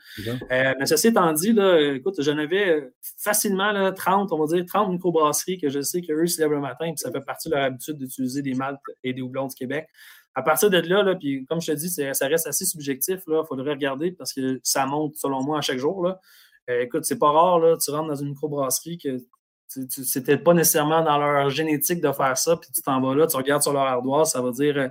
Euh, 0.50 0.74
mais 0.78 0.86
ceci 0.86 1.08
étant 1.08 1.32
dit, 1.32 1.52
là, 1.52 1.94
écoute, 1.94 2.16
j'en 2.18 2.36
avais 2.36 2.90
facilement 3.18 3.72
là, 3.72 3.92
30, 3.92 4.32
on 4.32 4.38
va 4.38 4.46
dire 4.54 4.64
30 4.66 4.92
microbrasseries 4.92 5.58
que 5.58 5.70
je 5.70 5.80
sais 5.80 6.02
qu'eux 6.02 6.26
se 6.26 6.40
lèvent 6.40 6.52
le 6.52 6.60
matin, 6.60 6.86
puis 6.86 6.98
ça 6.98 7.10
fait 7.10 7.20
partie 7.20 7.48
de 7.48 7.54
leur 7.54 7.64
habitude 7.64 7.96
d'utiliser 7.96 8.42
des 8.42 8.54
maltes 8.54 8.80
et 9.02 9.14
des 9.14 9.22
houblons 9.22 9.46
du 9.46 9.54
Québec. 9.54 9.88
À 10.34 10.42
partir 10.42 10.70
de 10.70 10.78
là, 10.78 11.02
là 11.02 11.16
puis 11.16 11.46
comme 11.46 11.60
je 11.60 11.72
te 11.72 11.76
dis, 11.76 11.90
ça 11.90 12.26
reste 12.26 12.46
assez 12.46 12.64
subjectif. 12.64 13.20
Il 13.26 13.42
faudrait 13.48 13.72
regarder 13.72 14.12
parce 14.12 14.32
que 14.32 14.60
ça 14.62 14.86
monte, 14.86 15.16
selon 15.16 15.42
moi, 15.42 15.58
à 15.58 15.60
chaque 15.62 15.78
jour. 15.78 16.04
Là. 16.04 16.20
Euh, 16.70 16.82
écoute, 16.82 17.04
c'est 17.04 17.18
pas 17.18 17.30
rare, 17.30 17.58
là, 17.58 17.76
tu 17.76 17.90
rentres 17.90 18.08
dans 18.08 18.14
une 18.14 18.28
microbrasserie 18.30 18.98
que 18.98 19.16
c'était 19.68 20.38
pas 20.38 20.54
nécessairement 20.54 21.02
dans 21.02 21.18
leur 21.18 21.50
génétique 21.50 22.00
de 22.00 22.10
faire 22.12 22.36
ça, 22.38 22.56
puis 22.56 22.70
tu 22.74 22.80
t'en 22.80 23.00
vas 23.00 23.14
là, 23.14 23.26
tu 23.26 23.36
regardes 23.36 23.62
sur 23.62 23.72
leur 23.72 23.82
ardoise, 23.82 24.30
ça 24.30 24.40
va 24.40 24.50
dire 24.50 24.76
euh, 24.78 24.88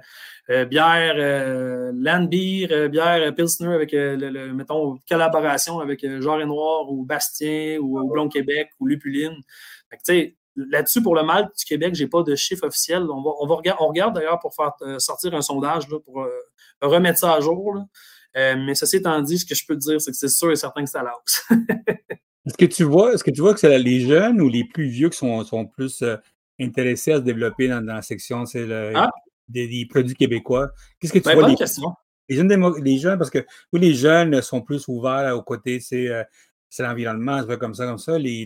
euh, 0.49 0.65
bière 0.65 1.15
euh, 1.17 1.91
Landbeer, 1.95 2.89
bière 2.89 3.33
Pilsner 3.33 3.73
avec, 3.73 3.91
le, 3.91 4.53
mettons, 4.53 4.99
collaboration 5.09 5.79
avec 5.79 6.05
Genre 6.21 6.41
et 6.41 6.45
Noir 6.45 6.91
ou 6.91 7.03
Bastien 7.05 7.79
ou 7.79 8.07
Blond 8.07 8.29
Québec 8.29 8.69
ou 8.79 8.85
Lupuline. 8.85 9.35
Là-dessus, 10.55 11.03
pour 11.03 11.15
le 11.15 11.23
mal 11.23 11.49
du 11.57 11.65
Québec, 11.65 11.93
j'ai 11.93 12.07
pas 12.07 12.23
de 12.23 12.35
chiffre 12.35 12.65
officiel. 12.65 13.03
On, 13.03 13.21
va, 13.21 13.31
on, 13.39 13.47
va 13.47 13.61
on 13.79 13.87
regarde 13.87 14.15
d'ailleurs 14.15 14.39
pour 14.39 14.55
faire 14.55 14.71
sortir 14.99 15.33
un 15.35 15.41
sondage 15.41 15.87
là, 15.89 15.99
pour 15.99 16.25
remettre 16.81 17.19
ça 17.19 17.33
à 17.33 17.39
jour. 17.41 17.79
mais 18.35 18.73
ceci 18.73 18.97
étant 18.97 19.21
dit, 19.21 19.39
ce 19.39 19.45
que 19.45 19.53
je 19.53 19.65
peux 19.67 19.75
te 19.75 19.81
dire, 19.81 20.01
c'est 20.01 20.11
que 20.11 20.17
c'est 20.17 20.29
sûr 20.29 20.51
et 20.51 20.55
certain 20.55 20.83
que 20.83 20.89
la 20.93 21.13
hausse. 21.23 21.47
Est-ce 22.47 22.57
que 22.57 22.65
tu 22.65 22.83
vois, 22.85 23.13
est-ce 23.13 23.23
que 23.25 23.31
tu 23.31 23.41
vois 23.41 23.53
que 23.53 23.59
c'est 23.59 23.77
les 23.77 23.99
jeunes 23.99 24.39
ou 24.39 24.47
les 24.47 24.63
plus 24.63 24.87
vieux 24.87 25.09
qui 25.09 25.17
sont, 25.17 25.43
sont 25.43 25.65
plus 25.65 26.01
euh, 26.01 26.15
intéressés 26.59 27.11
à 27.11 27.17
se 27.17 27.21
développer 27.21 27.67
dans, 27.67 27.85
la 27.85 28.01
section 28.01 28.45
ah. 28.95 29.11
des, 29.49 29.87
produits 29.89 30.15
québécois? 30.15 30.71
Qu'est-ce 30.99 31.11
que 31.11 31.19
tu 31.19 31.25
ben, 31.25 31.35
vois? 31.35 31.49
Les, 31.49 31.55
les, 32.29 32.35
jeunes, 32.35 32.83
les 32.83 32.97
jeunes, 32.99 33.17
parce 33.17 33.29
que 33.29 33.45
oui, 33.73 33.81
les 33.81 33.93
jeunes 33.93 34.41
sont 34.41 34.61
plus 34.61 34.87
ouverts 34.87 35.35
au 35.35 35.41
côté, 35.41 35.81
c'est 35.81 36.07
euh, 36.07 36.23
l'environnement, 36.79 37.41
c'est 37.47 37.59
comme 37.59 37.73
ça, 37.73 37.85
comme 37.85 37.97
ça. 37.97 38.17
Les, 38.17 38.45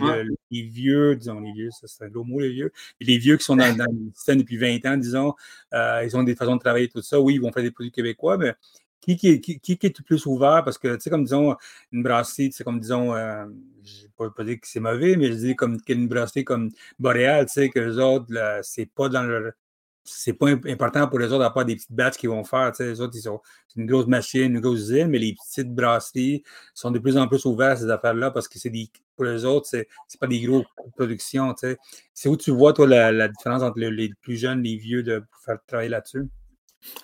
vieux, 0.49 1.15
disons, 1.15 1.39
les 1.39 1.51
vieux, 1.53 1.69
c'est 1.71 2.03
un 2.03 2.09
gros 2.09 2.23
mot, 2.23 2.39
les 2.39 2.51
vieux. 2.51 2.71
Les 2.99 3.19
vieux 3.19 3.37
qui 3.37 3.43
sont 3.43 3.55
dans, 3.55 3.75
dans 3.75 3.85
le 3.85 4.11
système 4.15 4.39
depuis 4.39 4.57
20 4.57 4.83
ans, 4.87 4.97
disons, 4.97 5.33
euh, 5.73 6.03
ils 6.03 6.17
ont 6.17 6.23
des 6.23 6.35
façons 6.35 6.55
de 6.55 6.61
travailler, 6.61 6.87
tout 6.87 7.03
ça. 7.03 7.19
Oui, 7.19 7.35
ils 7.35 7.41
vont 7.41 7.51
faire 7.51 7.63
des 7.63 7.71
produits 7.71 7.91
québécois, 7.91 8.37
mais 8.37 8.53
qui, 9.01 9.17
qui, 9.17 9.71
est 9.71 9.97
le 9.97 10.03
plus 10.03 10.25
ouvert? 10.25 10.63
Parce 10.63 10.77
que, 10.77 10.95
tu 10.95 11.01
sais, 11.01 11.09
comme 11.09 11.23
disons, 11.23 11.55
une 11.91 12.03
brasserie, 12.03 12.51
c'est 12.51 12.63
comme 12.63 12.79
disons, 12.79 13.13
euh, 13.15 13.45
je 13.83 14.05
ne 14.23 14.29
pas 14.29 14.43
dire 14.43 14.59
que 14.59 14.67
c'est 14.67 14.79
mauvais, 14.79 15.17
mais 15.17 15.27
je 15.27 15.33
dis 15.33 15.55
comme 15.55 15.77
une 15.87 16.07
brasserie 16.07 16.45
comme 16.45 16.69
Boréal, 16.99 17.45
tu 17.47 17.53
sais, 17.53 17.69
que 17.69 17.79
les 17.79 17.97
autres, 17.97 18.27
c'est 18.63 18.85
pas 18.87 19.09
dans 19.09 19.23
leur. 19.23 19.53
C'est 20.03 20.33
pas 20.33 20.47
important 20.49 21.07
pour 21.07 21.19
les 21.19 21.27
autres 21.27 21.39
d'avoir 21.39 21.63
des 21.63 21.75
petites 21.75 21.91
batches 21.91 22.17
qu'ils 22.17 22.29
vont 22.29 22.43
faire. 22.43 22.71
Tu 22.71 22.77
sais, 22.77 22.85
les 22.89 23.01
autres, 23.01 23.15
ils 23.15 23.21
sont, 23.21 23.39
une 23.75 23.85
grosse 23.85 24.07
machine, 24.07 24.55
une 24.55 24.59
grosse 24.59 24.79
usine, 24.79 25.07
mais 25.07 25.19
les 25.19 25.35
petites 25.35 25.73
brasseries 25.73 26.43
sont 26.73 26.89
de 26.89 26.97
plus 26.97 27.17
en 27.17 27.27
plus 27.27 27.45
ouvertes 27.45 27.73
à 27.73 27.75
ces 27.77 27.89
affaires-là 27.89 28.31
parce 28.31 28.47
que 28.47 28.57
c'est 28.57 28.71
des, 28.71 28.89
pour 29.15 29.25
les 29.25 29.45
autres, 29.45 29.67
c'est, 29.67 29.87
c'est 30.07 30.19
pas 30.19 30.25
des 30.25 30.41
grosses 30.41 30.65
productions. 30.95 31.53
Tu 31.53 31.67
sais. 31.67 31.77
C'est 32.15 32.29
où 32.29 32.35
tu 32.35 32.49
vois, 32.49 32.73
toi, 32.73 32.87
la, 32.87 33.27
différence 33.27 33.61
entre 33.61 33.79
les, 33.79 34.09
plus 34.21 34.37
jeunes, 34.37 34.63
les 34.63 34.75
vieux, 34.75 35.03
de 35.03 35.23
faire 35.45 35.59
travailler 35.67 35.89
là-dessus? 35.89 36.27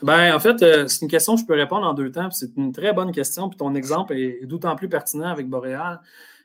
Ben, 0.01 0.33
en 0.33 0.39
fait, 0.39 0.61
euh, 0.63 0.87
c'est 0.87 1.01
une 1.01 1.07
question 1.07 1.35
que 1.35 1.41
je 1.41 1.45
peux 1.45 1.53
répondre 1.53 1.85
en 1.85 1.93
deux 1.93 2.11
temps. 2.11 2.29
C'est 2.31 2.55
une 2.57 2.71
très 2.71 2.93
bonne 2.93 3.11
question. 3.11 3.49
Puis 3.49 3.57
ton 3.57 3.75
exemple 3.75 4.13
est, 4.13 4.45
d'autant 4.45 4.75
plus 4.75 4.89
pertinent 4.89 5.27
avec 5.27 5.47
Boréal. 5.47 5.99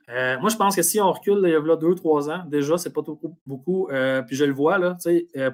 Euh, 0.09 0.37
moi, 0.41 0.49
je 0.49 0.57
pense 0.57 0.75
que 0.75 0.81
si 0.81 0.99
on 0.99 1.09
recule 1.13 1.39
il 1.45 1.51
y 1.51 1.55
a 1.55 1.75
deux, 1.77 1.95
trois 1.95 2.29
ans, 2.29 2.43
déjà, 2.45 2.77
c'est 2.77 2.91
pas 2.91 3.01
beaucoup. 3.47 3.87
Euh, 3.89 4.21
puis 4.21 4.35
je 4.35 4.43
le 4.43 4.51
vois, 4.51 4.77
là, 4.77 4.97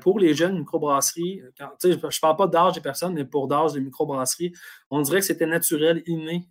pour 0.01 0.17
les 0.17 0.33
jeunes 0.33 0.57
microbrasseries, 0.57 1.43
je 1.83 1.87
ne 1.87 2.19
parle 2.19 2.35
pas 2.35 2.47
d'âge 2.47 2.73
des 2.73 2.81
personnes, 2.81 3.13
mais 3.13 3.25
pour 3.25 3.47
d'âge 3.47 3.73
des 3.73 3.79
microbrasseries, 3.79 4.53
on 4.89 5.01
dirait 5.01 5.19
que 5.19 5.25
c'était 5.25 5.45
naturel, 5.45 6.01
inné. 6.07 6.47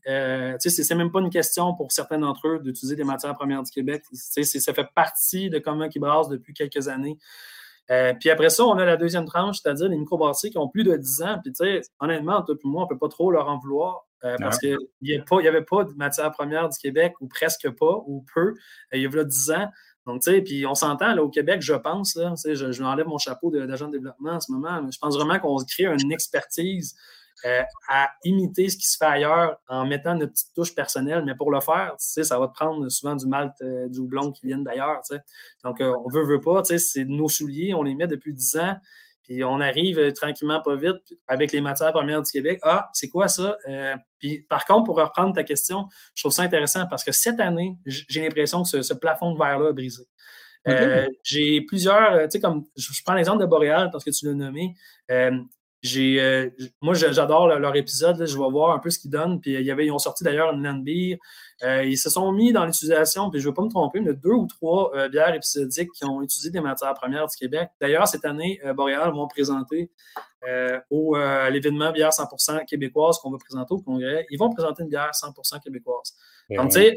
c'est 0.58 0.94
même 0.94 1.10
pas 1.10 1.20
une 1.20 1.30
question 1.30 1.74
pour 1.74 1.90
certains 1.90 2.18
d'entre 2.18 2.46
eux 2.46 2.60
d'utiliser 2.60 2.94
des 2.94 3.04
matières 3.04 3.34
premières 3.34 3.64
du 3.64 3.70
Québec. 3.72 4.04
Ça 4.12 4.74
fait 4.74 4.88
partie 4.94 5.50
de 5.50 5.58
comment 5.58 5.88
ils 5.92 5.98
brassent 5.98 6.28
depuis 6.28 6.54
quelques 6.54 6.86
années. 6.86 7.18
Euh, 7.90 8.12
puis 8.18 8.30
après 8.30 8.50
ça, 8.50 8.64
on 8.64 8.76
a 8.78 8.84
la 8.84 8.96
deuxième 8.96 9.24
tranche, 9.24 9.60
c'est-à-dire 9.62 9.88
les 9.88 9.96
microbrasseries 9.96 10.50
qui 10.50 10.58
ont 10.58 10.68
plus 10.68 10.84
de 10.84 10.94
10 10.94 11.22
ans. 11.22 11.38
Puis 11.42 11.52
tu 11.52 11.64
sais, 11.64 11.80
honnêtement, 12.00 12.42
toi 12.42 12.54
et 12.54 12.68
moi, 12.68 12.82
on 12.82 12.84
ne 12.84 12.88
peut 12.88 12.98
pas 12.98 13.08
trop 13.08 13.30
leur 13.30 13.48
en 13.48 13.58
vouloir 13.58 14.06
euh, 14.24 14.36
parce 14.40 14.58
qu'il 14.58 14.76
n'y 15.02 15.14
avait 15.16 15.62
pas 15.62 15.84
de 15.84 15.92
matière 15.94 16.30
première 16.32 16.68
du 16.68 16.78
Québec, 16.78 17.14
ou 17.20 17.28
presque 17.28 17.70
pas, 17.70 18.02
ou 18.06 18.24
peu, 18.34 18.48
euh, 18.48 18.54
il 18.92 19.02
y 19.02 19.06
a 19.06 19.24
10 19.24 19.50
ans. 19.52 19.68
Donc, 20.06 20.22
tu 20.22 20.30
sais, 20.30 20.40
puis 20.40 20.66
on 20.66 20.74
s'entend, 20.74 21.14
là, 21.14 21.22
au 21.22 21.28
Québec, 21.28 21.60
je 21.60 21.74
pense, 21.74 22.16
là, 22.16 22.34
je, 22.44 22.72
je 22.72 22.82
m'enlève 22.82 23.06
mon 23.06 23.18
chapeau 23.18 23.50
d'agent 23.50 23.88
de, 23.88 23.92
développement 23.92 24.32
en 24.32 24.40
ce 24.40 24.50
moment, 24.50 24.82
mais 24.82 24.90
je 24.90 24.98
pense 24.98 25.14
vraiment 25.16 25.38
qu'on 25.38 25.56
crée 25.64 25.84
une 25.84 26.12
expertise 26.12 26.96
euh, 27.44 27.62
à 27.88 28.10
imiter 28.24 28.68
ce 28.68 28.76
qui 28.76 28.88
se 28.88 28.96
fait 28.96 29.04
ailleurs 29.04 29.58
en 29.68 29.86
mettant 29.86 30.16
notre 30.16 30.32
petite 30.32 30.52
touche 30.54 30.74
personnelle. 30.74 31.22
Mais 31.24 31.36
pour 31.36 31.52
le 31.52 31.60
faire, 31.60 31.94
ça 31.98 32.38
va 32.38 32.48
te 32.48 32.52
prendre 32.52 32.88
souvent 32.88 33.14
du 33.14 33.26
malt, 33.26 33.52
euh, 33.62 33.88
du 33.88 34.00
houblon 34.00 34.32
qui 34.32 34.46
viennent 34.46 34.64
d'ailleurs. 34.64 35.00
Donc, 35.62 35.80
euh, 35.80 35.94
on 36.04 36.08
veut, 36.08 36.24
veut 36.24 36.40
pas. 36.40 36.62
C'est 36.64 37.04
nos 37.04 37.28
souliers, 37.28 37.74
on 37.74 37.82
les 37.84 37.94
met 37.94 38.08
depuis 38.08 38.34
10 38.34 38.56
ans. 38.56 38.76
Puis 39.22 39.44
on 39.44 39.60
arrive 39.60 40.12
tranquillement, 40.14 40.60
pas 40.62 40.74
vite, 40.74 40.96
avec 41.28 41.52
les 41.52 41.60
matières 41.60 41.92
premières 41.92 42.22
du 42.22 42.30
Québec. 42.32 42.58
Ah, 42.62 42.88
c'est 42.94 43.08
quoi 43.08 43.28
ça? 43.28 43.56
puis 44.18 44.40
par 44.48 44.64
contre, 44.64 44.84
pour 44.84 44.96
reprendre 44.96 45.34
ta 45.34 45.44
question, 45.44 45.86
je 46.14 46.22
trouve 46.22 46.32
ça 46.32 46.42
intéressant 46.42 46.86
parce 46.88 47.04
que 47.04 47.12
cette 47.12 47.38
année, 47.38 47.76
j'ai 47.84 48.22
l'impression 48.22 48.62
que 48.62 48.82
ce, 48.82 48.94
plafond 48.94 49.32
de 49.32 49.38
verre-là 49.38 49.68
a 49.68 49.72
brisé. 49.72 50.04
j'ai 51.22 51.60
plusieurs, 51.60 52.22
tu 52.22 52.30
sais, 52.30 52.40
comme 52.40 52.64
je, 52.74 53.02
prends 53.04 53.14
l'exemple 53.14 53.42
de 53.42 53.46
Boréal 53.46 53.90
parce 53.92 54.02
que 54.02 54.10
tu 54.10 54.24
l'as 54.26 54.32
nommé 54.32 54.74
j'ai, 55.80 56.20
euh, 56.20 56.50
moi, 56.82 56.94
j'adore 56.94 57.46
leur, 57.46 57.76
épisode. 57.76 58.26
je 58.26 58.36
vais 58.36 58.50
voir 58.50 58.74
un 58.74 58.80
peu 58.80 58.90
ce 58.90 58.98
qu'ils 58.98 59.10
donnent. 59.10 59.40
Puis, 59.40 59.54
il 59.54 59.62
y 59.62 59.70
avait, 59.70 59.86
ils 59.86 59.92
ont 59.92 59.98
sorti 59.98 60.24
d'ailleurs 60.24 60.52
une 60.52 60.62
land 60.62 60.82
euh, 61.64 61.84
ils 61.84 61.98
se 61.98 62.08
sont 62.08 62.30
mis 62.30 62.52
dans 62.52 62.64
l'utilisation, 62.64 63.30
puis 63.30 63.40
je 63.40 63.46
ne 63.46 63.50
veux 63.50 63.54
pas 63.54 63.62
me 63.62 63.68
tromper, 63.68 64.00
mais 64.00 64.14
deux 64.14 64.30
ou 64.30 64.46
trois 64.46 64.92
euh, 64.94 65.08
bières 65.08 65.34
épisodiques 65.34 65.90
qui 65.90 66.04
ont 66.04 66.22
utilisé 66.22 66.50
des 66.50 66.60
matières 66.60 66.94
premières 66.94 67.26
du 67.26 67.36
Québec. 67.36 67.70
D'ailleurs, 67.80 68.06
cette 68.06 68.24
année, 68.24 68.60
Boréal 68.76 69.12
vont 69.12 69.26
présenter 69.26 69.90
au, 70.90 71.16
à 71.16 71.50
l'événement 71.50 71.90
bière 71.90 72.10
100% 72.10 72.64
québécoise 72.64 73.18
qu'on 73.18 73.30
va 73.30 73.38
présenter 73.38 73.74
au 73.74 73.80
congrès. 73.80 74.24
Ils 74.30 74.38
vont 74.38 74.50
présenter 74.50 74.84
une 74.84 74.88
bière 74.88 75.10
100% 75.10 75.60
québécoise. 75.60 76.14
Donc, 76.50 76.70
tu 76.70 76.78
sais, 76.78 76.94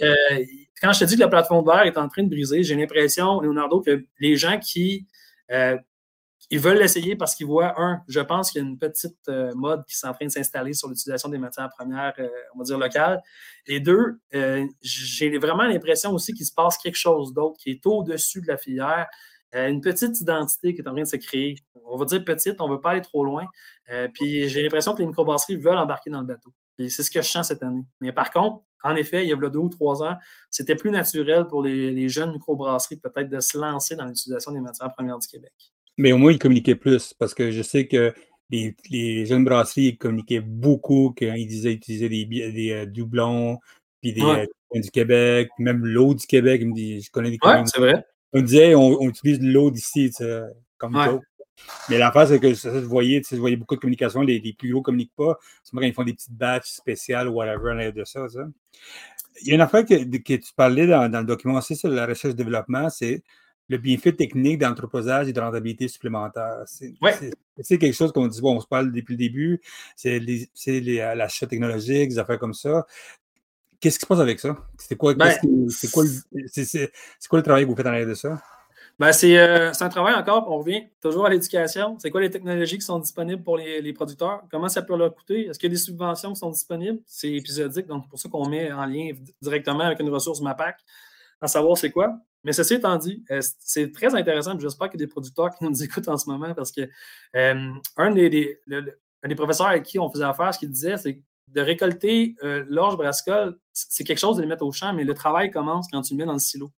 quand 0.79 0.93
je 0.93 0.99
te 0.99 1.05
dis 1.05 1.15
que 1.15 1.21
la 1.21 1.27
plateforme 1.27 1.65
de 1.65 1.87
est 1.87 1.97
en 1.97 2.07
train 2.07 2.23
de 2.23 2.29
briser, 2.29 2.61
j'ai 2.61 2.75
l'impression, 2.75 3.41
Leonardo, 3.41 3.81
que 3.81 4.05
les 4.19 4.35
gens 4.35 4.59
qui 4.59 5.07
ils 6.51 6.59
veulent 6.59 6.77
l'essayer 6.77 7.15
parce 7.15 7.33
qu'ils 7.33 7.47
voient, 7.47 7.81
un, 7.81 8.01
je 8.09 8.19
pense 8.19 8.51
qu'il 8.51 8.61
y 8.61 8.65
a 8.65 8.67
une 8.67 8.77
petite 8.77 9.17
euh, 9.29 9.53
mode 9.55 9.85
qui 9.85 9.95
est 9.95 10.07
en 10.07 10.13
train 10.13 10.25
de 10.25 10.31
s'installer 10.31 10.73
sur 10.73 10.89
l'utilisation 10.89 11.29
des 11.29 11.37
matières 11.37 11.69
premières, 11.69 12.13
euh, 12.19 12.27
on 12.53 12.59
va 12.59 12.65
dire, 12.65 12.77
locales. 12.77 13.21
Et 13.67 13.79
deux, 13.79 14.19
euh, 14.35 14.67
j'ai 14.81 15.37
vraiment 15.37 15.63
l'impression 15.63 16.11
aussi 16.11 16.33
qu'il 16.33 16.45
se 16.45 16.53
passe 16.53 16.77
quelque 16.77 16.97
chose 16.97 17.33
d'autre 17.33 17.55
qui 17.57 17.71
est 17.71 17.85
au-dessus 17.85 18.41
de 18.41 18.47
la 18.47 18.57
filière. 18.57 19.07
une 19.53 19.81
petite 19.81 20.19
identité 20.19 20.73
qui 20.73 20.81
est 20.81 20.87
en 20.87 20.91
train 20.91 21.03
de 21.03 21.07
se 21.07 21.15
créer. 21.15 21.55
On 21.85 21.97
va 21.97 22.05
dire 22.05 22.23
petite, 22.23 22.59
on 22.59 22.67
ne 22.67 22.73
veut 22.73 22.81
pas 22.81 22.91
aller 22.91 23.01
trop 23.01 23.23
loin. 23.23 23.45
puis 24.13 24.49
j'ai 24.49 24.61
l'impression 24.61 24.93
que 24.93 24.99
les 24.99 25.05
microbrasseries 25.07 25.55
veulent 25.55 25.77
embarquer 25.77 26.09
dans 26.09 26.21
le 26.21 26.27
bateau. 26.27 26.53
Et 26.79 26.89
c'est 26.89 27.03
ce 27.03 27.11
que 27.11 27.21
je 27.21 27.27
sens 27.29 27.47
cette 27.47 27.63
année. 27.63 27.83
Mais 28.01 28.11
par 28.11 28.31
contre, 28.31 28.63
en 28.83 28.95
effet, 28.95 29.23
il 29.23 29.29
y 29.29 29.33
a 29.33 29.35
deux 29.35 29.59
ou 29.59 29.69
trois 29.69 30.03
ans, 30.03 30.17
c'était 30.49 30.75
plus 30.75 30.91
naturel 30.91 31.47
pour 31.47 31.61
les, 31.61 31.91
les 31.91 32.09
jeunes 32.09 32.31
microbrasseries 32.31 32.97
peut-être 32.97 33.29
de 33.29 33.39
se 33.39 33.57
lancer 33.57 33.95
dans 33.95 34.05
l'utilisation 34.05 34.51
des 34.51 34.61
matières 34.61 34.91
premières 34.91 35.19
du 35.19 35.27
Québec. 35.27 35.53
Mais 36.01 36.13
au 36.13 36.17
moins, 36.17 36.31
ils 36.31 36.39
communiquaient 36.39 36.75
plus 36.75 37.13
parce 37.13 37.35
que 37.35 37.51
je 37.51 37.61
sais 37.61 37.85
que 37.85 38.11
les, 38.49 39.25
jeunes 39.27 39.45
brasseries 39.45 39.97
communiquaient 39.97 40.41
beaucoup 40.41 41.13
quand 41.15 41.33
ils 41.33 41.45
disaient 41.45 41.73
utiliser 41.73 42.09
des, 42.09 42.25
des 42.25 42.71
euh, 42.71 42.85
doublons, 42.87 43.59
puis 44.01 44.11
des 44.11 44.23
euh, 44.23 44.45
du 44.73 44.89
Québec, 44.89 45.49
même 45.59 45.85
l'eau 45.85 46.15
du 46.15 46.25
Québec. 46.25 46.65
me 46.65 46.73
dit, 46.73 47.01
je 47.01 47.11
connais 47.11 47.29
des 47.29 47.37
ouais, 47.43 47.61
c'est 47.65 47.79
vrai. 47.79 48.03
On 48.33 48.41
disait, 48.41 48.73
on, 48.73 48.99
utilise 49.07 49.39
l'eau 49.41 49.69
d'ici, 49.69 50.11
comme 50.79 50.95
ouais. 50.95 51.19
Mais 51.89 51.99
l'affaire, 51.99 52.27
c'est 52.27 52.39
que 52.39 52.55
ça, 52.55 52.71
vous 52.71 52.89
voyez, 52.89 53.21
vous 53.29 53.37
voyez 53.37 53.57
beaucoup 53.57 53.75
de 53.75 53.81
communication, 53.81 54.21
les, 54.21 54.41
plus 54.57 54.71
gros 54.71 54.79
ne 54.79 54.83
communiquent 54.83 55.15
pas. 55.15 55.37
C'est 55.63 55.77
quand 55.77 55.83
ils 55.83 55.93
font 55.93 56.03
des 56.03 56.13
petites 56.13 56.33
batches 56.33 56.71
spéciales 56.71 57.27
ou 57.27 57.33
whatever 57.33 57.73
en 57.73 57.91
de 57.91 58.03
ça, 58.05 58.27
ça. 58.27 58.47
Il 59.43 59.49
y 59.49 59.51
a 59.51 59.55
une 59.55 59.61
affaire 59.61 59.85
que, 59.85 60.17
que 60.17 60.33
tu 60.33 60.53
parlais 60.55 60.87
dans, 60.87 61.11
dans, 61.11 61.19
le 61.19 61.25
document 61.25 61.59
aussi 61.59 61.75
sur 61.75 61.89
la 61.89 62.07
recherche-développement, 62.07 62.89
c'est 62.89 63.21
le 63.71 63.77
bienfait 63.77 64.11
technique 64.11 64.59
d'entreposage 64.59 65.29
et 65.29 65.33
de 65.33 65.39
rentabilité 65.39 65.87
supplémentaire. 65.87 66.63
C'est 66.65 67.77
quelque 67.77 67.93
chose 67.93 68.11
qu'on 68.11 68.27
dit, 68.27 68.41
bon, 68.41 68.57
on 68.57 68.59
se 68.59 68.67
parle 68.67 68.91
depuis 68.91 69.13
le 69.13 69.17
début, 69.17 69.61
c'est 69.95 70.19
euh, 70.19 71.15
l'achat 71.15 71.47
technologique, 71.47 72.09
des 72.09 72.19
affaires 72.19 72.37
comme 72.37 72.53
ça. 72.53 72.85
Qu'est-ce 73.79 73.97
qui 73.97 74.03
se 74.03 74.07
passe 74.07 74.19
avec 74.19 74.39
ça? 74.39 74.57
C'est 74.77 74.97
quoi, 74.97 75.13
ben, 75.15 75.33
quoi, 75.91 76.03
quoi, 77.29 77.39
le 77.39 77.43
travail 77.43 77.63
que 77.63 77.69
vous 77.69 77.75
faites 77.75 77.85
en 77.85 77.89
arrière 77.89 78.07
de 78.07 78.13
ça? 78.13 78.41
Ben, 78.99 79.07
euh, 79.07 79.71
c'est 79.73 79.83
un 79.83 79.89
travail 79.89 80.15
encore, 80.15 80.51
on 80.51 80.59
revient 80.59 80.83
toujours 81.01 81.25
à 81.25 81.29
l'éducation. 81.29 81.97
C'est 81.97 82.11
quoi 82.11 82.19
les 82.19 82.29
technologies 82.29 82.77
qui 82.77 82.85
sont 82.85 82.99
disponibles 82.99 83.41
pour 83.41 83.57
les, 83.57 83.81
les 83.81 83.93
producteurs? 83.93 84.43
Comment 84.51 84.67
ça 84.67 84.81
peut 84.81 84.97
leur 84.97 85.15
coûter? 85.15 85.47
Est-ce 85.47 85.57
qu'il 85.57 85.69
y 85.69 85.71
a 85.71 85.75
des 85.75 85.81
subventions 85.81 86.33
qui 86.33 86.39
sont 86.39 86.51
disponibles? 86.51 86.99
C'est 87.05 87.31
épisodique, 87.31 87.87
donc 87.87 88.03
c'est 88.03 88.09
pour 88.09 88.19
ça 88.19 88.29
qu'on 88.29 88.47
met 88.49 88.69
en 88.71 88.85
lien 88.85 89.11
directement 89.41 89.85
avec 89.85 90.01
une 90.01 90.09
ressource 90.09 90.41
MAPAC 90.41 90.75
à 91.39 91.47
savoir 91.47 91.77
c'est 91.77 91.89
quoi? 91.89 92.19
Mais 92.43 92.53
ceci 92.53 92.75
étant 92.75 92.97
dit, 92.97 93.23
euh, 93.31 93.39
c'est 93.59 93.91
très 93.91 94.15
intéressant. 94.15 94.57
J'espère 94.59 94.89
qu'il 94.89 94.99
y 94.99 95.03
a 95.03 95.05
des 95.05 95.11
producteurs 95.11 95.51
qui 95.51 95.63
nous 95.63 95.83
écoutent 95.83 96.07
en 96.07 96.17
ce 96.17 96.29
moment 96.29 96.53
parce 96.53 96.71
que 96.71 96.81
euh, 97.35 97.71
un, 97.97 98.11
des, 98.11 98.29
des, 98.29 99.35
professeurs 99.35 99.67
avec 99.67 99.83
qui 99.83 99.99
on 99.99 100.09
faisait 100.09 100.23
affaire, 100.23 100.53
ce 100.53 100.59
qu'il 100.59 100.71
disait, 100.71 100.97
c'est 100.97 101.21
de 101.47 101.61
récolter 101.61 102.35
euh, 102.43 102.63
l'orge 102.69 102.95
brassicole, 102.97 103.57
c'est 103.73 104.03
quelque 104.03 104.19
chose 104.19 104.37
de 104.37 104.41
les 104.41 104.47
mettre 104.47 104.65
au 104.65 104.71
champ, 104.71 104.93
mais 104.93 105.03
le 105.03 105.13
travail 105.13 105.51
commence 105.51 105.87
quand 105.91 106.01
tu 106.01 106.13
le 106.13 106.19
mets 106.19 106.25
dans 106.25 106.33
le 106.33 106.39
silo. 106.39 106.71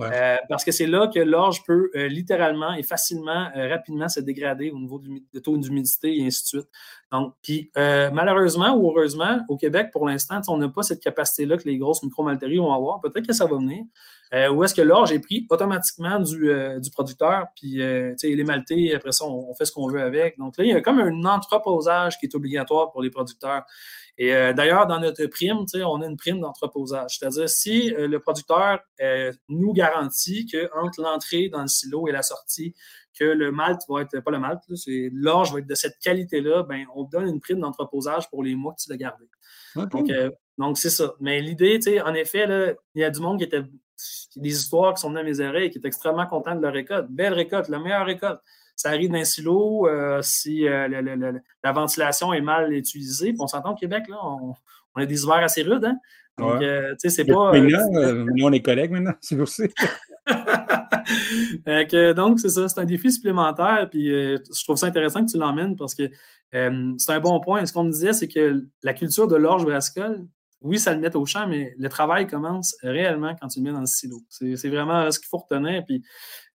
Euh, 0.00 0.36
parce 0.48 0.64
que 0.64 0.70
c'est 0.70 0.86
là 0.86 1.08
que 1.08 1.18
l'orge 1.18 1.64
peut 1.64 1.90
euh, 1.94 2.08
littéralement 2.08 2.72
et 2.74 2.82
facilement, 2.82 3.48
euh, 3.56 3.68
rapidement 3.68 4.08
se 4.08 4.20
dégrader 4.20 4.70
au 4.70 4.78
niveau 4.78 4.98
du 4.98 5.22
taux 5.42 5.56
d'humidité 5.56 6.16
et 6.16 6.26
ainsi 6.26 6.42
de 6.42 6.46
suite. 6.46 6.68
Donc, 7.10 7.34
puis 7.42 7.70
malheureusement 7.74 8.76
ou 8.76 8.90
heureusement, 8.90 9.40
au 9.48 9.56
Québec, 9.56 9.88
pour 9.92 10.06
l'instant, 10.06 10.40
on 10.48 10.58
n'a 10.58 10.68
pas 10.68 10.82
cette 10.82 11.00
capacité-là 11.00 11.56
que 11.56 11.64
les 11.64 11.78
grosses 11.78 12.02
micromalteries 12.02 12.58
vont 12.58 12.72
avoir. 12.72 13.00
Peut-être 13.00 13.26
que 13.26 13.32
ça 13.32 13.46
va 13.46 13.56
venir. 13.56 13.84
Ou 14.32 14.64
est-ce 14.64 14.74
que 14.74 14.82
l'orge 14.82 15.12
est 15.12 15.20
pris 15.20 15.46
automatiquement 15.50 16.20
du, 16.20 16.50
du 16.80 16.90
producteur, 16.90 17.46
puis 17.56 17.76
les 17.78 18.44
maltés, 18.44 18.94
après 18.94 19.12
ça, 19.12 19.24
on, 19.24 19.50
on 19.50 19.54
fait 19.54 19.64
ce 19.64 19.72
qu'on 19.72 19.88
veut 19.88 20.02
avec. 20.02 20.38
Donc 20.38 20.56
là, 20.58 20.64
il 20.64 20.70
y 20.70 20.74
a 20.74 20.80
comme 20.80 21.00
un 21.00 21.24
entreposage 21.24 22.18
qui 22.18 22.26
est 22.26 22.34
obligatoire 22.34 22.90
pour 22.90 23.02
les 23.02 23.10
producteurs. 23.10 23.64
Et 24.18 24.34
euh, 24.34 24.52
d'ailleurs, 24.52 24.86
dans 24.88 24.98
notre 24.98 25.24
prime, 25.26 25.64
on 25.74 26.02
a 26.02 26.06
une 26.06 26.16
prime 26.16 26.40
d'entreposage. 26.40 27.18
C'est-à-dire, 27.18 27.48
si 27.48 27.94
euh, 27.94 28.08
le 28.08 28.18
producteur 28.18 28.80
euh, 29.00 29.32
nous 29.48 29.72
garantit 29.72 30.44
qu'entre 30.46 31.00
l'entrée 31.00 31.48
dans 31.48 31.62
le 31.62 31.68
silo 31.68 32.08
et 32.08 32.12
la 32.12 32.22
sortie, 32.22 32.74
que 33.18 33.24
le 33.24 33.52
malt 33.52 33.80
va 33.88 34.02
être, 34.02 34.20
pas 34.20 34.30
le 34.32 34.40
malt, 34.40 34.60
l'orge 35.12 35.52
va 35.52 35.60
être 35.60 35.68
de 35.68 35.74
cette 35.74 35.98
qualité-là, 36.00 36.64
ben, 36.64 36.84
on 36.94 37.04
donne 37.04 37.28
une 37.28 37.40
prime 37.40 37.60
d'entreposage 37.60 38.28
pour 38.28 38.42
les 38.42 38.56
mois 38.56 38.74
que 38.74 38.82
tu 38.82 38.90
l'as 38.90 38.96
gardé. 38.96 39.24
Donc, 40.58 40.78
c'est 40.78 40.90
ça. 40.90 41.14
Mais 41.20 41.40
l'idée, 41.40 41.78
en 42.04 42.14
effet, 42.14 42.76
il 42.94 43.00
y 43.00 43.04
a 43.04 43.10
du 43.10 43.20
monde 43.20 43.38
qui 43.38 43.44
était. 43.44 43.62
Des 44.36 44.50
histoires 44.50 44.94
qui 44.94 45.00
sont 45.00 45.10
venues 45.10 45.20
à 45.20 45.24
mes 45.24 45.40
oreilles 45.40 45.70
qui 45.70 45.78
est 45.78 45.86
extrêmement 45.86 46.26
content 46.26 46.54
de 46.54 46.60
leur 46.60 46.72
récolte. 46.72 47.08
Belle 47.10 47.34
récolte, 47.34 47.68
la 47.68 47.78
meilleure 47.78 48.06
récolte 48.06 48.40
ça 48.78 48.90
arrive 48.90 49.10
d'un 49.10 49.24
silo, 49.24 49.88
euh, 49.88 50.22
si 50.22 50.66
euh, 50.68 50.88
la 51.64 51.72
ventilation 51.72 52.32
est 52.32 52.40
mal 52.40 52.72
utilisée. 52.72 53.34
on 53.40 53.48
s'entend 53.48 53.72
au 53.72 53.74
Québec, 53.74 54.04
là, 54.08 54.16
on, 54.22 54.54
a 54.94 55.04
des 55.04 55.24
hivers 55.24 55.42
assez 55.42 55.62
rudes. 55.62 55.84
Hein? 55.84 55.98
Donc, 56.38 56.62
euh, 56.62 56.92
tu 56.92 57.08
sais, 57.08 57.08
c'est 57.08 57.24
pas. 57.24 57.52
nous, 57.58 58.44
on 58.44 58.52
est 58.52 58.62
collègues 58.62 58.92
maintenant, 58.92 59.14
si 59.20 59.34
vous 59.34 59.46
savez. 59.46 59.74
donc, 62.14 62.38
c'est 62.38 62.50
ça, 62.50 62.68
c'est 62.68 62.80
un 62.80 62.84
défi 62.84 63.10
supplémentaire. 63.10 63.88
Puis 63.90 64.06
je 64.10 64.64
trouve 64.64 64.76
ça 64.76 64.86
intéressant 64.86 65.26
que 65.26 65.30
tu 65.32 65.38
l'emmènes 65.38 65.74
parce 65.74 65.96
que 65.96 66.04
c'est 66.52 67.12
un 67.12 67.20
bon 67.20 67.40
point. 67.40 67.66
Ce 67.66 67.72
qu'on 67.72 67.82
me 67.82 67.90
disait, 67.90 68.12
c'est 68.12 68.28
que 68.28 68.64
la 68.84 68.94
culture 68.94 69.26
de 69.26 69.34
l'orge 69.34 69.64
brassicole, 69.64 70.24
oui, 70.60 70.78
ça 70.78 70.92
le 70.92 71.00
met 71.00 71.14
au 71.14 71.24
champ, 71.24 71.46
mais 71.46 71.74
le 71.78 71.88
travail 71.88 72.26
commence 72.26 72.76
réellement 72.82 73.34
quand 73.40 73.48
tu 73.48 73.60
le 73.60 73.64
mets 73.64 73.72
dans 73.72 73.80
le 73.80 73.86
silo. 73.86 74.18
C'est 74.28 74.68
vraiment 74.68 75.08
ce 75.10 75.18
qu'il 75.20 75.28
faut 75.28 75.38
retenir. 75.38 75.84
Puis, 75.86 76.02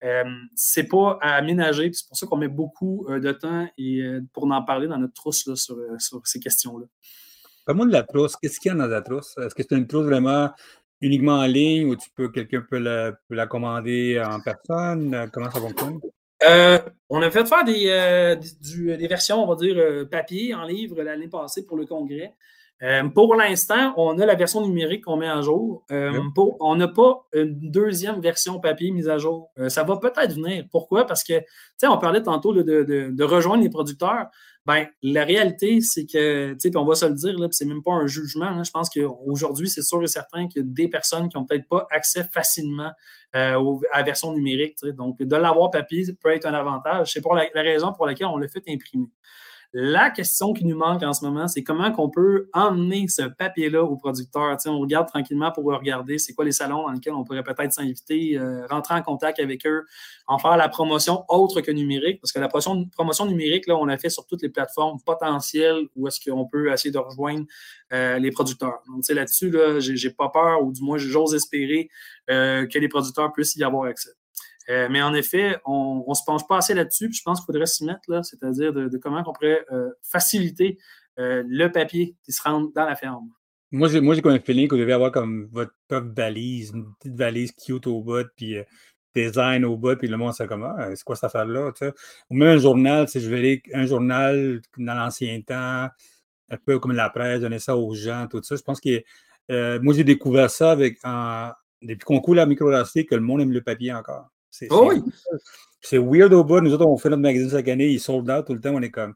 euh, 0.04 0.24
c'est 0.56 0.88
pas 0.88 1.18
à 1.22 1.36
aménager. 1.36 1.90
C'est 1.94 2.08
pour 2.08 2.18
ça 2.18 2.26
qu'on 2.28 2.38
met 2.38 2.50
beaucoup 2.50 3.06
euh, 3.10 3.20
de 3.20 3.32
temps 3.32 3.68
et, 3.78 4.02
euh, 4.02 4.22
pour 4.34 4.44
en 4.52 4.64
parler 4.64 4.88
dans 4.88 4.98
notre 4.98 5.14
trousse 5.14 5.50
sur, 5.56 5.78
ces 6.26 6.40
questions-là. 6.40 6.86
Parle-moi 7.66 7.86
de 7.86 7.94
la 7.94 8.04
trousse. 8.04 8.36
Qu'est-ce 8.36 8.60
qu'il 8.60 8.72
y 8.72 8.76
a 8.76 8.78
dans 8.78 8.88
la 8.88 9.02
trousse? 9.02 9.36
Est-ce 9.38 9.56
que 9.56 9.64
c'est 9.64 9.76
une 9.76 9.88
trousse 9.88 10.06
vraiment 10.06 10.52
uniquement 11.00 11.40
en 11.40 11.46
ligne 11.46 11.88
ou 11.88 11.96
tu 11.96 12.10
peux 12.14 12.30
quelqu'un 12.30 12.62
peut 12.70 12.80
la, 12.80 13.48
commander 13.48 14.22
en 14.22 14.42
personne? 14.42 15.30
Comment 15.32 15.50
ça 15.50 15.60
fonctionne? 15.62 16.00
on 17.10 17.22
a 17.22 17.32
fait 17.32 17.48
faire 17.48 17.64
des, 17.64 18.36
des 18.98 19.08
versions, 19.08 19.42
on 19.42 19.48
va 19.48 19.56
dire, 19.56 20.10
papier 20.12 20.54
en 20.54 20.66
livre 20.66 21.02
l'année 21.02 21.30
passée 21.30 21.66
pour 21.66 21.78
le 21.78 21.86
congrès. 21.86 22.36
Euh, 22.84 23.08
pour 23.08 23.36
l'instant, 23.36 23.94
on 23.96 24.20
a 24.20 24.26
la 24.26 24.36
version 24.36 24.66
numérique 24.66 25.06
qu'on 25.06 25.16
met 25.16 25.28
à 25.28 25.42
jour. 25.42 25.86
Euh, 25.90 26.20
on 26.60 26.76
n'a 26.76 26.90
pas 26.90 27.26
une 27.34 27.72
deuxième 27.72 28.20
version 28.20 28.60
papier 28.60 28.92
mise 28.92 29.08
à 29.08 29.18
jour. 29.18 29.52
Euh, 29.58 29.70
ça 29.70 29.84
va 29.84 29.96
peut-être 29.98 30.34
venir. 30.34 30.66
Pourquoi? 30.70 31.06
Parce 31.06 31.24
que, 31.24 31.40
tu 31.40 31.46
sais, 31.78 31.88
on 31.88 31.98
parlait 31.98 32.22
tantôt 32.22 32.54
de, 32.54 33.24
rejoindre 33.24 33.64
les 33.64 33.70
producteurs. 33.70 34.28
Ben, 34.66 34.88
la 35.02 35.24
réalité, 35.24 35.80
c'est 35.82 36.06
que, 36.06 36.54
tu 36.54 36.72
sais, 36.72 36.78
on 36.78 36.86
va 36.86 36.96
se 36.96 37.06
le 37.06 37.14
dire, 37.14 37.40
là, 37.40 37.48
c'est 37.52 37.66
même 37.66 37.84
pas 37.84 37.94
un 37.94 38.08
jugement. 38.08 38.62
je 38.64 38.72
pense 38.72 38.90
qu'aujourd'hui, 38.90 39.70
c'est 39.70 39.82
sûr 39.82 40.04
et 40.04 40.08
certain 40.08 40.48
qu'il 40.48 40.62
y 40.62 40.66
a 40.66 40.68
des 40.68 40.90
personnes 40.90 41.30
qui 41.30 41.38
n'ont 41.38 41.46
peut-être 41.46 41.68
pas 41.68 41.88
accès 41.90 42.26
facilement 42.32 42.92
à 43.34 43.58
la 43.96 44.04
version 44.04 44.34
numérique. 44.34 44.78
Donc, 44.96 45.22
de 45.22 45.36
l'avoir 45.36 45.72
papier 45.72 46.04
peut 46.22 46.32
être 46.32 46.46
un 46.46 46.54
avantage. 46.54 47.14
C'est 47.14 47.22
pour 47.22 47.34
la, 47.34 47.48
raison 47.56 47.94
pour 47.94 48.06
laquelle 48.06 48.28
on 48.28 48.38
l'a 48.38 48.48
fait 48.48 48.64
imprimer. 48.68 49.08
La 49.76 50.12
question 50.12 50.54
qui 50.54 50.66
nous 50.66 50.78
manque 50.78 51.02
en 51.02 51.14
ce 51.14 51.26
moment, 51.26 51.48
c'est 51.48 51.64
comment 51.64 51.92
qu'on 51.92 52.08
peut 52.08 52.48
emmener 52.54 53.08
ce 53.08 53.24
papier-là 53.24 53.84
aux 53.84 53.98
producteurs. 53.98 54.56
on 54.68 54.80
regarde 54.80 55.08
tranquillement 55.08 55.52
pour 55.52 55.64
regarder 55.64 56.20
c'est 56.20 56.34
quoi 56.34 56.46
les 56.46 56.52
salons 56.52 56.84
dans 56.84 56.92
lesquels 56.92 57.14
on 57.14 57.24
pourrait 57.24 57.42
peut-être 57.42 57.74
s'inviter, 57.74 58.38
euh, 58.38 58.68
rentrer 58.68 58.94
en 58.94 59.02
contact 59.02 59.40
avec 59.40 59.66
eux, 59.66 59.84
en 60.28 60.38
faire 60.38 60.58
la 60.58 60.70
promotion 60.70 61.26
autre 61.28 61.62
que 61.62 61.72
numérique, 61.72 62.22
parce 62.22 62.32
que 62.32 62.40
la 62.40 62.50
promotion, 62.50 62.86
promotion 62.90 63.26
numérique, 63.26 63.66
là, 63.66 63.76
on 63.76 63.86
l'a 63.86 63.98
fait 63.98 64.12
sur 64.12 64.28
toutes 64.28 64.44
les 64.44 64.50
plateformes 64.50 65.00
potentielles 65.04 65.88
où 65.96 66.08
est-ce 66.08 66.20
qu'on 66.24 66.46
peut 66.46 66.72
essayer 66.72 66.92
de 66.92 67.00
rejoindre 67.00 67.48
euh, 67.94 68.20
les 68.20 68.30
producteurs. 68.30 68.84
Donc, 68.88 69.04
là-dessus, 69.10 69.50
là, 69.50 69.80
j'ai 69.80 70.12
pas 70.12 70.30
peur, 70.30 70.62
ou 70.62 70.72
du 70.72 70.84
moins, 70.84 71.00
j'ose 71.00 71.34
espérer 71.34 71.90
euh, 72.30 72.68
que 72.68 72.78
les 72.78 72.90
producteurs 72.90 73.34
puissent 73.34 73.56
y 73.56 73.64
avoir 73.64 73.86
accès. 73.86 74.12
Euh, 74.70 74.88
mais 74.90 75.02
en 75.02 75.14
effet, 75.14 75.58
on 75.66 76.06
ne 76.08 76.14
se 76.14 76.24
penche 76.26 76.48
pas 76.48 76.58
assez 76.58 76.74
là-dessus. 76.74 77.12
Je 77.12 77.22
pense 77.24 77.40
qu'il 77.40 77.48
faudrait 77.48 77.66
s'y 77.66 77.86
mettre, 77.86 78.02
là, 78.08 78.24
c'est-à-dire 78.24 78.74
de, 78.74 78.98
comment 78.98 79.24
on 79.26 79.34
pourrait 79.34 79.66
euh, 79.72 79.90
faciliter 80.02 80.78
euh, 81.20 81.44
le 81.46 81.72
papier 81.72 82.16
qui 82.24 82.32
se 82.32 82.42
rend 82.42 82.62
dans 82.74 82.86
la 82.86 82.96
ferme. 82.96 83.30
Moi, 83.72 83.88
j'ai, 83.90 84.02
moi, 84.02 84.16
j'ai 84.16 84.22
comme 84.22 84.34
un 84.34 84.40
feeling 84.40 84.68
que 84.68 84.76
vous 84.76 84.82
devez 84.82 84.94
avoir 84.94 85.12
comme 85.12 85.48
votre 85.52 85.74
propre 85.88 86.14
valise, 86.16 86.72
une 86.74 86.94
petite 86.96 87.16
valise 87.16 87.52
cute 87.52 87.88
au 87.88 88.02
bout, 88.02 88.28
puis 88.36 88.56
design 89.16 89.66
au 89.66 89.76
bout, 89.78 89.98
puis 89.98 90.08
le 90.08 90.18
monde, 90.18 90.34
c'est 90.34 90.48
comme, 90.48 90.64
ah, 90.64 90.90
c'est 90.96 91.04
quoi 91.04 91.16
cette 91.16 91.26
affaire-là? 91.26 91.72
Ou 92.30 92.36
même 92.36 92.58
un 92.58 92.58
journal, 92.58 93.08
je 93.14 93.30
vais 93.30 93.62
un 93.74 93.86
journal 93.86 94.62
dans 94.78 94.94
l'ancien 94.94 95.42
temps, 95.42 95.90
un 96.50 96.58
peu 96.66 96.78
comme 96.78 96.92
la 96.94 97.10
presse, 97.10 97.42
donner 97.42 97.60
ça 97.60 97.76
aux 97.76 97.96
gens, 97.96 98.28
tout 98.30 98.42
ça. 98.44 98.56
Je 98.56 98.62
pense 98.62 98.80
que 98.80 99.04
moi, 99.80 99.94
j'ai 99.96 100.04
découvert 100.04 100.52
ça 100.52 100.72
avec, 100.72 101.00
depuis 101.82 102.06
qu'on 102.06 102.22
coule 102.22 102.38
la 102.38 102.46
microélastique, 102.46 103.10
que 103.10 103.16
le 103.16 103.22
monde 103.22 103.42
aime 103.42 103.52
le 103.52 103.62
papier 103.62 103.92
encore. 103.92 104.33
C'est 104.54 104.68
oh 104.70 104.92
oui. 104.92 105.02
weird 106.00 106.32
au 106.32 106.44
bout. 106.44 106.62
Nous 106.62 106.72
autres, 106.74 106.86
on 106.86 106.96
fait 106.96 107.10
notre 107.10 107.24
magazine 107.24 107.50
chaque 107.50 107.68
année, 107.68 107.88
ils 107.88 108.00
sold 108.00 108.30
out 108.30 108.46
tout 108.46 108.54
le 108.54 108.62
temps, 108.62 108.76
on 108.76 108.82
est 108.84 108.92
comme. 108.92 109.16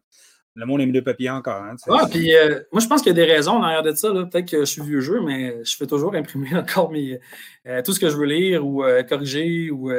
Le 0.56 0.66
monde 0.66 0.82
aime 0.82 0.92
le 0.92 1.04
papier 1.04 1.30
encore. 1.30 1.62
Hein, 1.62 1.76
ah, 1.90 2.08
puis 2.10 2.36
euh, 2.36 2.62
moi, 2.72 2.82
je 2.82 2.88
pense 2.88 3.04
qu'il 3.04 3.16
y 3.16 3.22
a 3.22 3.26
des 3.26 3.32
raisons 3.32 3.60
derrière 3.60 3.84
de 3.84 3.94
ça. 3.94 4.12
Peut-être 4.12 4.50
que 4.50 4.62
je 4.62 4.66
suis 4.66 4.82
vieux 4.82 5.02
jeu, 5.02 5.22
mais 5.22 5.64
je 5.64 5.78
fais 5.78 5.86
toujours 5.86 6.16
imprimer 6.16 6.50
encore 6.58 6.92
mes, 6.92 7.20
euh, 7.68 7.84
tout 7.84 7.94
ce 7.94 8.00
que 8.00 8.10
je 8.10 8.18
veux 8.18 8.26
lire 8.26 8.66
ou 8.66 8.84
corriger 9.08 9.70
ou 9.70 9.92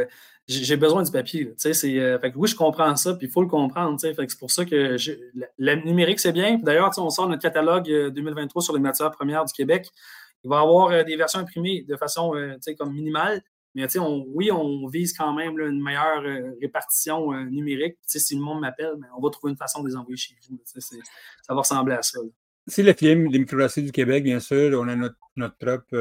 j'ai 0.49 0.76
besoin 0.76 1.05
du 1.05 1.12
papier. 1.12 1.55
c'est, 1.57 1.72
fait 1.72 2.32
oui, 2.34 2.49
je 2.49 2.57
comprends 2.57 2.97
ça, 2.97 3.14
puis 3.14 3.28
il 3.28 3.30
faut 3.30 3.43
le 3.43 3.49
comprendre. 3.49 4.01
Fait 4.01 4.16
c'est 4.16 4.39
pour 4.39 4.51
ça 4.51 4.64
que 4.64 4.97
le 5.59 5.74
numérique, 5.84 6.18
c'est 6.18 6.32
bien. 6.32 6.59
D'ailleurs, 6.61 6.91
on 6.99 7.11
sort 7.11 7.28
notre 7.28 7.43
catalogue 7.43 7.86
2023 8.12 8.61
sur 8.61 8.74
les 8.74 8.80
matières 8.80 9.12
premières 9.12 9.45
du 9.45 9.53
Québec. 9.53 9.93
Il 10.45 10.51
va 10.51 10.57
y 10.57 10.62
avoir 10.62 10.91
euh, 10.91 11.03
des 11.03 11.16
versions 11.16 11.41
imprimées 11.41 11.84
de 11.89 11.97
façon 11.97 12.34
euh, 12.34 12.57
comme 12.78 12.93
minimale. 12.93 13.43
Mais 13.79 13.99
on, 13.99 14.24
oui, 14.29 14.51
on 14.51 14.87
vise 14.89 15.12
quand 15.12 15.33
même 15.33 15.59
une 15.59 15.83
meilleure 15.83 16.24
euh, 16.24 16.51
répartition 16.61 17.33
numérique. 17.45 17.97
si 18.05 18.35
le 18.35 18.41
monde 18.41 18.61
m'appelle, 18.61 18.95
ben, 18.99 19.09
on 19.16 19.22
va 19.22 19.31
trouver 19.31 19.53
une 19.53 19.57
façon 19.57 19.83
de 19.83 19.89
les 19.89 19.97
envoyer 19.97 20.16
chez 20.16 20.35
vous. 20.49 20.61
Ça 20.64 20.81
va 21.51 21.57
ressembler 21.57 21.95
à 21.95 22.03
ça. 22.03 22.18
Si 22.66 22.83
le 22.83 22.93
film 22.93 23.31
des 23.31 23.39
microplastiques 23.39 23.87
du 23.87 23.93
Québec, 23.93 24.24
bien 24.24 24.41
sûr, 24.41 24.79
on 24.79 24.89
a 24.89 24.97
notre, 24.97 25.16
notre 25.37 25.57
propre 25.57 25.97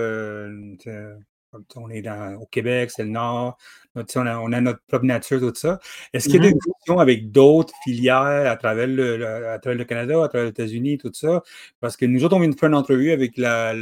on 1.76 1.90
est 1.90 2.04
au 2.40 2.46
Québec, 2.46 2.92
c'est 2.92 3.04
le 3.04 3.10
Nord, 3.10 3.58
on, 3.96 4.52
a, 4.54 4.62
notre 4.62 4.80
propre 4.88 5.06
nature, 5.06 5.40
tout 5.40 5.54
ça. 5.56 5.80
Est-ce 6.14 6.26
qu'il 6.26 6.36
y 6.36 6.40
a 6.40 6.42
des 6.42 6.50
mm-hmm. 6.50 6.66
discussions 6.66 7.00
avec 7.00 7.32
d'autres 7.32 7.74
filières 7.84 8.50
à 8.50 8.56
travers, 8.56 8.88
le, 8.88 9.26
à 9.26 9.60
travers 9.60 9.78
le 9.78 9.86
Canada, 9.86 10.24
à 10.24 10.28
travers 10.28 10.46
les 10.46 10.52
États-Unis, 10.52 10.98
tout 10.98 11.12
ça? 11.14 11.44
Parce 11.80 11.98
que 11.98 12.06
nous 12.06 12.24
autres, 12.24 12.36
on 12.36 12.40
vient 12.40 12.50
de 12.50 12.56
faire 12.56 12.70
une 12.70 12.76
entrevue 12.76 13.12
avec 13.12 13.38
la, 13.38 13.74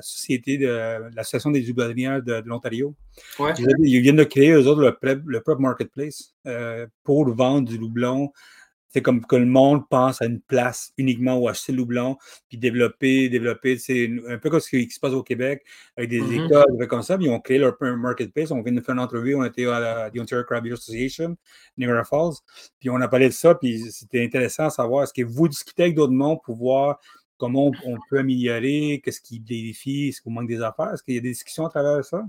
société 0.00 0.58
de 0.58 1.10
l'Association 1.14 1.50
des 1.50 1.62
douanières 1.72 2.22
de, 2.22 2.42
l'Ontario. 2.46 2.94
Ils, 3.80 4.00
viennent 4.00 4.16
de 4.16 4.24
créer, 4.24 4.52
eux 4.52 4.66
autres, 4.66 4.82
le, 4.82 5.40
propre 5.40 5.60
marketplace 5.60 6.34
euh, 6.46 6.86
pour 7.02 7.28
vendre 7.34 7.68
du 7.68 7.78
loublon 7.78 8.32
c'est 8.94 9.02
comme 9.02 9.26
que 9.26 9.34
le 9.34 9.44
monde 9.44 9.88
pense 9.88 10.22
à 10.22 10.26
une 10.26 10.40
place 10.40 10.92
uniquement 10.98 11.36
où 11.36 11.48
acheter 11.48 11.72
le 11.72 11.82
houblon, 11.82 12.16
puis 12.48 12.58
développer, 12.58 13.28
développer. 13.28 13.76
C'est 13.76 14.08
un 14.28 14.38
peu 14.38 14.50
comme 14.50 14.60
ce 14.60 14.68
qui 14.68 14.88
se 14.88 15.00
passe 15.00 15.14
au 15.14 15.24
Québec 15.24 15.64
avec 15.96 16.10
des 16.10 16.20
mm-hmm. 16.20 16.46
écoles 16.46 16.86
comme 16.86 17.02
ça. 17.02 17.16
Ils 17.20 17.28
ont 17.28 17.40
créé 17.40 17.58
leur 17.58 17.76
marketplace. 17.80 18.52
On 18.52 18.62
vient 18.62 18.72
de 18.72 18.80
faire 18.80 18.94
une 18.94 19.00
entrevue. 19.00 19.34
On 19.34 19.42
était 19.42 19.66
à 19.66 19.80
la 19.80 20.10
Ontario 20.22 20.44
Crab 20.44 20.64
Association, 20.66 21.36
Niagara 21.76 22.04
Falls. 22.04 22.34
Puis 22.78 22.88
on 22.88 23.00
a 23.00 23.08
parlé 23.08 23.26
de 23.26 23.32
ça. 23.32 23.56
Puis 23.56 23.90
c'était 23.90 24.22
intéressant 24.22 24.66
à 24.66 24.70
savoir 24.70 25.02
est-ce 25.02 25.12
que 25.12 25.26
vous 25.26 25.48
discutez 25.48 25.82
avec 25.82 25.96
d'autres 25.96 26.12
mondes 26.12 26.38
pour 26.44 26.54
voir 26.54 27.00
comment 27.36 27.72
on, 27.84 27.96
peut 28.08 28.20
améliorer, 28.20 29.02
qu'est-ce 29.04 29.20
qui 29.20 29.40
défie, 29.40 30.10
est-ce 30.10 30.22
qu'il 30.22 30.32
manque 30.32 30.46
des 30.46 30.62
affaires? 30.62 30.94
Est-ce 30.94 31.02
qu'il 31.02 31.16
y 31.16 31.18
a 31.18 31.20
des 31.20 31.30
discussions 31.30 31.66
à 31.66 31.68
travers 31.68 32.04
ça? 32.04 32.22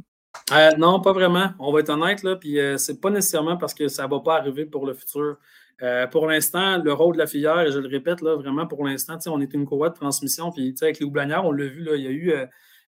Euh, 0.51 0.71
non, 0.79 0.99
pas 0.99 1.13
vraiment. 1.13 1.51
On 1.59 1.71
va 1.71 1.81
être 1.81 1.91
honnête, 1.91 2.23
là, 2.23 2.35
puis 2.35 2.59
euh, 2.59 2.77
c'est 2.77 2.99
pas 2.99 3.11
nécessairement 3.11 3.55
parce 3.55 3.75
que 3.75 3.87
ça 3.87 4.07
ne 4.07 4.09
va 4.09 4.19
pas 4.19 4.37
arriver 4.37 4.65
pour 4.65 4.87
le 4.87 4.95
futur. 4.95 5.37
Euh, 5.81 6.07
pour 6.07 6.27
l'instant, 6.27 6.77
le 6.77 6.93
rôle 6.93 7.15
de 7.15 7.19
la 7.19 7.27
filière, 7.27 7.61
et 7.61 7.71
je 7.71 7.79
le 7.79 7.87
répète, 7.87 8.21
là, 8.21 8.35
vraiment 8.35 8.65
pour 8.65 8.85
l'instant, 8.85 9.17
on 9.27 9.41
est 9.41 9.53
une 9.53 9.65
courroie 9.65 9.89
de 9.89 9.95
transmission. 9.95 10.51
Puis 10.51 10.73
avec 10.81 10.99
les 10.99 11.05
houblonnières, 11.05 11.45
on 11.45 11.51
l'a 11.51 11.65
vu, 11.65 11.83
là, 11.83 11.95
il 11.95 12.03
y 12.03 12.07
a 12.07 12.11
eu 12.11 12.31
euh, 12.31 12.45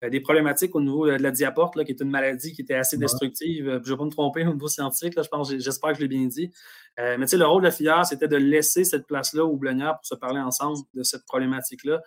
euh, 0.02 0.10
des 0.10 0.18
problématiques 0.18 0.74
au 0.74 0.80
niveau 0.80 1.06
de 1.06 1.12
la 1.12 1.30
diaporte, 1.30 1.76
là, 1.76 1.84
qui 1.84 1.92
est 1.92 2.00
une 2.00 2.10
maladie 2.10 2.52
qui 2.52 2.62
était 2.62 2.74
assez 2.74 2.96
destructive. 2.96 3.66
Je 3.66 3.70
ne 3.70 3.78
vais 3.78 3.96
pas 3.96 4.04
me 4.04 4.10
tromper 4.10 4.44
au 4.44 4.52
niveau 4.52 4.66
scientifique, 4.66 5.14
là, 5.14 5.22
je 5.22 5.28
pense, 5.28 5.54
j'espère 5.56 5.90
que 5.90 5.98
je 5.98 6.00
l'ai 6.00 6.08
bien 6.08 6.26
dit. 6.26 6.50
mais 6.98 7.18
le 7.18 7.44
rôle 7.44 7.62
de 7.62 7.68
la 7.68 7.72
filière, 7.72 8.04
c'était 8.04 8.26
de 8.26 8.36
laisser 8.36 8.82
cette 8.82 9.06
place-là 9.06 9.44
aux 9.44 9.52
houblonnières 9.52 9.94
pour 9.94 10.04
se 10.04 10.16
parler 10.16 10.40
ensemble 10.40 10.78
de 10.94 11.04
cette 11.04 11.24
problématique-là. 11.24 12.02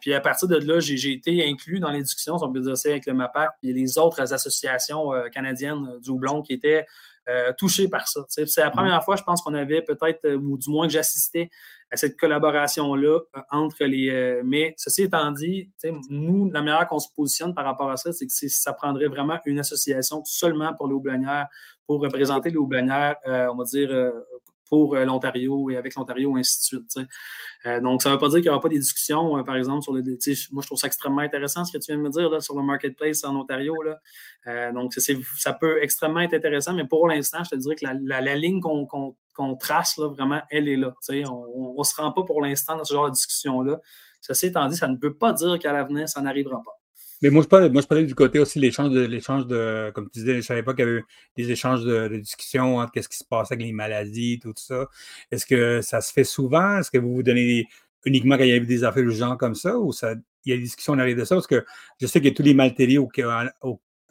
puis 0.00 0.14
à 0.14 0.20
partir 0.20 0.46
de 0.46 0.56
là, 0.56 0.78
j'ai 0.78 1.12
été 1.12 1.44
inclus 1.44 1.80
dans 1.80 1.90
les 1.90 2.00
discussions, 2.02 2.36
on 2.40 2.52
peut 2.52 2.60
dire 2.60 2.76
ça, 2.76 2.90
avec 2.90 3.06
le 3.06 3.14
MAPAC 3.14 3.50
et 3.64 3.72
les 3.72 3.98
autres 3.98 4.32
associations 4.32 5.10
canadiennes 5.32 5.98
du 6.00 6.10
houblon 6.10 6.42
qui 6.42 6.52
étaient 6.52 6.86
euh, 7.28 7.52
touché 7.58 7.88
par 7.88 8.06
ça. 8.06 8.20
C'est 8.28 8.58
la 8.58 8.70
première 8.70 9.02
fois, 9.02 9.16
je 9.16 9.22
pense, 9.24 9.42
qu'on 9.42 9.54
avait 9.54 9.82
peut-être, 9.82 10.24
euh, 10.26 10.36
ou 10.36 10.56
du 10.56 10.70
moins 10.70 10.86
que 10.86 10.92
j'assistais 10.92 11.50
à 11.90 11.96
cette 11.96 12.16
collaboration-là 12.16 13.18
euh, 13.18 13.40
entre 13.50 13.84
les. 13.84 14.40
mais 14.44 14.74
ceci 14.76 15.02
étant 15.02 15.32
dit, 15.32 15.68
nous, 16.08 16.50
la 16.52 16.62
manière 16.62 16.86
qu'on 16.86 17.00
se 17.00 17.08
positionne 17.14 17.52
par 17.52 17.64
rapport 17.64 17.90
à 17.90 17.96
ça, 17.96 18.12
c'est 18.12 18.26
que 18.26 18.32
ça 18.32 18.72
prendrait 18.72 19.08
vraiment 19.08 19.38
une 19.44 19.58
association 19.58 20.22
seulement 20.24 20.72
pour 20.74 20.86
les 20.86 20.94
houblonnières, 20.94 21.48
pour 21.84 22.00
représenter 22.00 22.50
les 22.50 22.56
houblonnières, 22.56 23.16
on 23.24 23.56
va 23.56 23.64
dire, 23.64 24.12
pour 24.68 24.94
euh, 24.94 25.04
l'Ontario 25.04 25.70
et 25.70 25.76
avec 25.76 25.94
l'Ontario, 25.94 26.36
ainsi 26.36 26.58
de 26.58 26.64
suite. 26.64 27.06
Euh, 27.66 27.80
donc, 27.80 28.02
ça 28.02 28.10
ne 28.10 28.14
veut 28.14 28.20
pas 28.20 28.28
dire 28.28 28.36
qu'il 28.36 28.44
n'y 28.44 28.50
aura 28.50 28.60
pas 28.60 28.68
des 28.68 28.78
discussions, 28.78 29.38
euh, 29.38 29.42
par 29.42 29.56
exemple, 29.56 29.82
sur 29.82 29.92
le. 29.92 30.02
Moi, 30.02 30.62
je 30.62 30.66
trouve 30.66 30.78
ça 30.78 30.86
extrêmement 30.86 31.20
intéressant 31.20 31.64
ce 31.64 31.72
que 31.72 31.82
tu 31.82 31.92
viens 31.92 31.98
de 31.98 32.02
me 32.02 32.10
dire 32.10 32.42
sur 32.42 32.56
le 32.56 32.62
marketplace 32.62 33.24
en 33.24 33.36
Ontario. 33.36 33.74
Donc, 34.74 34.94
ça 34.94 35.52
peut 35.52 35.82
extrêmement 35.82 36.20
être 36.20 36.34
intéressant, 36.34 36.74
mais 36.74 36.86
pour 36.86 37.08
l'instant, 37.08 37.42
je 37.44 37.50
te 37.50 37.56
dirais 37.56 37.74
que 37.74 37.84
la, 37.84 38.34
ligne 38.36 38.60
qu'on 38.60 39.56
trace, 39.56 39.98
vraiment, 39.98 40.42
elle 40.50 40.68
est 40.68 40.76
là. 40.76 40.94
On 41.30 41.74
ne 41.78 41.84
se 41.84 41.94
rend 42.00 42.12
pas 42.12 42.22
pour 42.22 42.42
l'instant 42.42 42.76
dans 42.76 42.84
ce 42.84 42.94
genre 42.94 43.06
de 43.06 43.14
discussion-là. 43.14 43.80
Ceci 44.20 44.46
étant 44.46 44.66
dit, 44.68 44.76
ça 44.76 44.88
ne 44.88 44.96
peut 44.96 45.14
pas 45.14 45.32
dire 45.32 45.58
qu'à 45.58 45.72
l'avenir, 45.72 46.08
ça 46.08 46.20
n'arrivera 46.20 46.62
pas. 46.64 46.75
Mais 47.22 47.30
moi, 47.30 47.42
je 47.42 47.48
parlais, 47.48 47.70
moi, 47.70 47.82
je 47.82 47.86
parlais 47.86 48.04
du 48.04 48.14
côté 48.14 48.38
aussi 48.38 48.58
l'échange 48.58 48.90
de 48.90 49.00
l'échange 49.00 49.46
de, 49.46 49.90
comme 49.94 50.10
tu 50.10 50.18
disais, 50.18 50.32
je 50.32 50.36
ne 50.38 50.42
savais 50.42 50.62
pas 50.62 50.74
qu'il 50.74 50.84
y 50.84 50.88
avait 50.88 51.02
des 51.36 51.50
échanges 51.50 51.82
de, 51.84 52.16
discussion 52.16 52.78
entre 52.78 52.92
qu'est-ce 52.92 53.08
qui 53.08 53.16
se 53.16 53.24
passe 53.24 53.50
avec 53.52 53.64
les 53.64 53.72
maladies, 53.72 54.38
tout 54.38 54.52
ça. 54.56 54.86
Est-ce 55.30 55.46
que 55.46 55.80
ça 55.80 56.00
se 56.00 56.12
fait 56.12 56.24
souvent? 56.24 56.78
Est-ce 56.78 56.90
que 56.90 56.98
vous 56.98 57.14
vous 57.14 57.22
donnez 57.22 57.66
uniquement 58.04 58.36
quand 58.36 58.44
il 58.44 58.50
y 58.50 58.52
a 58.52 58.60
des 58.60 58.84
affaires 58.84 59.02
urgentes 59.02 59.38
comme 59.38 59.54
ça 59.54 59.78
ou 59.78 59.92
ça, 59.92 60.14
il 60.44 60.50
y 60.50 60.52
a 60.52 60.56
des 60.56 60.62
discussions 60.62 60.92
en 60.92 60.98
arrière 60.98 61.16
de 61.16 61.24
ça? 61.24 61.34
Parce 61.34 61.46
que 61.46 61.64
je 62.00 62.06
sais 62.06 62.20
que 62.20 62.28
tous 62.28 62.42
les 62.42 62.54
maltéries 62.54 62.98
au, 62.98 63.08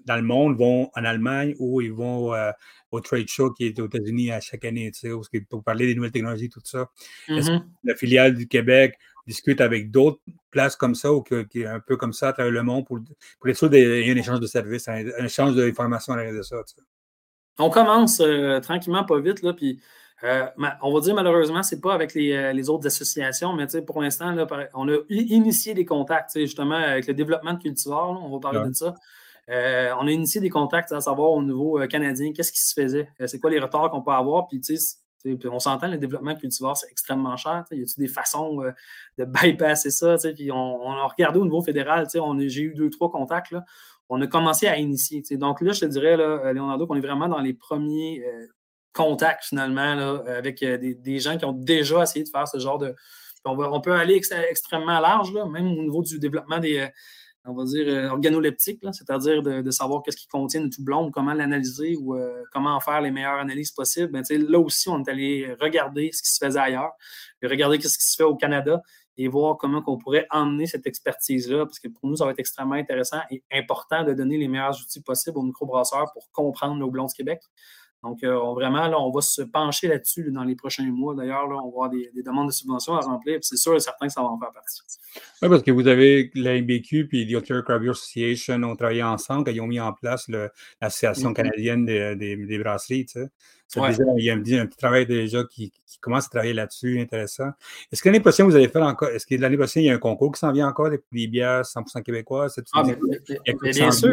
dans 0.06 0.16
le 0.16 0.22
monde 0.22 0.58
vont 0.58 0.90
en 0.96 1.04
Allemagne 1.04 1.56
ou 1.60 1.82
ils 1.82 1.94
vont 1.94 2.34
euh, 2.34 2.52
au 2.92 3.02
trade 3.02 3.28
show 3.28 3.52
qui 3.52 3.66
est 3.66 3.80
aux 3.80 3.88
États-Unis 3.88 4.32
à 4.32 4.40
chaque 4.40 4.66
année, 4.66 4.92
tu 4.92 5.12
sais, 5.12 5.42
pour 5.50 5.64
parler 5.64 5.88
des 5.88 5.96
nouvelles 5.96 6.12
technologies, 6.12 6.50
tout 6.50 6.62
ça. 6.64 6.90
Est-ce 7.28 7.48
que 7.48 7.52
mm-hmm. 7.54 7.66
la 7.84 7.96
filiale 7.96 8.36
du 8.36 8.48
Québec 8.48 8.98
discute 9.28 9.62
avec 9.62 9.92
d'autres 9.92 10.20
places 10.52 10.76
comme 10.76 10.96
ça 10.96 11.14
ou 11.14 11.22
qui 11.22 11.62
est 11.62 11.66
un 11.66 11.80
peu 11.80 11.98
comme 11.98 12.14
ça 12.14 12.30
à 12.30 12.34
travers 12.34 12.52
le 12.52 12.64
monde 12.64 12.86
pour, 12.86 13.00
pour 13.40 13.50
être 13.50 13.58
sûr 13.58 13.70
qu'il 13.70 13.80
y 13.80 14.10
ait 14.10 14.12
un 14.12 14.18
échange 14.18 14.40
de 14.40 14.48
services, 14.48 14.88
un, 14.88 15.26
échange 15.26 15.56
d'informations 15.56 16.14
à 16.14 16.32
de 16.32 16.42
ça. 16.42 16.58
On 17.58 17.70
commence 17.70 18.20
euh, 18.20 18.60
tranquillement, 18.60 19.04
pas 19.04 19.20
vite, 19.20 19.42
là, 19.42 19.54
puis 19.54 19.80
euh, 20.24 20.46
on 20.82 20.94
va 20.94 21.00
dire 21.02 21.16
malheureusement, 21.16 21.64
ce 21.64 21.76
n'est 21.76 21.82
pas 21.82 21.94
avec 21.94 22.14
les, 22.14 22.34
euh, 22.34 22.72
autres 22.72 22.88
associations, 22.88 23.54
mais 23.54 23.68
pour 23.86 24.02
l'instant, 24.02 24.36
on 24.74 24.90
a 24.90 24.98
initié 25.10 25.74
des 25.74 25.86
contacts, 25.86 26.38
justement, 26.38 26.76
avec 26.76 27.08
le 27.08 27.14
développement 27.14 27.54
de 27.54 27.62
cultivars, 27.62 28.12
on 28.22 28.30
va 28.30 28.40
parler 28.40 28.70
de 28.70 28.74
ça. 28.74 28.94
on 29.48 30.08
a 30.08 30.12
initié 30.12 30.42
des 30.42 30.50
contacts 30.50 30.92
à 30.92 31.02
savoir 31.02 31.32
au 31.32 31.44
niveau 31.44 31.80
canadien, 31.90 32.34
qu'est-ce 32.34 32.52
qui 32.52 32.62
se 32.62 32.74
faisait, 32.74 33.10
c'est 33.26 33.40
quoi 33.40 33.50
les 33.50 33.60
retards 33.60 33.90
qu'on 33.90 34.02
peut 34.02 34.12
avoir, 34.12 34.48
puis 34.48 34.60
on 35.46 35.60
s'entend, 35.60 35.88
le 35.88 35.98
développement 35.98 36.36
cultivar, 36.36 36.78
c'est 36.78 36.90
extrêmement 36.90 37.38
cher. 37.38 37.66
Y 37.72 37.82
a-t-il 37.82 38.00
des 38.00 38.08
façons 38.08 38.62
euh, 38.62 38.72
de 39.18 39.26
bypasser 39.26 39.90
ça? 39.90 40.18
Puis 40.18 40.52
on, 40.52 40.92
a 40.92 41.08
regardé 41.08 41.40
au 41.40 41.46
niveau 41.46 41.62
fédéral, 41.62 42.08
j'ai 42.48 42.62
eu 42.62 42.74
deux, 42.74 42.90
trois 42.90 43.12
contacts. 43.12 43.56
On 44.10 44.22
a 44.22 44.28
commencé 44.28 44.68
à 44.68 44.78
initier. 44.78 45.24
Donc 45.38 45.62
là, 45.62 45.72
je 45.72 45.82
te 45.82 45.86
dirais, 45.86 46.16
là, 46.18 46.54
Leonardo, 46.54 46.86
qu'on 46.86 46.96
est 46.96 47.02
vraiment 47.02 47.28
dans 47.28 47.40
les 47.40 47.54
premiers 47.54 48.24
euh, 48.26 48.48
contacts 48.94 49.46
finalement 49.46 50.22
avec 50.28 50.62
euh, 50.64 50.78
des, 50.78 51.20
gens 51.20 51.38
qui 51.38 51.46
ont 51.46 51.54
déjà 51.54 52.04
essayé 52.04 52.24
de 52.24 52.30
faire 52.30 52.48
ce 52.48 52.60
genre 52.60 52.78
de. 52.78 52.96
On, 53.44 53.58
on 53.60 53.82
peut 53.82 53.94
aller 53.94 54.16
extrêmement 54.16 55.00
large, 55.00 55.32
même 55.34 55.68
au 55.68 55.84
niveau 55.84 56.02
du 56.02 56.18
développement 56.18 56.60
des 56.60 56.88
on 57.48 57.54
va 57.54 57.64
dire, 57.66 57.86
euh, 57.88 58.10
organoleptique, 58.10 58.82
c'est-à-dire 58.92 59.42
de, 59.42 59.72
savoir 59.72 60.02
qu'est-ce 60.04 60.18
qui 60.18 60.28
contient 60.28 60.62
une 60.62 60.70
tout 60.70 60.84
blonde, 60.84 61.12
comment 61.12 61.34
l'analyser 61.34 61.96
ou 61.98 62.16
euh, 62.16 62.44
comment 62.52 62.76
en 62.76 62.80
faire 62.80 63.02
les 63.02 63.12
meilleures 63.12 63.40
analyses 63.40 63.72
possibles. 63.72 64.12
Ben, 64.12 64.24
là 64.30 64.60
aussi, 64.60 64.90
on 64.90 65.04
est 65.04 65.10
allé 65.10 65.56
regarder 65.60 66.12
ce 66.12 66.24
qui 66.24 66.32
se 66.32 66.44
faisait 66.44 66.60
ailleurs, 66.60 66.94
regarder 67.44 67.80
ce 67.80 67.98
qui 67.98 68.06
se 68.06 68.16
fait 68.16 68.24
au 68.24 68.36
Canada 68.36 68.82
et 69.18 69.28
voir 69.28 69.58
comment 69.58 69.82
on 69.88 69.98
pourrait 69.98 70.28
emmener 70.30 70.68
cette 70.68 70.88
expertise-là, 70.88 71.66
parce 71.66 71.80
que 71.80 71.88
pour 71.88 72.10
nous, 72.10 72.18
ça 72.18 72.26
va 72.26 72.32
être 72.32 72.40
extrêmement 72.40 72.76
intéressant 72.76 73.20
et 73.32 73.44
important 73.52 74.04
de 74.04 74.14
donner 74.14 74.38
les 74.38 74.48
meilleurs 74.48 74.78
outils 74.82 75.02
possibles 75.02 75.38
aux 75.38 75.44
microbrasseurs 75.44 76.12
pour 76.14 76.30
comprendre 76.32 76.76
nos 76.76 76.90
blonds 76.90 77.06
du 77.06 77.14
Québec. 77.14 77.42
Donc, 78.06 78.24
euh, 78.24 78.38
vraiment, 78.54 78.88
là, 78.88 79.00
on 79.00 79.10
va 79.10 79.22
se 79.22 79.42
pencher 79.42 79.88
là-dessus 79.88 80.32
dans 80.32 80.44
les 80.44 80.56
prochains 80.56 80.86
mois. 80.86 81.16
D'ailleurs, 81.16 81.48
là, 81.48 81.56
on 81.56 81.70
va 81.70 81.86
avoir 81.86 81.90
des, 81.90 82.12
demandes 82.24 82.48
de 82.48 82.54
subventions 82.54 82.94
à 82.94 83.00
remplir. 83.00 83.40
C'est 83.42 83.58
sûr 83.58 83.76
et 83.76 83.80
certain 83.80 84.06
que 84.06 84.14
ça 84.14 84.22
va 84.22 84.28
en 84.28 84.38
faire 84.38 84.52
partie. 84.52 84.80
Oui, 85.42 85.50
parce 85.50 85.64
que 85.64 85.72
vous 85.72 85.88
avez 85.88 86.30
la 86.36 86.62
MBQ 86.62 87.10
et 87.14 87.26
l'Ontario 87.26 87.64
Crab 87.64 87.82
Association 87.82 88.62
ont 88.62 88.76
travaillé 88.76 89.02
ensemble 89.02 89.46
quand 89.46 89.52
ils 89.52 89.62
ont 89.62 89.66
mis 89.66 89.80
en 89.80 89.92
place 89.92 90.28
l'Association 90.28 91.32
mm-hmm. 91.32 91.34
canadienne 91.34 91.86
des, 91.86 92.60
brasseries. 92.60 93.08
Tu 93.08 93.22
sais. 93.68 93.82
il 94.18 94.24
y 94.24 94.30
a 94.30 94.36
un, 94.36 94.68
petit 94.68 94.78
travail 94.78 95.08
déjà 95.08 95.44
qui, 95.44 95.74
commence 96.00 96.28
à 96.28 96.30
travailler 96.30 96.54
là-dessus, 96.54 97.00
intéressant. 97.00 97.50
Est-ce 97.92 98.04
que 98.04 98.10
l'année 98.10 98.20
prochaine, 98.20 98.46
vous 98.46 98.56
allez 98.56 98.68
faire 98.68 98.84
encore, 98.84 99.10
est-ce 99.10 99.26
que 99.26 99.34
l'année 99.34 99.58
prochaine, 99.58 99.82
il 99.82 99.88
y 99.88 99.90
a 99.90 99.96
un 99.96 99.98
concours 99.98 100.32
qui 100.32 100.40
s'en 100.40 100.52
vient 100.52 100.68
encore, 100.68 100.92
des 100.92 101.28
bières 101.28 101.64
100% 101.64 102.04
québécois? 102.04 102.50
Ah, 102.74 102.84
bien 102.84 103.92
sûr. 103.92 104.12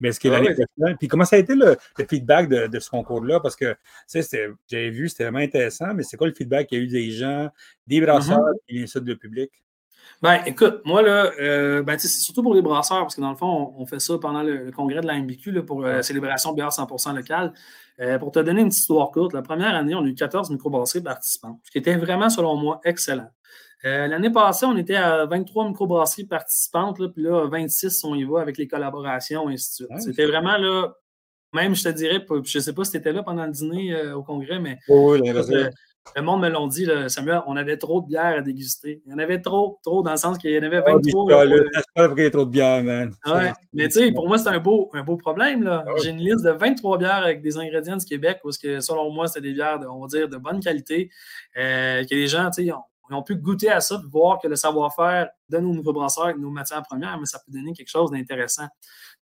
Mais 0.00 0.08
est-ce 0.08 0.20
que 0.20 0.28
l'année 0.28 0.54
prochaine. 0.54 0.96
Puis 0.98 1.08
comment 1.08 1.24
ça 1.24 1.36
a 1.36 1.38
été 1.38 1.54
le, 1.54 1.76
feedback 2.08 2.48
de, 2.48 2.78
ce 2.78 2.90
concours-là? 2.90 3.40
Parce 3.40 3.56
que, 3.56 3.72
tu 4.10 4.22
sais, 4.22 4.50
j'avais 4.68 4.90
vu, 4.90 5.08
c'était 5.08 5.24
vraiment 5.24 5.38
intéressant, 5.38 5.92
mais 5.94 6.02
c'est 6.02 6.16
quoi 6.16 6.26
le 6.26 6.34
feedback 6.34 6.68
qu'il 6.68 6.78
y 6.78 6.80
a 6.80 6.84
eu 6.84 6.88
des 6.88 7.10
gens, 7.10 7.50
des 7.86 8.00
brasseurs 8.00 8.40
et 8.68 8.86
sûr, 8.86 9.02
le 9.04 9.16
public? 9.16 9.50
Ben, 10.22 10.42
écoute, 10.44 10.82
moi, 10.84 11.00
là, 11.00 11.32
euh, 11.40 11.82
ben, 11.82 11.98
c'est 11.98 12.08
surtout 12.08 12.42
pour 12.42 12.54
les 12.54 12.60
brasseurs, 12.60 13.00
parce 13.00 13.16
que 13.16 13.22
dans 13.22 13.30
le 13.30 13.36
fond, 13.36 13.74
on, 13.78 13.86
fait 13.86 14.00
ça 14.00 14.18
pendant 14.18 14.42
le, 14.42 14.70
congrès 14.70 15.00
de 15.00 15.06
la 15.06 15.18
MBQ 15.18 15.62
pour 15.64 15.84
euh, 15.84 15.96
la 15.96 16.02
célébration 16.02 16.52
bière 16.52 16.68
100% 16.68 17.14
locale. 17.14 17.54
Euh, 18.00 18.18
pour 18.18 18.30
te 18.30 18.38
donner 18.38 18.60
une 18.60 18.68
petite 18.68 18.80
histoire 18.80 19.10
courte, 19.10 19.32
la 19.32 19.42
première 19.42 19.74
année, 19.74 19.94
on 19.94 20.02
a 20.02 20.06
eu 20.06 20.14
14 20.14 20.50
microbrasseries 20.50 21.02
participantes, 21.02 21.60
ce 21.64 21.70
qui 21.70 21.78
était 21.78 21.96
vraiment, 21.96 22.28
selon 22.28 22.56
moi, 22.56 22.80
excellent. 22.84 23.30
L'année 23.82 24.30
passée, 24.30 24.66
on 24.66 24.76
était 24.76 24.96
à 24.96 25.26
23 25.26 25.68
microbrasseries 25.68 26.26
participantes, 26.26 26.98
là, 26.98 27.08
puis 27.08 27.22
là, 27.22 27.46
26, 27.48 28.04
on 28.04 28.14
y 28.14 28.24
va 28.24 28.40
avec 28.40 28.58
les 28.58 28.68
collaborations, 28.68 29.48
et 29.48 29.54
ainsi 29.54 29.82
de 29.82 29.86
suite. 29.86 30.00
C'était 30.02 30.26
vraiment 30.26 30.58
là, 30.58 30.92
même, 31.52 31.74
je 31.74 31.84
te 31.84 31.88
dirais, 31.88 32.24
je 32.28 32.58
ne 32.58 32.62
sais 32.62 32.72
pas 32.72 32.84
si 32.84 32.92
tu 32.92 32.96
étais 32.98 33.12
là 33.12 33.22
pendant 33.22 33.44
le 33.44 33.52
dîner 33.52 34.12
au 34.12 34.22
congrès, 34.22 34.60
mais. 34.60 34.78
oui, 34.88 35.20
le 36.16 36.22
monde 36.22 36.40
me 36.40 36.48
l'ont 36.48 36.66
dit, 36.66 36.88
Samuel, 37.08 37.42
on 37.46 37.56
avait 37.56 37.76
trop 37.76 38.00
de 38.00 38.06
bière 38.06 38.38
à 38.38 38.40
déguster. 38.40 39.02
Il 39.06 39.12
y 39.12 39.14
en 39.14 39.18
avait 39.18 39.40
trop, 39.40 39.78
trop, 39.82 40.02
dans 40.02 40.12
le 40.12 40.16
sens 40.16 40.38
qu'il 40.38 40.50
y 40.50 40.58
en 40.58 40.62
avait 40.62 40.80
23. 40.80 41.24
Oh, 41.24 41.28
là, 41.28 41.56
pas 41.94 42.08
qu'il 42.08 42.18
y 42.18 42.26
ait 42.26 42.30
trop 42.30 42.44
de 42.44 42.50
bière, 42.50 42.82
man. 42.82 43.12
Ouais. 43.26 43.52
Mais 43.72 43.88
tu 43.88 44.00
sais, 44.00 44.12
pour 44.12 44.26
moi, 44.26 44.38
c'est 44.38 44.48
un 44.48 44.58
beau, 44.58 44.90
un 44.92 45.02
beau 45.02 45.16
problème. 45.16 45.62
Là. 45.62 45.84
Ah 45.86 45.92
J'ai 46.02 46.10
une 46.10 46.18
liste 46.18 46.44
de 46.44 46.50
23 46.50 46.98
bières 46.98 47.22
avec 47.22 47.42
des 47.42 47.58
ingrédients 47.58 47.96
du 47.96 48.04
Québec, 48.04 48.40
parce 48.42 48.58
que 48.58 48.80
selon 48.80 49.10
moi, 49.10 49.28
c'est 49.28 49.40
des 49.40 49.52
bières, 49.52 49.78
de, 49.78 49.86
on 49.86 50.00
va 50.00 50.06
dire, 50.06 50.28
de 50.28 50.36
bonne 50.36 50.60
qualité. 50.60 51.10
Euh, 51.56 52.02
que 52.04 52.14
les 52.14 52.26
gens, 52.26 52.50
tu 52.50 52.64
sais, 52.64 52.72
ont, 53.10 53.18
ont, 53.18 53.22
pu 53.22 53.36
goûter 53.36 53.70
à 53.70 53.80
ça, 53.80 54.00
voir 54.10 54.38
que 54.40 54.48
le 54.48 54.56
savoir-faire 54.56 55.28
de 55.48 55.58
nos 55.58 55.72
nouveaux 55.72 55.92
brasseurs, 55.92 56.36
nos 56.38 56.50
matières 56.50 56.82
premières, 56.82 57.18
mais 57.18 57.26
ça 57.26 57.38
peut 57.38 57.52
donner 57.52 57.72
quelque 57.72 57.88
chose 57.90 58.10
d'intéressant. 58.10 58.66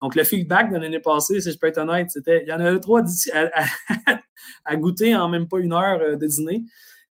Donc, 0.02 0.16
le 0.16 0.24
feedback 0.24 0.72
de 0.72 0.78
l'année 0.78 1.00
passée, 1.00 1.42
si 1.42 1.52
je 1.52 1.58
peux 1.58 1.68
être 1.68 1.80
honnête, 1.80 2.10
c'était 2.12 2.44
il 2.44 2.50
y 2.50 2.54
en 2.54 2.60
avait 2.60 2.80
trois 2.80 3.02
à, 3.34 3.66
à, 4.66 4.76
goûter 4.76 5.16
en 5.16 5.30
même 5.30 5.48
pas 5.48 5.60
une 5.60 5.74
heure 5.74 6.00
euh, 6.02 6.16
de 6.16 6.28
dîner. 6.28 6.64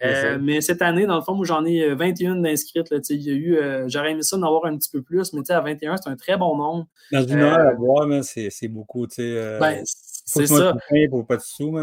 Euh, 0.03 0.39
mais 0.39 0.61
cette 0.61 0.83
année, 0.83 1.07
dans 1.07 1.17
le 1.17 1.23
fond, 1.23 1.35
moi, 1.35 1.47
j'en 1.47 1.65
ai 1.65 1.95
21 1.95 2.37
euh, 2.37 2.43
d'inscrites. 2.43 2.93
Il 3.09 3.23
y 3.23 3.31
a 3.31 3.33
eu, 3.33 3.89
j'aurais 3.89 4.11
aimé 4.11 4.23
ça 4.23 4.37
d'en 4.37 4.47
avoir 4.49 4.67
un 4.67 4.77
petit 4.77 4.91
peu 4.91 5.01
plus, 5.01 5.33
mais 5.33 5.51
à 5.51 5.61
21, 5.61 5.97
c'est 5.97 6.11
un 6.11 6.17
très 6.17 6.37
bon 6.37 6.57
nombre. 6.57 6.87
Dans 7.11 7.27
une 7.27 7.41
heure 7.41 7.59
à 7.59 7.73
boire, 7.73 8.07
c'est 8.23 8.69
beaucoup. 8.69 9.07
Ben, 9.17 9.83
c'est 10.25 10.47
ça. 10.47 10.75
Pour 11.11 11.27
pas 11.27 11.37
de 11.37 11.43
sous, 11.43 11.77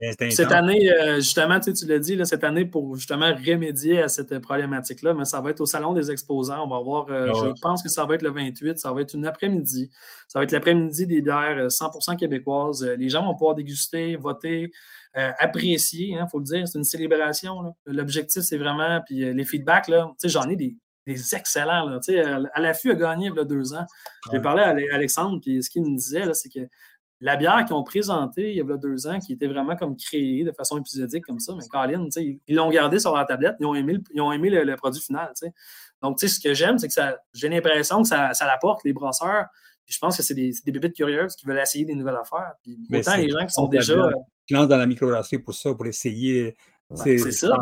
cette 0.00 0.52
année, 0.52 0.90
justement, 1.16 1.60
tu 1.60 1.86
l'as 1.86 1.98
dit, 1.98 2.16
là, 2.16 2.24
cette 2.24 2.44
année, 2.44 2.64
pour 2.64 2.96
justement 2.96 3.32
remédier 3.34 4.02
à 4.02 4.08
cette 4.08 4.38
problématique-là, 4.40 5.14
mais 5.14 5.24
ça 5.24 5.40
va 5.40 5.50
être 5.50 5.60
au 5.60 5.66
Salon 5.66 5.92
des 5.92 6.10
exposants. 6.10 6.64
On 6.64 6.68
va 6.68 6.80
voir, 6.80 7.06
ah 7.10 7.26
je 7.32 7.60
pense 7.60 7.82
que 7.82 7.88
ça 7.88 8.04
va 8.04 8.16
être 8.16 8.22
le 8.22 8.30
28, 8.30 8.78
ça 8.78 8.92
va 8.92 9.02
être 9.02 9.14
une 9.14 9.26
après-midi. 9.26 9.90
Ça 10.26 10.40
va 10.40 10.44
être 10.44 10.52
l'après-midi 10.52 11.06
des 11.06 11.22
bières 11.22 11.68
100% 11.68 12.16
québécoises. 12.16 12.82
Les 12.98 13.08
gens 13.08 13.24
vont 13.24 13.34
pouvoir 13.34 13.54
déguster, 13.54 14.16
voter. 14.16 14.70
Euh, 15.16 15.32
apprécier, 15.38 16.08
il 16.08 16.18
hein, 16.18 16.26
faut 16.30 16.38
le 16.38 16.44
dire. 16.44 16.68
C'est 16.68 16.78
une 16.78 16.84
célébration. 16.84 17.74
L'objectif, 17.86 18.42
c'est 18.42 18.58
vraiment. 18.58 19.00
Puis 19.06 19.32
les 19.32 19.44
feedbacks, 19.44 19.90
j'en 20.24 20.48
ai 20.48 20.56
des, 20.56 20.76
des 21.08 21.34
excellents. 21.34 21.86
Là. 21.86 22.00
À 22.52 22.60
l'affût 22.60 22.90
a 22.90 22.94
gagné 22.94 23.28
il 23.28 23.34
y 23.34 23.38
a 23.38 23.44
deux 23.44 23.74
ans. 23.74 23.86
J'ai 24.30 24.40
parlé 24.40 24.62
à 24.62 24.94
Alexandre, 24.94 25.40
puis 25.40 25.62
ce 25.62 25.70
qu'il 25.70 25.82
me 25.82 25.96
disait, 25.96 26.32
c'est 26.34 26.48
que 26.48 26.60
la 27.20 27.36
bière 27.36 27.64
qu'ils 27.64 27.74
ont 27.74 27.82
présentée 27.82 28.52
il 28.52 28.56
y 28.56 28.60
a 28.60 28.76
deux 28.76 29.06
ans, 29.08 29.18
qui 29.18 29.32
était 29.32 29.48
vraiment 29.48 29.74
comme 29.74 29.96
créée 29.96 30.44
de 30.44 30.52
façon 30.52 30.78
épisodique 30.78 31.24
comme 31.24 31.40
ça, 31.40 31.52
mais 31.56 31.66
Colin, 31.68 32.06
ils 32.16 32.54
l'ont 32.54 32.70
gardé 32.70 33.00
sur 33.00 33.14
la 33.14 33.24
tablette, 33.24 33.56
ils 33.58 33.66
ont 33.66 33.74
aimé 33.74 33.94
le, 33.94 34.02
ils 34.14 34.20
ont 34.20 34.30
aimé 34.30 34.50
le, 34.50 34.76
produit 34.76 35.00
final. 35.00 35.32
Donc, 36.00 36.20
ce 36.20 36.38
que 36.38 36.54
j'aime, 36.54 36.78
c'est 36.78 36.88
que 36.88 36.94
j'ai 37.32 37.48
l'impression 37.48 38.02
que 38.02 38.08
ça, 38.08 38.34
ça 38.34 38.46
l'apporte 38.46 38.84
les 38.84 38.92
brasseurs. 38.92 39.46
je 39.86 39.98
pense 39.98 40.16
que 40.16 40.22
c'est 40.22 40.34
des, 40.34 40.52
des 40.64 40.70
bébites 40.70 40.94
curieuses 40.94 41.34
qui 41.34 41.44
veulent 41.44 41.58
essayer 41.58 41.84
des 41.84 41.94
nouvelles 41.94 42.18
affaires. 42.20 42.52
Puis, 42.62 42.78
autant 42.92 43.16
les 43.16 43.30
gens 43.30 43.44
qui 43.44 43.52
sont 43.52 43.66
déjà. 43.66 44.10
Qui 44.46 44.54
lancent 44.54 44.68
dans 44.68 44.76
la 44.76 44.86
microbrasserie 44.86 45.40
pour 45.40 45.54
ça, 45.54 45.74
pour 45.74 45.86
essayer. 45.86 46.56
c'est 46.94 47.18
ça 47.18 47.58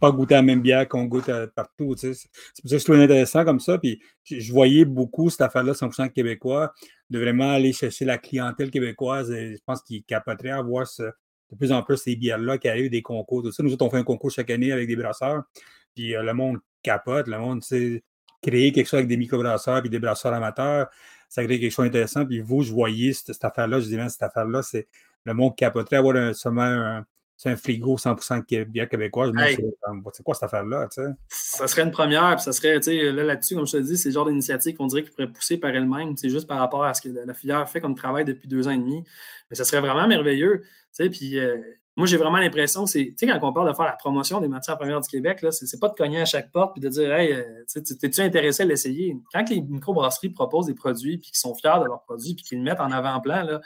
pas 0.00 0.10
goûter 0.10 0.34
la 0.34 0.42
même 0.42 0.62
bière 0.62 0.88
qu'on 0.88 1.04
goûte 1.04 1.28
euh, 1.28 1.46
partout. 1.54 1.94
C'est 1.96 2.08
pour 2.08 2.70
ça 2.70 2.76
que 2.76 2.78
je 2.78 2.84
trouve 2.84 2.96
intéressant 2.96 3.44
comme 3.44 3.60
ça. 3.60 3.78
Puis 3.78 4.00
je 4.24 4.52
voyais 4.52 4.84
beaucoup 4.84 5.30
cette 5.30 5.42
affaire-là, 5.42 5.72
100% 5.72 6.10
québécois, 6.10 6.72
de 7.10 7.18
vraiment 7.18 7.50
aller 7.52 7.72
chercher 7.72 8.04
la 8.04 8.18
clientèle 8.18 8.70
québécoise. 8.70 9.30
Je 9.30 9.58
pense 9.66 9.82
qu'ils 9.82 10.02
capoteraient 10.04 10.50
à 10.50 10.62
voir 10.62 10.86
de 10.96 11.56
plus 11.56 11.72
en 11.72 11.82
plus 11.82 11.98
ces 11.98 12.16
bières-là 12.16 12.58
qui 12.58 12.68
arrivent, 12.68 12.90
des 12.90 13.02
concours. 13.02 13.42
Nous 13.42 13.72
autres, 13.72 13.84
on 13.84 13.90
fait 13.90 13.98
un 13.98 14.04
concours 14.04 14.30
chaque 14.30 14.50
année 14.50 14.72
avec 14.72 14.88
des 14.88 14.96
brasseurs. 14.96 15.42
Puis 15.94 16.16
euh, 16.16 16.22
le 16.22 16.32
monde 16.32 16.58
capote, 16.82 17.26
le 17.26 17.38
monde 17.38 17.62
sait 17.62 18.02
créer 18.42 18.72
quelque 18.72 18.86
chose 18.86 18.98
avec 18.98 19.08
des 19.08 19.16
microbrasseurs 19.16 19.80
puis 19.82 19.90
des 19.90 19.98
brasseurs 19.98 20.32
amateurs. 20.32 20.88
Ça 21.28 21.44
crée 21.44 21.60
quelque 21.60 21.72
chose 21.72 21.86
d'intéressant. 21.86 22.24
Puis 22.24 22.40
vous, 22.40 22.62
je 22.62 22.72
voyais 22.72 23.12
cette, 23.12 23.44
affaire-là, 23.44 23.80
je 23.80 23.84
disais, 23.84 24.08
cette 24.08 24.22
affaire-là, 24.22 24.62
c'est 24.62 24.88
le 25.24 25.34
monde 25.34 25.56
capoterait 25.56 25.96
à 25.96 25.98
avoir 25.98 26.16
un, 26.16 26.32
seulement 26.32 26.62
un, 26.62 27.04
c'est 27.40 27.48
un 27.48 27.56
frigo 27.56 27.96
100% 27.96 28.66
bien 28.66 28.84
québécois. 28.84 29.32
c'est 30.12 30.22
quoi 30.22 30.34
cette 30.34 30.42
affaire-là? 30.42 30.88
Ça 31.30 31.66
serait 31.66 31.84
une 31.84 31.90
première, 31.90 32.36
puis 32.36 32.44
ça 32.44 32.52
serait, 32.52 32.78
là, 33.12 33.24
là-dessus, 33.24 33.54
comme 33.54 33.66
je 33.66 33.78
te 33.78 33.82
dis, 33.82 33.96
c'est 33.96 34.10
le 34.10 34.12
genre 34.12 34.26
d'initiative 34.26 34.76
qu'on 34.76 34.86
dirait 34.86 35.04
qu'il 35.04 35.12
pourrait 35.12 35.32
pousser 35.32 35.56
par 35.56 35.70
elle-même. 35.70 36.14
C'est 36.18 36.28
juste 36.28 36.46
par 36.46 36.58
rapport 36.58 36.84
à 36.84 36.92
ce 36.92 37.00
que 37.00 37.08
la 37.08 37.32
filière 37.32 37.66
fait 37.66 37.80
comme 37.80 37.94
travail 37.94 38.26
depuis 38.26 38.46
deux 38.46 38.68
ans 38.68 38.72
et 38.72 38.76
demi. 38.76 39.04
Mais 39.48 39.56
ça 39.56 39.64
serait 39.64 39.80
vraiment 39.80 40.06
merveilleux. 40.06 40.64
Puis 40.98 41.38
euh, 41.38 41.56
moi, 41.96 42.06
j'ai 42.06 42.18
vraiment 42.18 42.36
l'impression, 42.36 42.84
c'est, 42.84 43.14
tu 43.18 43.26
sais, 43.26 43.26
quand 43.26 43.48
on 43.48 43.54
parle 43.54 43.70
de 43.70 43.74
faire 43.74 43.86
la 43.86 43.92
promotion 43.92 44.38
des 44.42 44.48
matières 44.48 44.76
premières 44.76 45.00
du 45.00 45.08
Québec, 45.08 45.40
là, 45.40 45.50
c'est, 45.50 45.80
pas 45.80 45.88
de 45.88 45.94
cogner 45.94 46.20
à 46.20 46.26
chaque 46.26 46.52
porte 46.52 46.74
puis 46.74 46.82
de 46.82 46.90
dire, 46.90 47.10
hey, 47.10 47.32
euh, 47.32 47.64
t'es-tu 47.72 48.20
intéressé 48.20 48.64
à 48.64 48.66
l'essayer? 48.66 49.16
Quand 49.32 49.48
les 49.48 49.62
microbrasseries 49.62 50.28
proposent 50.28 50.66
des 50.66 50.74
produits 50.74 51.16
puis 51.16 51.30
qu'ils 51.30 51.38
sont 51.38 51.54
fiers 51.54 51.80
de 51.80 51.86
leurs 51.86 52.02
produits 52.02 52.34
puis 52.34 52.44
qu'ils 52.44 52.58
le 52.58 52.64
mettent 52.64 52.80
en 52.80 52.92
avant-plan, 52.92 53.44
là, 53.44 53.60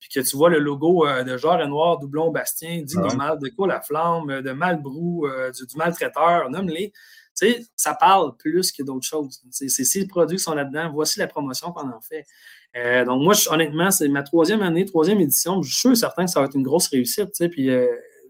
puis 0.00 0.08
que 0.14 0.20
tu 0.20 0.36
vois 0.36 0.50
le 0.50 0.58
logo 0.58 1.06
euh, 1.06 1.24
de 1.24 1.36
Genre 1.36 1.60
et 1.60 1.66
Noir, 1.66 1.98
Doublon, 1.98 2.30
Bastien, 2.30 2.82
dit 2.82 2.96
normal, 2.96 3.38
de 3.40 3.48
quoi 3.48 3.66
la 3.66 3.80
flamme, 3.80 4.30
euh, 4.30 4.42
de 4.42 4.52
Malbrou, 4.52 5.26
euh, 5.26 5.50
du, 5.50 5.76
maltraiteur, 5.76 6.50
nomme-les. 6.50 6.92
Tu 7.36 7.52
sais, 7.52 7.66
ça 7.76 7.94
parle 7.94 8.36
plus 8.36 8.72
que 8.72 8.82
d'autres 8.82 9.06
choses. 9.06 9.40
C'est 9.50 9.68
ces 9.68 10.06
produits 10.06 10.38
qui 10.38 10.42
sont 10.42 10.54
là-dedans. 10.54 10.90
Voici 10.92 11.18
la 11.18 11.28
promotion 11.28 11.72
qu'on 11.72 11.88
en 11.88 12.00
fait. 12.00 12.24
donc, 13.04 13.22
moi, 13.22 13.34
honnêtement, 13.50 13.92
c'est 13.92 14.08
ma 14.08 14.24
troisième 14.24 14.60
année, 14.60 14.84
troisième 14.84 15.20
édition. 15.20 15.62
Je 15.62 15.70
suis 15.70 15.80
sûr 15.80 15.96
certain 15.96 16.24
que 16.24 16.30
ça 16.32 16.40
va 16.40 16.46
être 16.46 16.56
une 16.56 16.64
grosse 16.64 16.88
réussite. 16.88 17.26
Tu 17.26 17.34
sais, 17.34 17.48
puis, 17.48 17.70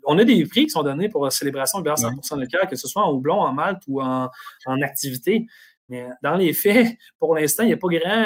on 0.05 0.19
a 0.19 0.25
des 0.25 0.45
prix 0.45 0.65
qui 0.65 0.71
sont 0.71 0.83
donnés 0.83 1.09
pour 1.09 1.25
la 1.25 1.31
célébration 1.31 1.79
de 1.79 1.85
bière 1.85 1.95
100% 1.95 2.39
de 2.39 2.45
cœur, 2.45 2.69
que 2.69 2.77
ce 2.77 2.87
soit 2.87 3.03
en 3.03 3.13
houblon, 3.13 3.41
en 3.41 3.53
malte 3.55 3.83
ou 3.89 4.03
en, 4.03 4.29
en 4.67 4.83
activité. 4.83 5.47
Mais 5.89 6.07
dans 6.23 6.37
les 6.37 6.53
faits, 6.53 6.97
pour 7.19 7.35
l'instant, 7.35 7.63
il 7.63 7.69
n'y 7.69 7.73
a 7.73 7.77
pas 7.77 7.89
grand 7.89 8.25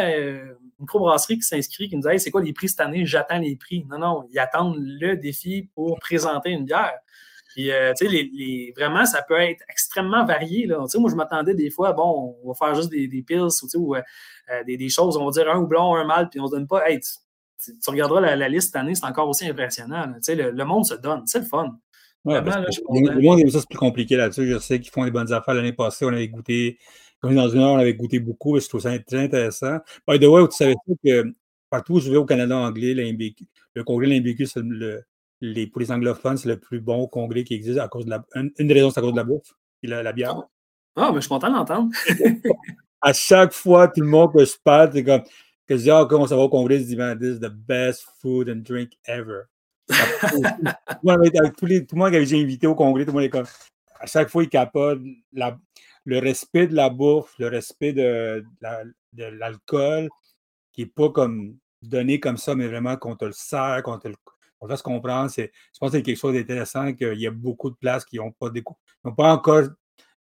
microbrasserie 0.80 1.36
qui 1.36 1.42
s'inscrit, 1.42 1.88
qui 1.88 1.96
nous 1.96 2.02
dit 2.02 2.18
c'est 2.18 2.30
quoi 2.30 2.42
les 2.42 2.52
prix 2.52 2.68
cette 2.68 2.80
année, 2.80 3.06
j'attends 3.06 3.38
les 3.38 3.56
prix. 3.56 3.86
Non, 3.88 3.98
non, 3.98 4.28
ils 4.30 4.38
attendent 4.38 4.76
le 4.78 5.16
défi 5.16 5.68
pour 5.74 5.98
présenter 5.98 6.50
une 6.50 6.64
bière. 6.64 6.98
Puis, 7.54 7.70
euh, 7.70 7.92
tu 7.94 8.06
sais, 8.06 8.12
les, 8.12 8.72
vraiment, 8.76 9.04
ça 9.04 9.22
peut 9.22 9.38
être 9.38 9.62
extrêmement 9.68 10.24
varié. 10.24 10.66
Là. 10.66 10.78
moi, 10.78 11.10
je 11.10 11.14
m'attendais 11.14 11.54
des 11.54 11.70
fois, 11.70 11.92
bon, 11.92 12.36
on 12.42 12.48
va 12.48 12.54
faire 12.54 12.74
juste 12.74 12.90
des, 12.90 13.08
des 13.08 13.22
pills 13.22 13.40
ou, 13.74 13.94
euh, 13.94 14.00
euh, 14.50 14.64
des, 14.64 14.88
choses, 14.88 15.16
on 15.16 15.26
va 15.26 15.30
dire 15.30 15.50
un 15.50 15.58
houblon, 15.58 15.94
un 15.94 16.04
mal, 16.04 16.30
puis 16.30 16.40
on 16.40 16.46
se 16.46 16.52
donne 16.52 16.66
pas. 16.66 16.88
Hey, 16.88 17.00
tu, 17.00 17.70
regarderas 17.86 18.20
la, 18.20 18.48
liste 18.48 18.68
cette 18.68 18.76
année, 18.76 18.94
c'est 18.94 19.04
encore 19.04 19.28
aussi 19.28 19.46
impressionnant. 19.46 20.06
Tu 20.14 20.18
sais, 20.22 20.34
le, 20.34 20.64
monde 20.64 20.86
se 20.86 20.94
donne, 20.94 21.26
c'est 21.26 21.40
le 21.40 21.44
fun. 21.44 21.76
le, 22.24 23.20
monde 23.20 23.40
aime 23.40 23.50
ça, 23.50 23.60
c'est 23.60 23.68
plus 23.68 23.78
compliqué 23.78 24.16
là-dessus. 24.16 24.50
Je 24.50 24.58
sais 24.58 24.80
qu'ils 24.80 24.90
font 24.90 25.04
des 25.04 25.10
bonnes 25.10 25.32
affaires 25.32 25.54
l'année 25.54 25.74
passée, 25.74 26.06
on 26.06 26.08
avait 26.08 26.28
goûté 26.28 26.78
comme 27.22 27.36
dans 27.36 27.48
une 27.48 27.60
heure, 27.60 27.72
on 27.72 27.78
avait 27.78 27.94
goûté 27.94 28.18
beaucoup, 28.18 28.58
je 28.58 28.68
trouve 28.68 28.80
ça 28.80 28.98
très 28.98 29.24
intéressant. 29.24 29.78
By 30.08 30.18
the 30.18 30.24
way, 30.24 30.46
tu 30.48 30.56
savais 30.56 30.74
que 31.04 31.32
partout 31.70 31.94
où 31.94 32.00
je 32.00 32.10
vais 32.10 32.16
au 32.16 32.24
Canada 32.24 32.56
anglais, 32.56 32.94
le 32.94 33.84
congrès 33.84 34.08
de 34.08 34.12
l'IMBQ, 34.12 34.44
les, 35.40 35.66
pour 35.66 35.80
les 35.80 35.90
anglophones, 35.92 36.36
c'est 36.36 36.48
le 36.48 36.58
plus 36.58 36.80
bon 36.80 37.06
congrès 37.06 37.44
qui 37.44 37.54
existe 37.54 37.78
à 37.78 37.88
cause 37.88 38.04
de 38.04 38.10
la. 38.10 38.24
Une, 38.34 38.50
des 38.58 38.74
raisons, 38.74 38.90
c'est 38.90 38.98
à 38.98 39.02
cause 39.02 39.12
de 39.12 39.16
la 39.16 39.24
bouffe 39.24 39.52
et 39.82 39.86
la, 39.86 40.12
bière. 40.12 40.36
Ah, 40.96 41.10
mais 41.10 41.16
je 41.16 41.20
suis 41.20 41.28
content 41.28 41.50
d'entendre. 41.50 41.90
à 43.00 43.12
chaque 43.12 43.52
fois, 43.52 43.88
tout 43.88 44.00
le 44.00 44.06
monde 44.06 44.32
que 44.32 44.44
je 44.44 44.54
parle, 44.62 44.90
c'est 44.92 45.04
comme 45.04 45.22
que 45.66 45.76
je 45.76 45.82
dis, 45.82 45.90
ah, 45.90 46.06
comment 46.08 46.26
ça 46.26 46.36
va 46.36 46.42
au 46.42 46.48
congrès, 46.48 46.78
je 46.78 46.84
dis, 46.84 46.96
man, 46.96 47.18
this 47.18 47.36
is 47.36 47.40
the 47.40 47.50
best 47.50 48.04
food 48.20 48.48
and 48.48 48.62
drink 48.62 48.92
ever. 49.06 49.42
avec 51.08 51.34
tous 51.56 51.66
les, 51.66 51.84
tout 51.84 51.96
le 51.96 52.00
monde 52.00 52.12
que 52.12 52.24
j'ai 52.24 52.40
invité 52.40 52.66
au 52.66 52.74
congrès, 52.74 53.04
tout 53.04 53.10
le 53.10 53.14
monde 53.14 53.24
est 53.24 53.30
comme. 53.30 53.46
À 54.00 54.06
chaque 54.06 54.28
fois, 54.28 54.42
il 54.42 54.48
capote. 54.48 55.00
La, 55.32 55.56
le 56.04 56.18
respect 56.18 56.66
de 56.66 56.74
la 56.74 56.90
bouffe, 56.90 57.34
le 57.38 57.48
respect 57.48 57.92
de, 57.92 58.44
l'alcool, 59.16 60.08
qui 60.72 60.82
n'est 60.82 60.88
pas 60.88 61.10
comme 61.10 61.56
donné 61.82 62.20
comme 62.20 62.36
ça, 62.36 62.54
mais 62.54 62.68
vraiment 62.68 62.96
qu'on 62.96 63.16
te 63.16 63.24
le 63.24 63.32
sert, 63.32 63.82
qu'on 63.84 63.98
te 63.98 64.08
le 64.08 64.14
on 64.60 64.68
fasse 64.68 64.82
comprendre. 64.82 65.28
je 65.36 65.48
pense 65.80 65.90
que 65.90 65.96
c'est 65.96 66.02
quelque 66.04 66.18
chose 66.18 66.34
d'intéressant, 66.34 66.92
qu'il 66.92 67.18
y 67.18 67.26
a 67.26 67.32
beaucoup 67.32 67.68
de 67.68 67.74
places 67.74 68.04
qui 68.04 68.18
n'ont 68.18 68.30
pas, 68.30 68.48
pas 69.16 69.32
encore 69.32 69.64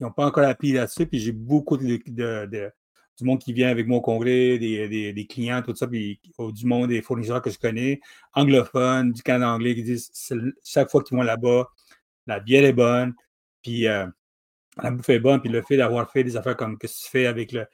ils 0.01 0.05
n'ont 0.05 0.13
pas 0.13 0.27
encore 0.27 0.45
appris 0.45 0.73
là-dessus. 0.73 1.07
Puis 1.07 1.19
j'ai 1.19 1.33
beaucoup 1.33 1.77
de, 1.77 2.01
du 2.07 3.25
monde 3.25 3.41
qui 3.41 3.53
vient 3.53 3.69
avec 3.69 3.87
mon 3.87 4.01
congrès, 4.01 4.59
des, 4.59 5.27
clients, 5.29 5.63
tout 5.63 5.75
ça, 5.75 5.87
puis 5.87 6.21
du 6.39 6.67
monde, 6.67 6.91
des 6.91 7.03
fournisseurs 7.03 7.43
que 7.43 7.51
je 7.51 7.59
connais, 7.59 8.01
anglophones, 8.33 9.13
du 9.13 9.23
Canada 9.23 9.53
anglais, 9.53 9.75
qui 9.75 9.83
disent 9.83 10.11
chaque 10.65 10.91
fois 10.91 11.03
qu'ils 11.03 11.17
vont 11.17 11.25
là-bas, 11.25 11.69
la 12.27 12.41
bière 12.41 12.65
est 12.65 12.73
bonne. 12.73 13.15
Puis 13.63 13.89
euh, 13.89 14.07
la 14.83 14.91
bouffe 14.91 15.09
est 15.09 15.19
bonne, 15.19 15.41
puis 15.41 15.51
le 15.51 15.63
fait 15.63 15.77
d'avoir 15.77 16.11
fait 16.11 16.25
des 16.25 16.37
affaires 16.37 16.57
comme 16.57 16.79
que 16.79 16.87
tu 16.87 17.11
fais 17.11 17.27
avec 17.27 17.53
le, 17.53 17.67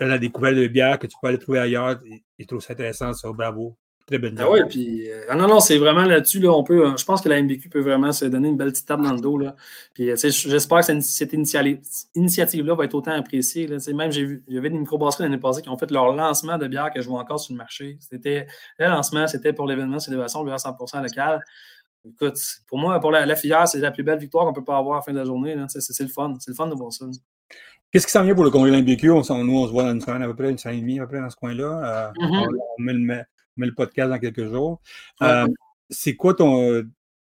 la 0.00 0.18
découverte 0.18 0.56
de 0.56 0.66
bières 0.66 0.98
que 0.98 1.06
tu 1.06 1.16
peux 1.20 1.28
aller 1.28 1.38
trouver 1.38 1.58
ailleurs. 1.58 1.98
Ils 2.38 2.46
trouvent 2.46 2.62
ça 2.62 2.72
intéressant, 2.72 3.12
ça. 3.12 3.30
Bravo. 3.32 3.76
Très 4.06 4.18
bonne 4.18 4.36
ah 4.40 4.50
oui, 4.50 4.60
puis 4.68 5.08
euh, 5.08 5.26
ah 5.28 5.36
non, 5.36 5.46
non, 5.46 5.60
c'est 5.60 5.78
vraiment 5.78 6.02
là-dessus, 6.02 6.40
là, 6.40 6.50
on 6.50 6.64
peut, 6.64 6.84
je 6.98 7.04
pense 7.04 7.20
que 7.20 7.28
la 7.28 7.40
MBQ 7.40 7.68
peut 7.68 7.80
vraiment 7.80 8.10
se 8.10 8.24
donner 8.24 8.48
une 8.48 8.56
belle 8.56 8.72
petite 8.72 8.86
tape 8.86 9.00
dans 9.00 9.12
le 9.12 9.20
dos. 9.20 9.38
Là. 9.38 9.54
Puis 9.94 10.10
j'espère 10.16 10.84
que 10.84 11.00
cette, 11.00 11.32
initiative-là 11.32 12.74
va 12.74 12.84
être 12.84 12.94
autant 12.94 13.12
appréciée. 13.12 13.68
Là. 13.68 13.76
Même 13.94 14.10
j'ai 14.10 14.24
vu, 14.24 14.42
il 14.48 14.54
y 14.56 14.58
avait 14.58 14.70
des 14.70 14.78
microbrasseries 14.78 15.22
l'année 15.22 15.38
passée 15.38 15.62
qui 15.62 15.68
ont 15.68 15.78
fait 15.78 15.90
leur 15.92 16.12
lancement 16.16 16.58
de 16.58 16.66
bière 16.66 16.90
que 16.92 17.00
je 17.00 17.08
vois 17.08 17.20
encore 17.20 17.38
sur 17.38 17.54
le 17.54 17.58
marché. 17.58 17.96
C'était 18.00 18.48
le 18.78 18.86
lancement, 18.86 19.28
c'était 19.28 19.52
pour 19.52 19.66
l'événement 19.66 20.00
Célébration 20.00 20.42
bière 20.42 20.56
100% 20.56 21.00
local. 21.00 21.40
Écoute, 22.04 22.38
pour 22.66 22.78
moi, 22.78 22.98
pour 23.00 23.12
la, 23.12 23.36
filière, 23.36 23.68
c'est 23.68 23.78
la 23.78 23.92
plus 23.92 24.02
belle 24.02 24.18
victoire 24.18 24.44
qu'on 24.46 24.52
peut 24.52 24.64
pas 24.64 24.76
avoir 24.76 24.96
à 24.96 24.98
la 24.98 25.02
fin 25.02 25.12
de 25.12 25.18
la 25.18 25.24
journée. 25.24 25.56
C'est 25.68 26.02
le 26.02 26.08
fun. 26.08 26.34
C'est 26.40 26.50
le 26.50 26.56
fun 26.56 26.66
de 26.66 26.74
voir 26.74 26.92
ça. 26.92 27.06
Qu'est-ce 27.92 28.06
qui 28.06 28.12
s'en 28.12 28.24
vient 28.24 28.34
pour 28.34 28.44
le 28.44 28.50
congrès 28.50 28.70
de 28.70 28.76
l'MBQ? 28.76 29.08
nous, 29.08 29.14
on 29.14 29.22
se 29.66 29.70
voit 29.70 29.84
dans 29.84 29.92
une 29.92 30.00
semaine 30.00 30.22
à 30.22 30.26
peu 30.26 30.34
près, 30.34 30.50
une 30.50 30.58
semaine 30.58 30.78
et 30.78 30.80
demie 30.80 30.98
à 30.98 31.02
peu 31.02 31.10
près 31.10 31.20
dans 31.20 31.30
ce 31.30 31.36
coin-là. 31.36 32.08
Euh, 32.08 32.12
mm-hmm. 32.12 32.58
on, 32.78 32.82
met 32.82 32.92
le, 32.94 33.00
met 33.00 33.66
le 33.66 33.74
podcast 33.74 34.10
dans 34.10 34.18
quelques 34.18 34.48
jours. 34.48 34.80
Euh, 35.22 35.46
c'est 35.90 36.16
quoi 36.16 36.34
ton. 36.34 36.82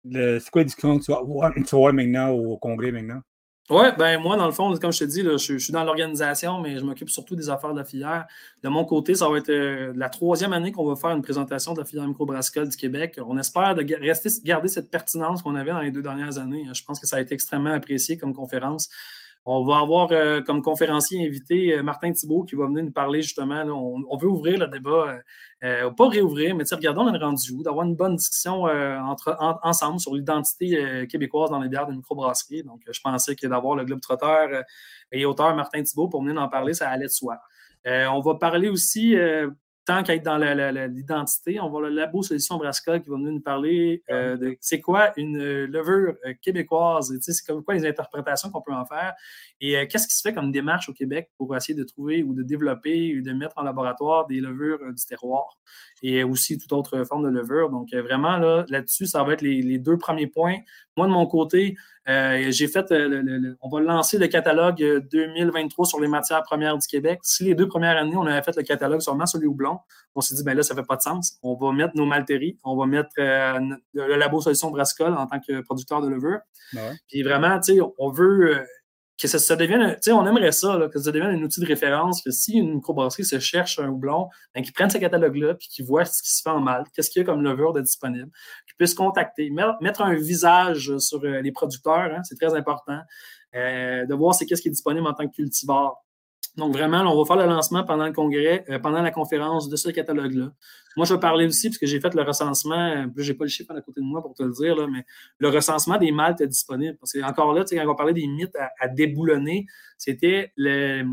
c'est 0.09 0.49
quoi 0.49 0.61
les 0.61 0.65
discussions 0.65 0.97
que 0.97 1.03
tu 1.03 1.11
vas, 1.11 1.19
avoir, 1.19 1.93
maintenant 1.93 2.29
au 2.29 2.57
congrès 2.57 2.91
maintenant? 2.91 3.21
Oui, 3.67 3.87
ben 3.97 4.21
moi, 4.21 4.37
dans 4.37 4.45
le 4.45 4.51
fond, 4.51 4.77
comme 4.77 4.93
je 4.93 4.99
te 4.99 5.03
dis, 5.05 5.23
je, 5.23 5.57
suis 5.57 5.73
dans 5.73 5.83
l'organisation, 5.83 6.61
mais 6.61 6.77
je 6.77 6.85
m'occupe 6.85 7.09
surtout 7.09 7.35
des 7.35 7.49
affaires 7.49 7.73
de 7.73 7.79
la 7.79 7.83
filière. 7.83 8.27
De 8.61 8.69
mon 8.69 8.85
côté, 8.85 9.15
ça 9.15 9.27
va 9.27 9.39
être 9.39 9.49
euh, 9.49 9.91
la 9.95 10.07
troisième 10.09 10.53
année 10.53 10.71
qu'on 10.71 10.85
va 10.85 10.95
faire 10.95 11.09
une 11.09 11.23
présentation 11.23 11.73
de 11.73 11.79
la 11.79 11.85
filière 11.85 12.07
microbrassicole 12.07 12.69
du 12.69 12.77
Québec. 12.77 13.19
On 13.25 13.39
espère 13.39 13.75
rester, 14.01 14.29
garder 14.43 14.67
cette 14.67 14.91
pertinence 14.91 15.41
qu'on 15.41 15.55
avait 15.55 15.71
dans 15.71 15.79
les 15.79 15.89
deux 15.89 16.03
dernières 16.03 16.37
années. 16.37 16.67
Je 16.71 16.83
pense 16.83 16.99
que 16.99 17.07
ça 17.07 17.17
a 17.17 17.21
été 17.21 17.33
extrêmement 17.33 17.71
apprécié 17.71 18.19
comme 18.19 18.35
conférence. 18.35 18.87
On 19.47 19.63
va 19.63 19.77
avoir 19.77 20.11
euh, 20.11 20.41
comme 20.41 20.61
conférencier 20.63 21.25
invité 21.25 21.81
Martin 21.83 22.11
Thibault 22.11 22.43
qui 22.43 22.55
va 22.55 22.65
venir 22.65 22.83
nous 22.83 22.91
parler 22.91 23.21
justement. 23.21 23.63
on, 24.09 24.17
veut 24.17 24.27
ouvrir 24.27 24.57
le 24.57 24.67
débat 24.67 25.19
euh, 25.65 25.89
pas 25.89 26.09
réouvrir, 26.09 26.53
mais 26.55 26.63
regardons, 26.69 27.07
on 27.07 27.17
rendu 27.17 27.51
où, 27.51 27.63
d'avoir 27.63 27.85
une 27.85 27.95
bonne 27.95 28.17
discussion 28.17 28.67
euh, 28.67 28.99
entre, 28.99 29.35
ensemble 29.63 29.99
sur 29.99 30.13
l'identité 30.13 30.77
euh, 30.77 31.05
québécoise 31.07 31.49
dans 31.49 31.59
les 31.59 31.69
bières 31.69 31.87
de 31.87 31.93
microbrasserie. 31.93 32.61
Donc, 32.61 32.81
je 32.87 32.99
pensais 33.01 33.35
que 33.35 33.47
d'avoir 33.47 33.75
le 33.75 33.83
Globe 33.83 33.99
Trotter 33.99 34.61
et 35.11 35.25
auteur 35.25 35.55
Martin 35.55 35.81
Thibault 35.81 36.07
pour 36.07 36.21
venir 36.21 36.39
en 36.39 36.49
parler, 36.49 36.75
ça 36.75 36.89
allait 36.89 37.05
de 37.05 37.11
soi. 37.11 37.39
on 37.85 38.19
va 38.19 38.35
parler 38.35 38.69
aussi 38.69 39.15
tant 39.85 40.03
qu'à 40.03 40.15
être 40.15 40.23
dans 40.23 40.37
l'identité, 40.37 41.59
on 41.59 41.69
va 41.69 41.81
le 41.81 41.89
Labo 41.89 42.23
Solutions 42.23 42.57
Brasca 42.57 42.99
qui 42.99 43.09
va 43.09 43.17
venir 43.17 43.31
nous 43.31 43.39
parler 43.39 44.03
euh, 44.09 44.35
de 44.35 44.57
c'est 44.59 44.81
quoi 44.81 45.13
une 45.15 45.37
euh, 45.39 45.67
levure 45.67 46.15
euh, 46.25 46.33
québécoise, 46.41 47.15
c'est 47.21 47.45
comme 47.45 47.63
quoi 47.63 47.75
les 47.75 47.85
interprétations 47.85 48.49
qu'on 48.49 48.61
peut 48.61 48.73
en 48.73 48.85
faire 48.85 49.13
et 49.61 49.87
qu'est-ce 49.87 50.07
qui 50.07 50.15
se 50.15 50.21
fait 50.21 50.33
comme 50.33 50.51
démarche 50.51 50.89
au 50.89 50.93
Québec 50.93 51.31
pour 51.37 51.55
essayer 51.55 51.73
de 51.73 51.83
trouver 51.83 52.23
ou 52.23 52.33
de 52.33 52.43
développer 52.43 53.17
ou 53.17 53.21
de 53.21 53.31
mettre 53.31 53.57
en 53.57 53.63
laboratoire 53.63 54.27
des 54.27 54.39
levures 54.39 54.79
du 54.79 55.05
terroir 55.05 55.57
et 56.03 56.23
aussi 56.23 56.57
toute 56.57 56.71
autre 56.73 57.03
forme 57.05 57.23
de 57.23 57.29
levure? 57.29 57.69
Donc 57.69 57.93
vraiment 57.93 58.37
là, 58.37 58.65
là-dessus, 58.69 59.05
ça 59.05 59.23
va 59.23 59.33
être 59.33 59.41
les 59.41 59.77
deux 59.79 59.97
premiers 59.97 60.27
points. 60.27 60.57
Moi, 60.97 61.07
de 61.07 61.11
mon 61.11 61.25
côté, 61.25 61.75
euh, 62.07 62.51
j'ai 62.51 62.67
fait, 62.67 62.91
euh, 62.91 63.55
on 63.61 63.69
va 63.69 63.81
lancer 63.81 64.17
le 64.17 64.27
catalogue 64.27 64.77
2023 65.11 65.85
euh, 65.85 65.89
sur 65.89 65.99
les 65.99 66.07
matières 66.07 66.43
premières 66.43 66.77
du 66.77 66.87
Québec. 66.87 67.19
Si 67.23 67.43
les 67.43 67.55
deux 67.55 67.67
premières 67.67 67.97
années, 67.97 68.15
on 68.15 68.25
avait 68.27 68.43
fait 68.43 68.55
le 68.55 68.63
catalogue 68.63 69.01
seulement 69.01 69.25
sur 69.25 69.39
les 69.39 69.47
houblons, 69.47 69.79
on 70.13 70.21
s'est 70.21 70.35
dit, 70.35 70.43
ben 70.43 70.55
là, 70.55 70.63
ça 70.63 70.75
fait 70.75 70.83
pas 70.83 70.97
de 70.97 71.01
sens. 71.01 71.37
On 71.41 71.55
va 71.55 71.71
mettre 71.71 71.95
nos 71.95 72.05
malteries, 72.05 72.57
on 72.63 72.77
va 72.77 72.85
mettre 72.85 73.11
le 73.17 74.15
labo 74.15 74.39
Solution 74.39 74.69
Brascol 74.69 75.13
en 75.13 75.25
tant 75.27 75.39
que 75.39 75.61
producteur 75.61 76.01
de 76.01 76.07
levure. 76.07 76.39
Ben 76.73 76.95
Puis 77.09 77.23
vraiment, 77.23 77.59
tu 77.59 77.75
sais, 77.75 77.81
on 77.97 78.09
veut 78.09 78.63
que 79.17 79.27
ça, 79.27 79.55
devienne, 79.55 79.93
tu 79.95 79.97
sais, 80.01 80.11
on 80.11 80.25
aimerait 80.25 80.51
ça, 80.51 80.89
que 80.91 80.99
ça 80.99 81.11
devienne 81.11 81.31
un 81.31 81.41
outil 81.41 81.61
de 81.61 81.65
référence, 81.65 82.21
que 82.21 82.31
si 82.31 82.53
une 82.57 82.75
microbrasserie 82.75 83.23
se 83.23 83.39
cherche 83.39 83.79
un 83.79 83.87
houblon, 83.87 84.27
ben, 84.53 84.61
qu'ils 84.61 84.73
prennent 84.73 84.89
ce 84.89 84.97
catalogue-là, 84.97 85.55
puis 85.55 85.69
qu'ils 85.69 85.85
voient 85.85 86.03
ce 86.03 86.21
qui 86.21 86.33
se 86.33 86.41
fait 86.41 86.49
en 86.49 86.59
mal, 86.59 86.83
qu'est-ce 86.93 87.09
qu'il 87.09 87.21
y 87.21 87.23
a 87.23 87.25
comme 87.25 87.41
levure 87.41 87.71
de 87.71 87.81
disponible, 87.81 88.29
qu'ils 88.67 88.75
puissent 88.77 88.93
contacter, 88.93 89.49
mettre 89.81 90.01
un 90.01 90.15
visage 90.15 90.97
sur 90.97 91.23
euh, 91.23 91.41
les 91.41 91.51
producteurs, 91.51 92.11
hein, 92.13 92.21
c'est 92.23 92.35
très 92.35 92.53
important, 92.55 92.99
euh, 93.55 94.05
de 94.05 94.13
voir 94.13 94.35
c'est 94.35 94.45
qu'est-ce 94.45 94.61
qui 94.61 94.67
est 94.67 94.71
disponible 94.71 95.07
en 95.07 95.13
tant 95.13 95.27
que 95.27 95.35
cultivar. 95.35 96.04
Donc, 96.57 96.73
vraiment, 96.73 97.01
on 97.01 97.21
va 97.21 97.25
faire 97.25 97.45
le 97.45 97.51
lancement 97.51 97.83
pendant 97.83 98.05
le 98.05 98.13
congrès, 98.13 98.63
euh, 98.69 98.79
pendant 98.79 99.01
la 99.01 99.11
conférence 99.11 99.67
de 99.67 99.75
ce 99.75 99.89
catalogue-là. 99.89 100.51
Moi, 100.95 101.05
je 101.05 101.13
vais 101.13 101.19
parler 101.19 101.45
aussi, 101.45 101.69
parce 101.69 101.77
que 101.77 101.85
j'ai 101.85 101.99
fait 101.99 102.13
le 102.13 102.21
recensement, 102.21 102.75
euh, 102.75 103.07
je 103.17 103.31
n'ai 103.31 103.37
pas 103.37 103.43
le 103.43 103.49
chiffre 103.49 103.71
à 103.75 103.81
côté 103.81 103.99
de 103.99 104.05
moi 104.05 104.21
pour 104.21 104.33
te 104.33 104.43
le 104.43 104.51
dire, 104.51 104.75
là, 104.75 104.87
mais 104.87 105.05
le 105.39 105.49
recensement 105.49 105.97
des 105.97 106.11
maltes 106.11 106.41
disponibles. 106.43 106.97
Parce 106.97 107.11
que 107.11 107.21
encore 107.23 107.53
là, 107.53 107.65
quand 107.69 107.91
on 107.91 107.95
parlait 107.95 108.13
des 108.13 108.27
mythes 108.27 108.55
à 108.79 108.87
déboulonner, 108.87 109.65
c'était 109.97 110.53
le, 110.55 111.03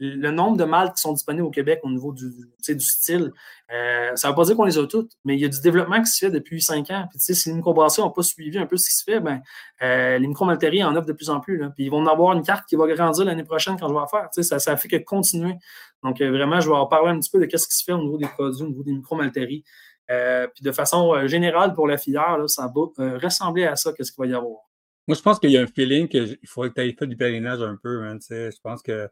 le 0.00 0.30
nombre 0.30 0.56
de 0.56 0.64
maltes 0.64 0.96
qui 0.96 1.02
sont 1.02 1.12
disponibles 1.12 1.46
au 1.46 1.50
Québec 1.50 1.80
au 1.84 1.90
niveau 1.90 2.12
du, 2.12 2.30
du 2.68 2.80
style, 2.80 3.32
euh, 3.72 4.14
ça 4.16 4.28
ne 4.28 4.32
veut 4.32 4.36
pas 4.36 4.44
dire 4.44 4.56
qu'on 4.56 4.64
les 4.64 4.78
a 4.78 4.86
toutes, 4.86 5.12
mais 5.24 5.34
il 5.36 5.40
y 5.40 5.44
a 5.44 5.48
du 5.48 5.60
développement 5.60 6.02
qui 6.02 6.10
se 6.10 6.26
fait 6.26 6.30
depuis 6.30 6.60
cinq 6.60 6.90
ans. 6.90 7.06
Puis, 7.10 7.20
si 7.20 7.48
les 7.48 7.54
microbrasseries 7.54 8.02
n'ont 8.02 8.10
pas 8.10 8.22
suivi 8.22 8.58
un 8.58 8.66
peu 8.66 8.76
ce 8.76 8.88
qui 8.88 8.96
se 8.96 9.04
fait, 9.04 9.20
ben, 9.20 9.40
euh, 9.82 10.18
les 10.18 10.26
micromalteries 10.26 10.82
en 10.82 10.96
offrent 10.96 11.06
de 11.06 11.12
plus 11.12 11.30
en 11.30 11.40
plus. 11.40 11.58
Là. 11.58 11.70
Puis 11.74 11.84
ils 11.84 11.90
vont 11.90 12.02
en 12.02 12.06
avoir 12.06 12.36
une 12.36 12.42
carte 12.42 12.68
qui 12.68 12.76
va 12.76 12.86
grandir 12.88 13.24
l'année 13.24 13.44
prochaine 13.44 13.76
quand 13.78 13.88
je 13.88 13.94
vais 13.94 14.00
en 14.00 14.08
faire. 14.08 14.28
Ça, 14.32 14.58
ça 14.58 14.76
fait 14.76 14.88
que 14.88 14.96
continuer. 14.96 15.54
Donc, 16.02 16.20
euh, 16.20 16.30
vraiment, 16.30 16.60
je 16.60 16.68
vais 16.68 16.76
en 16.76 16.86
parler 16.86 17.10
un 17.10 17.20
petit 17.20 17.30
peu 17.30 17.44
de 17.44 17.56
ce 17.56 17.68
qui 17.68 17.76
se 17.76 17.84
fait 17.84 17.92
au 17.92 18.02
niveau 18.02 18.18
des 18.18 18.26
produits, 18.26 18.64
au 18.64 18.68
niveau 18.68 18.82
des 18.82 18.92
micromalteries. 18.92 19.64
puis 20.08 20.62
de 20.64 20.72
façon 20.72 21.26
générale 21.28 21.72
pour 21.72 21.86
la 21.86 21.98
filière, 21.98 22.36
là, 22.36 22.48
ça 22.48 22.70
va 22.74 23.18
ressembler 23.18 23.64
à 23.64 23.76
ça, 23.76 23.92
qu'est-ce 23.92 24.12
qu'il 24.12 24.24
va 24.24 24.30
y 24.30 24.34
avoir. 24.34 24.58
Moi, 25.06 25.16
je 25.16 25.22
pense 25.22 25.38
qu'il 25.38 25.50
y 25.50 25.58
a 25.58 25.62
un 25.62 25.66
feeling 25.66 26.08
qu'il 26.08 26.38
faudrait 26.46 26.70
que 26.70 26.74
tu 26.74 26.80
aies 26.80 26.96
fait 26.98 27.06
du 27.06 27.16
pèlerinage 27.16 27.60
un 27.60 27.76
peu. 27.76 28.04
Hein, 28.04 28.18
je 28.30 28.60
pense 28.62 28.82
que 28.82 29.08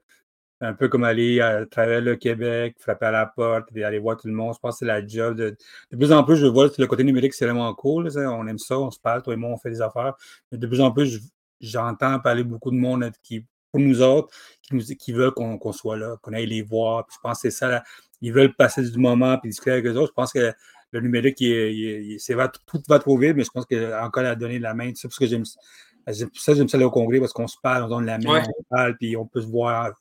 un 0.63 0.75
peu 0.75 0.89
comme 0.89 1.03
aller 1.03 1.41
à 1.41 1.67
travers 1.67 2.01
le 2.01 2.15
Québec, 2.15 2.77
frapper 2.79 3.07
à 3.07 3.11
la 3.11 3.27
porte, 3.27 3.69
et 3.75 3.83
aller 3.83 3.99
voir 3.99 4.17
tout 4.17 4.29
le 4.29 4.33
monde. 4.33 4.55
Je 4.55 4.61
pense 4.61 4.75
que 4.75 4.79
c'est 4.79 4.85
la 4.85 5.05
job. 5.05 5.37
De, 5.37 5.57
de 5.91 5.97
plus 5.97 6.13
en 6.13 6.23
plus, 6.23 6.37
je 6.37 6.47
vois 6.47 6.71
que 6.71 6.81
le 6.81 6.87
côté 6.87 7.03
numérique, 7.03 7.35
c'est 7.35 7.45
vraiment 7.45 7.75
cool. 7.75 8.09
on 8.17 8.47
aime 8.47 8.59
ça, 8.59 8.79
on 8.79 8.91
se 8.91 9.01
parle, 9.01 9.23
toi 9.23 9.35
et 9.35 9.37
moi, 9.37 9.51
on 9.51 9.59
fait 9.59 9.71
des 9.71 9.83
affaires. 9.83 10.15
Mais 10.51 10.59
de 10.59 10.67
plus 10.67 10.81
en 10.81 10.93
plus, 10.93 11.21
j'entends 11.61 12.21
parler 12.21 12.45
beaucoup 12.45 12.71
de 12.71 12.77
monde 12.77 13.11
qui, 13.25 13.45
pour 13.73 13.81
nous 13.81 14.03
autres, 14.03 14.33
qui, 14.63 14.77
nous, 14.77 14.85
qui 14.85 15.13
veulent 15.13 15.33
qu'on 15.33 15.73
soit 15.73 15.97
là, 15.97 16.17
qu'on 16.23 16.33
aille 16.33 16.47
les 16.47 16.63
voir. 16.63 17.07
je 17.13 17.19
pense 17.21 17.43
que 17.43 17.51
c'est 17.51 17.59
ça. 17.59 17.83
ils 18.21 18.33
veulent 18.33 18.55
passer 18.55 18.89
du 18.89 18.99
moment 18.99 19.37
puis 19.39 19.51
discuter 19.51 19.73
avec 19.73 19.87
eux 19.87 19.97
autres. 19.97 20.13
Je 20.13 20.15
pense 20.15 20.33
que 20.33 20.53
le 20.93 21.01
numérique, 21.01 21.41
il, 21.41 22.19
tout 22.67 22.83
va 22.89 22.99
trop 23.01 23.19
vite, 23.19 23.35
mais 23.35 23.43
je 23.43 23.51
pense 23.51 23.67
qu'encore 23.67 24.25
à 24.25 24.37
donner 24.37 24.61
la 24.61 24.75
main. 24.75 24.93
C'est 24.95 25.09
parce 25.09 25.19
que 25.19 25.27
j'aime 25.27 25.45
ça, 25.45 26.55
j'aime 26.55 26.69
ça 26.69 26.77
aller 26.77 26.85
au 26.85 26.91
congrès 26.91 27.19
parce 27.19 27.33
qu'on 27.33 27.49
se 27.49 27.57
parle, 27.61 27.85
on 27.85 27.89
donne 27.89 28.07
la 28.07 28.19
main, 28.19 28.43
on 28.47 28.63
parle, 28.69 28.97
puis 28.97 29.17
on 29.17 29.27
peut 29.27 29.41
se 29.41 29.47
voir 29.47 29.93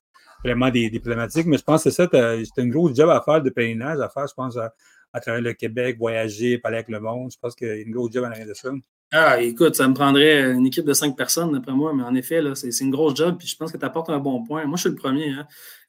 vraiment 0.43 0.69
des, 0.69 0.89
problématiques. 0.99 1.45
Mais 1.45 1.57
je 1.57 1.63
pense 1.63 1.83
que 1.83 1.89
c'est 1.89 1.95
ça, 1.95 2.09
c'est 2.11 2.61
un 2.61 2.67
gros 2.67 2.93
job 2.93 3.09
à 3.09 3.21
faire 3.21 3.41
de 3.41 3.49
pèlerinage, 3.49 3.99
à 3.99 4.09
faire, 4.09 4.27
je 4.27 4.33
pense, 4.33 4.57
à, 4.57 5.19
travers 5.19 5.41
le 5.41 5.53
Québec, 5.53 5.97
voyager, 5.99 6.57
parler 6.57 6.77
avec 6.77 6.89
le 6.89 6.99
monde. 6.99 7.31
Je 7.31 7.37
pense 7.39 7.55
qu'il 7.55 7.67
y 7.67 7.71
a 7.71 7.75
une 7.75 7.91
grosse 7.91 8.11
job 8.11 8.23
à 8.23 8.29
l'arrière 8.29 8.47
de 8.47 8.53
ça. 8.53 8.69
Ah, 9.13 9.41
écoute, 9.41 9.75
ça 9.75 9.89
me 9.89 9.93
prendrait 9.93 10.53
une 10.53 10.65
équipe 10.65 10.85
de 10.85 10.93
cinq 10.93 11.17
personnes, 11.17 11.51
d'après 11.51 11.73
moi, 11.73 11.93
mais 11.93 12.03
en 12.03 12.15
effet, 12.15 12.41
là, 12.41 12.55
c'est, 12.55 12.69
une 12.79 12.91
grosse 12.91 13.17
job, 13.17 13.35
puis 13.37 13.45
je 13.45 13.57
pense 13.57 13.69
que 13.69 13.77
tu 13.77 13.83
apportes 13.83 14.09
un 14.09 14.19
bon 14.19 14.41
point. 14.41 14.63
Moi, 14.65 14.77
je 14.77 14.83
suis 14.83 14.89
le 14.89 14.95
premier. 14.95 15.31
Hein. 15.31 15.45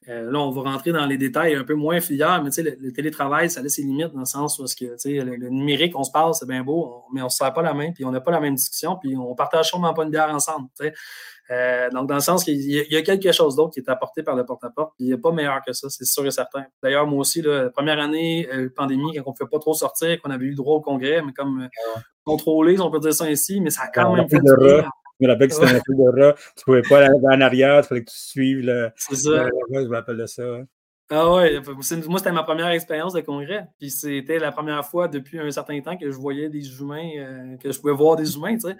Euh, 0.09 0.29
là, 0.29 0.39
on 0.39 0.51
va 0.51 0.69
rentrer 0.69 0.91
dans 0.91 1.05
les 1.05 1.17
détails 1.17 1.55
un 1.55 1.63
peu 1.63 1.73
moins 1.73 2.01
filières, 2.01 2.43
mais 2.43 2.49
tu 2.49 2.61
sais, 2.61 2.77
le, 2.77 2.91
télétravail, 2.91 3.49
ça 3.49 3.61
laisse 3.61 3.75
ses 3.75 3.83
limites 3.83 4.11
dans 4.11 4.19
le 4.19 4.25
sens 4.25 4.59
où 4.59 4.65
que, 4.65 4.67
tu 4.67 4.91
sais, 4.97 5.11
le, 5.21 5.37
numérique, 5.47 5.97
on 5.97 6.03
se 6.03 6.11
parle, 6.11 6.33
c'est 6.33 6.45
bien 6.45 6.63
beau, 6.63 7.05
mais 7.13 7.21
on 7.21 7.25
ne 7.25 7.29
se 7.29 7.37
serre 7.37 7.53
pas 7.53 7.61
la 7.61 7.73
main, 7.73 7.93
puis 7.93 8.03
on 8.03 8.11
n'a 8.11 8.19
pas 8.19 8.31
la 8.31 8.41
même 8.41 8.55
discussion, 8.55 8.97
puis 9.01 9.15
on 9.15 9.33
partage 9.35 9.69
sûrement 9.69 9.93
pas 9.93 10.03
une 10.03 10.11
bière 10.11 10.29
ensemble. 10.29 10.67
Euh, 11.53 11.89
donc, 11.91 12.07
dans 12.07 12.15
le 12.15 12.21
sens 12.21 12.43
qu'il 12.43 12.59
y, 12.59 12.95
a 12.95 13.01
quelque 13.01 13.31
chose 13.31 13.55
d'autre 13.55 13.73
qui 13.73 13.79
est 13.79 13.89
apporté 13.89 14.23
par 14.23 14.35
le 14.35 14.45
porte-à-porte, 14.45 14.93
il 14.99 15.07
n'y 15.07 15.13
a 15.13 15.17
pas 15.17 15.31
meilleur 15.31 15.61
que 15.65 15.73
ça, 15.73 15.89
c'est 15.89 16.05
sûr 16.05 16.25
et 16.25 16.31
certain. 16.31 16.65
D'ailleurs, 16.81 17.05
moi 17.05 17.19
aussi, 17.19 17.41
la 17.41 17.69
première 17.69 17.99
année, 17.99 18.47
euh, 18.53 18.69
pandémie, 18.75 19.13
quand 19.15 19.23
on 19.25 19.31
ne 19.31 19.35
pouvait 19.35 19.49
pas 19.49 19.59
trop 19.59 19.73
sortir, 19.73 20.19
qu'on 20.21 20.31
avait 20.31 20.45
eu 20.45 20.55
droit 20.55 20.75
au 20.75 20.81
congrès, 20.81 21.21
mais 21.21 21.33
comme 21.33 21.63
euh, 21.63 21.99
contrôlé, 22.23 22.79
on 22.79 22.89
peut 22.89 22.99
dire 22.99 23.13
ça 23.13 23.25
ainsi, 23.25 23.61
mais 23.61 23.69
ça 23.69 23.83
a 23.83 23.87
quand 23.89 24.15
même 24.15 24.27
fait. 24.29 24.37
Je 25.19 25.27
me 25.27 25.31
rappelle 25.31 25.47
que 25.47 25.53
c'était 25.53 25.67
un 25.67 25.81
peu 25.85 25.93
de 25.93 26.21
rat. 26.21 26.33
Tu 26.33 26.51
ne 26.57 26.63
pouvais 26.63 26.81
pas 26.81 27.05
aller 27.05 27.09
en 27.23 27.41
arrière, 27.41 27.79
il 27.79 27.83
fallait 27.83 28.03
que 28.03 28.09
tu 28.09 28.17
suives 28.17 28.65
le. 28.65 28.89
C'est 28.95 29.15
ça. 29.15 29.47
je 29.71 29.79
me 29.79 29.95
rappelle 29.95 30.17
de 30.17 30.25
ça. 30.25 30.43
Ah 31.09 31.31
ouais, 31.33 31.59
moi 32.07 32.17
c'était 32.17 32.31
ma 32.31 32.43
première 32.43 32.69
expérience 32.69 33.13
de 33.13 33.21
congrès. 33.21 33.67
Puis 33.77 33.91
c'était 33.91 34.39
la 34.39 34.51
première 34.51 34.83
fois 34.85 35.07
depuis 35.07 35.39
un 35.39 35.51
certain 35.51 35.79
temps 35.81 35.95
que 35.97 36.09
je 36.09 36.17
voyais 36.17 36.49
des 36.49 36.79
humains, 36.79 37.57
que 37.61 37.71
je 37.71 37.79
pouvais 37.79 37.93
voir 37.93 38.15
des 38.15 38.35
humains, 38.35 38.55
tu 38.55 38.61
sais. 38.61 38.75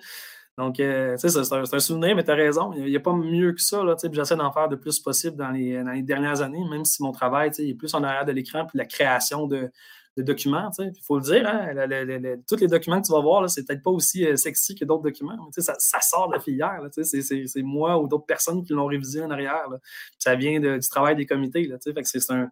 Donc, 0.58 0.80
euh, 0.80 1.16
c'est 1.18 1.36
un, 1.36 1.80
souvenir, 1.80 2.16
mais 2.16 2.24
tu 2.24 2.30
as 2.30 2.36
raison. 2.36 2.72
Il 2.74 2.86
n'y 2.86 2.96
a, 2.96 3.00
pas 3.00 3.14
mieux 3.14 3.54
que 3.54 3.62
ça. 3.62 3.82
J'essaie 4.12 4.36
d'en 4.36 4.52
faire 4.52 4.68
le 4.68 4.80
plus 4.80 5.00
possible 5.00 5.36
dans 5.36 5.50
les, 5.50 6.04
dernières 6.04 6.42
années, 6.42 6.64
même 6.70 6.86
si 6.86 7.02
mon 7.02 7.12
travail 7.12 7.50
est 7.58 7.74
plus 7.74 7.94
en 7.96 8.04
arrière 8.04 8.26
de 8.26 8.32
l'écran, 8.32 8.66
puis 8.68 8.78
la 8.78 8.86
création 8.86 9.48
de, 9.48 9.72
de 10.18 10.24
documents. 10.24 10.70
Il 10.80 10.92
faut 11.02 11.18
le 11.18 11.24
dire, 11.24 11.48
hein, 11.48 12.38
tous 12.48 12.58
les 12.58 12.68
documents 12.68 13.02
que 13.02 13.08
tu 13.08 13.12
vas 13.12 13.22
voir, 13.22 13.50
c'est 13.50 13.66
peut-être 13.66 13.82
pas 13.82 13.92
aussi 13.92 14.26
euh, 14.26 14.36
sexy 14.36 14.76
que 14.76 14.86
d'autres 14.86 15.04
documents. 15.04 15.38
Ça, 15.58 15.74
ça, 15.80 16.00
sort 16.02 16.28
de 16.30 16.36
la 16.36 16.40
filière. 16.40 16.82
C'est 16.92 17.64
moi 17.64 18.00
ou 18.00 18.08
d'autres 18.08 18.26
personnes 18.26 18.64
qui 18.64 18.74
l'ont 18.74 18.86
révisé 18.86 19.24
en 19.24 19.32
arrière. 19.32 19.68
Ça 20.20 20.36
vient 20.36 20.60
du 20.60 20.88
travail 20.88 21.16
des 21.16 21.26
comités. 21.26 21.64
Là, 21.66 21.78
que 21.78 22.04
c'est 22.04 22.32
un 22.32 22.52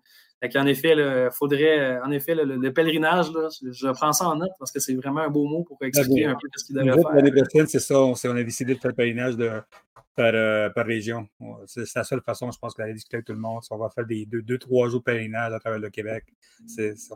en 0.56 0.66
effet, 0.66 0.94
il 0.98 1.30
faudrait, 1.32 2.00
en 2.02 2.12
effet, 2.12 2.36
le, 2.36 2.74
pèlerinage, 2.74 3.28
je 3.64 3.88
prends 3.89 4.14
ça 4.14 4.28
en 4.28 4.36
note 4.36 4.52
parce 4.58 4.72
que 4.72 4.80
c'est 4.80 4.96
vraiment 4.96 5.22
un 5.22 5.30
beau 5.30 5.46
mot 5.46 5.64
pour 5.64 5.78
expliquer 5.82 6.26
un 6.26 6.34
peu 6.34 6.48
ce 6.56 6.66
qu'il 6.66 6.76
devrait 6.76 7.02
faire. 7.02 7.14
L'année 7.14 7.32
prochaine, 7.32 7.68
c'est 7.68 7.80
ça. 7.80 8.00
On, 8.00 8.14
a 8.14 8.44
décidé 8.44 8.76
de 8.76 8.80
faire 8.80 8.89
le 8.89 8.96
pèlerinage 8.96 9.38
de, 9.38 9.52
par, 10.16 10.32
euh, 10.34 10.70
par, 10.70 10.86
région. 10.86 11.28
C'est 11.68 11.96
la 11.96 12.04
seule 12.04 12.22
façon, 12.22 12.52
je 12.52 12.58
pense, 12.58 12.76
d'aller 12.76 12.94
discuter 12.94 13.18
avec 13.18 13.28
tout 13.28 13.34
le 13.34 13.39
monde. 13.39 13.62
On 13.70 13.78
va 13.78 13.89
faire 13.89 14.06
des 14.06 14.26
deux, 14.26 14.42
deux 14.42 14.58
trois 14.58 14.89
jours 14.89 15.00
de 15.00 15.04
pèlerinage 15.04 15.54
à 15.54 15.60
travers 15.60 15.80
le 15.80 15.89
Québec. 15.89 16.26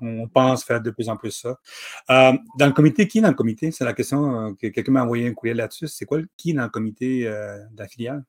on 0.01 0.27
pense 0.27 0.63
faire 0.63 0.81
de 0.81 0.91
plus 0.91 1.09
en 1.09 1.17
plus 1.17 1.31
ça. 1.31 1.59
Euh, 2.09 2.33
dans 2.57 2.67
le 2.67 2.73
comité, 2.73 3.07
qui 3.07 3.19
est 3.19 3.21
dans 3.21 3.29
le 3.29 3.33
comité? 3.35 3.71
C'est 3.71 3.85
la 3.85 3.93
question 3.93 4.49
euh, 4.49 4.51
que 4.53 4.67
quelqu'un 4.67 4.91
m'a 4.91 5.03
envoyé 5.03 5.27
un 5.27 5.33
courriel 5.33 5.57
là-dessus. 5.57 5.87
C'est 5.87 6.05
quoi 6.05 6.19
qui 6.37 6.51
est 6.51 6.53
dans 6.53 6.63
le 6.63 6.69
comité 6.69 7.25
de 7.25 7.77
la 7.77 7.87
filiale? 7.87 8.23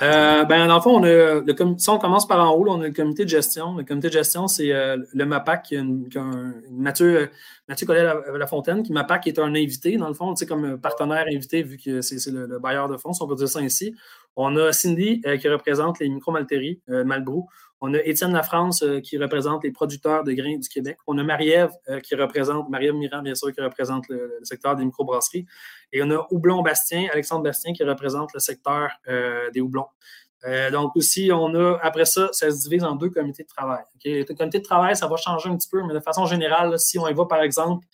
Euh, 0.00 0.44
ben, 0.44 0.68
dans 0.68 0.76
le 0.76 0.80
fond, 0.80 1.00
on 1.00 1.02
a 1.02 1.40
le 1.40 1.54
si 1.76 1.90
on 1.90 1.98
commence 1.98 2.26
par 2.26 2.38
en 2.38 2.54
haut, 2.54 2.64
on 2.68 2.80
a 2.80 2.86
le 2.86 2.92
comité 2.92 3.24
de 3.24 3.28
gestion. 3.28 3.76
Le 3.76 3.82
comité 3.82 4.08
de 4.08 4.12
gestion, 4.12 4.46
c'est 4.46 4.72
euh, 4.72 4.96
le 5.12 5.26
MAPAC, 5.26 5.64
qui 5.64 5.74
une, 5.74 6.08
Mathieu, 6.70 7.30
Mathieu 7.68 7.86
Collet-Lafontaine, 7.86 8.84
qui 8.84 8.92
MAPAC 8.92 9.26
est 9.26 9.38
un 9.40 9.54
invité, 9.56 9.96
dans 9.96 10.06
le 10.06 10.14
fond, 10.14 10.34
comme 10.48 10.78
partenaire 10.80 11.26
invité, 11.28 11.62
vu 11.62 11.78
que 11.78 12.00
c'est 12.00 12.30
le, 12.30 12.58
bailleur 12.60 12.88
de 12.88 12.96
fonds, 12.96 13.12
si 13.12 13.22
on 13.22 13.26
peut 13.26 13.34
dire 13.34 13.48
ça 13.48 13.58
ainsi. 13.58 13.94
On 14.36 14.56
a 14.56 14.72
Cindy, 14.72 15.20
euh, 15.26 15.36
qui 15.36 15.48
représente 15.48 15.98
les 15.98 16.08
micro-malteries, 16.08 16.80
Malbrou. 16.86 17.48
On 17.80 17.94
a 17.94 17.98
Étienne 17.98 18.32
Lafrance 18.32 18.82
euh, 18.82 19.00
qui 19.00 19.18
représente 19.18 19.62
les 19.62 19.70
producteurs 19.70 20.24
de 20.24 20.32
grains 20.32 20.56
du 20.56 20.68
Québec. 20.68 20.98
On 21.06 21.16
a 21.18 21.22
Marie-Ève 21.22 21.70
euh, 21.88 22.00
qui 22.00 22.16
représente, 22.16 22.68
Marie-Ève 22.68 22.94
Mirand, 22.94 23.22
bien 23.22 23.36
sûr, 23.36 23.52
qui 23.52 23.60
représente 23.60 24.08
le, 24.08 24.38
secteur 24.42 24.74
des 24.74 24.84
microbrasseries. 24.84 25.46
Et 25.92 26.02
on 26.02 26.10
a 26.10 26.26
Houblon 26.30 26.62
Bastien, 26.62 27.06
Alexandre 27.12 27.44
Bastien, 27.44 27.72
qui 27.72 27.84
représente 27.84 28.34
le 28.34 28.40
secteur 28.40 28.90
euh, 29.08 29.50
des 29.50 29.60
houblons. 29.60 29.86
donc 30.72 30.96
aussi, 30.96 31.30
on 31.32 31.54
a, 31.54 31.78
après 31.82 32.04
ça, 32.04 32.28
ça 32.32 32.50
se 32.50 32.62
divise 32.62 32.84
en 32.84 32.96
deux 32.96 33.10
comités 33.10 33.44
de 33.44 33.48
travail. 33.48 33.82
Le 34.04 34.24
comité 34.34 34.58
de 34.58 34.64
travail, 34.64 34.96
ça 34.96 35.06
va 35.06 35.16
changer 35.16 35.48
un 35.48 35.56
petit 35.56 35.68
peu, 35.70 35.82
mais 35.84 35.94
de 35.94 36.00
façon 36.00 36.26
générale, 36.26 36.78
si 36.78 36.98
on 36.98 37.06
y 37.08 37.14
va, 37.14 37.26
par 37.26 37.42
exemple, 37.42 37.86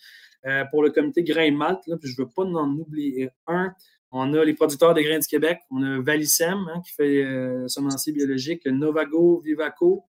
pour 0.69 0.83
le 0.83 0.91
comité 0.91 1.23
grain 1.23 1.51
de 1.51 1.57
malte, 1.57 1.81
puis 1.85 2.09
je 2.11 2.21
ne 2.21 2.25
veux 2.25 2.31
pas 2.31 2.43
en 2.43 2.69
oublier 2.77 3.31
un, 3.47 3.73
on 4.11 4.33
a 4.33 4.43
les 4.43 4.53
producteurs 4.53 4.93
de 4.93 5.01
grains 5.01 5.19
du 5.19 5.27
Québec. 5.27 5.59
On 5.71 5.83
a 5.83 6.01
Valicem 6.01 6.67
hein, 6.73 6.81
qui 6.85 6.93
fait 6.93 7.23
euh, 7.23 7.67
semencier 7.67 8.13
biologique, 8.13 8.65
Novago, 8.65 9.41
Vivaco, 9.41 10.05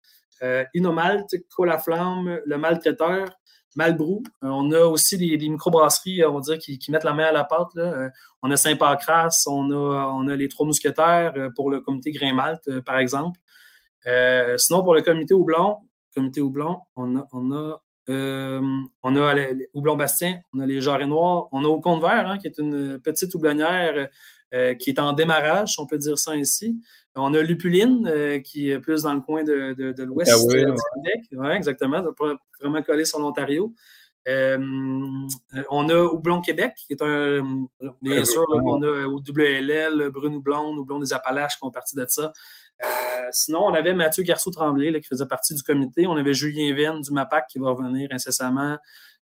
euh, 0.42 0.64
Inomalt, 0.74 1.26
Colaflamme, 1.54 2.40
le 2.44 2.58
maltraiteur, 2.58 3.28
Malbrou. 3.76 4.22
Euh, 4.42 4.48
on 4.48 4.72
a 4.72 4.80
aussi 4.80 5.16
des, 5.16 5.48
microbrasseries, 5.48 6.24
on 6.24 6.34
va 6.34 6.40
dire, 6.40 6.58
qui, 6.58 6.90
mettent 6.90 7.04
la 7.04 7.14
main 7.14 7.26
à 7.26 7.32
la 7.32 7.44
pâte. 7.44 7.68
on 8.42 8.50
a 8.50 8.56
Saint-Pancras, 8.56 9.44
on 9.46 10.28
a, 10.28 10.36
les 10.36 10.48
Trois 10.48 10.66
Mousquetaires 10.66 11.34
pour 11.54 11.70
le 11.70 11.80
comité 11.80 12.10
grain 12.10 12.34
malte, 12.34 12.80
par 12.80 12.98
exemple. 12.98 13.38
sinon, 14.56 14.82
pour 14.82 14.94
le 14.94 15.02
comité 15.02 15.34
houblon, 15.34 15.78
comité 16.14 16.40
on 16.96 17.16
a, 17.16 17.26
euh, 17.34 17.76
on 18.08 19.16
a 19.16 19.34
les, 19.34 19.68
Houblon-Bastien, 19.74 20.40
on 20.54 20.60
a 20.60 20.66
les 20.66 20.80
Jarrets 20.80 21.06
Noirs, 21.06 21.48
on 21.52 21.64
a 21.64 21.68
Au 21.68 21.80
Compte 21.80 22.00
Vert, 22.00 22.28
hein, 22.28 22.38
qui 22.38 22.46
est 22.46 22.58
une 22.58 22.98
petite 22.98 23.34
houblonnière 23.34 24.08
euh, 24.54 24.74
qui 24.74 24.90
est 24.90 24.98
en 24.98 25.14
démarrage, 25.14 25.72
si 25.72 25.80
on 25.80 25.86
peut 25.86 25.96
dire 25.96 26.18
ça 26.18 26.32
ainsi. 26.32 26.78
On 27.14 27.32
a 27.32 27.40
Lupuline, 27.42 28.06
euh, 28.06 28.38
qui 28.40 28.70
est 28.70 28.78
plus 28.80 29.02
dans 29.02 29.14
le 29.14 29.20
coin 29.20 29.44
de, 29.44 29.74
l'ouest 30.04 30.30
ah 30.34 30.38
du 30.38 30.46
Québec. 30.46 31.22
Oui, 31.32 31.48
exactement, 31.48 32.04
vraiment 32.60 32.82
collé 32.82 33.06
sur 33.06 33.18
l'Ontario. 33.18 33.72
on 34.26 35.88
a 35.88 36.04
Houblon 36.04 36.42
Québec, 36.42 36.74
qui 36.86 36.92
est 36.92 37.02
un. 37.02 37.66
Bien 38.02 38.24
sûr, 38.26 38.44
on 38.50 38.82
a 38.82 39.06
WLL, 39.06 40.10
Brune 40.10 40.36
Houblon, 40.36 40.76
Houblon 40.76 40.98
des 40.98 41.14
Appalaches 41.14 41.54
qui 41.54 41.58
font 41.60 41.70
partie 41.70 41.96
de 41.96 42.04
ça. 42.06 42.32
Euh, 42.84 43.28
sinon, 43.30 43.66
on 43.66 43.74
avait 43.74 43.94
Mathieu 43.94 44.22
Garceau-Tremblay 44.22 45.00
qui 45.00 45.08
faisait 45.08 45.26
partie 45.26 45.54
du 45.54 45.62
comité. 45.62 46.06
On 46.06 46.16
avait 46.16 46.34
Julien 46.34 46.74
Venn 46.74 47.00
du 47.00 47.12
MAPAC 47.12 47.46
qui 47.48 47.58
va 47.58 47.70
revenir 47.70 48.08
incessamment. 48.12 48.78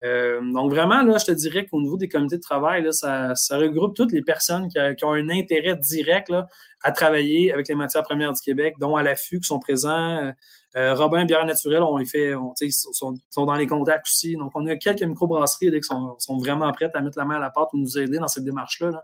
Euh, 0.04 0.42
donc, 0.52 0.72
vraiment, 0.72 1.02
je 1.18 1.26
te 1.26 1.32
dirais 1.32 1.66
qu'au 1.66 1.80
niveau 1.82 1.96
des 1.96 2.10
comités 2.10 2.36
de 2.36 2.42
travail, 2.42 2.86
ça, 2.92 3.34
regroupe 3.52 3.96
toutes 3.96 4.12
les 4.12 4.22
personnes 4.22 4.68
qui, 4.68 5.06
ont 5.06 5.14
un 5.14 5.30
intérêt 5.30 5.78
direct 5.78 6.34
à 6.82 6.92
travailler 6.92 7.54
avec 7.54 7.70
les 7.70 7.76
matières 7.76 8.04
premières 8.04 8.34
du 8.34 8.42
Québec, 8.42 8.76
dont 8.80 8.98
à 8.98 9.04
l'affût, 9.04 9.40
qui 9.40 9.48
sont 9.48 9.60
présents. 9.60 10.34
Euh, 10.76 10.96
Robin 10.96 11.24
Bière 11.24 11.46
Naturelle, 11.46 11.84
on 11.84 12.04
fait, 12.04 12.34
ils 12.60 12.72
sont, 12.74 13.16
dans 13.38 13.56
les 13.56 13.68
contacts 13.68 14.08
aussi. 14.08 14.36
Donc, 14.36 14.52
on 14.56 14.66
a 14.68 14.76
quelques 14.76 15.04
microbrasseries 15.04 15.72
qui 15.72 15.84
sont, 15.84 16.38
vraiment 16.38 16.70
prêtes 16.74 16.96
à 16.96 17.02
mettre 17.02 17.18
la 17.18 17.26
main 17.26 17.36
à 17.36 17.40
la 17.40 17.52
pâte 17.52 17.70
pour 17.72 17.80
nous 17.80 17.98
aider 17.98 18.18
dans 18.18 18.28
cette 18.28 18.44
démarche-là. 18.44 18.90
là 18.90 19.04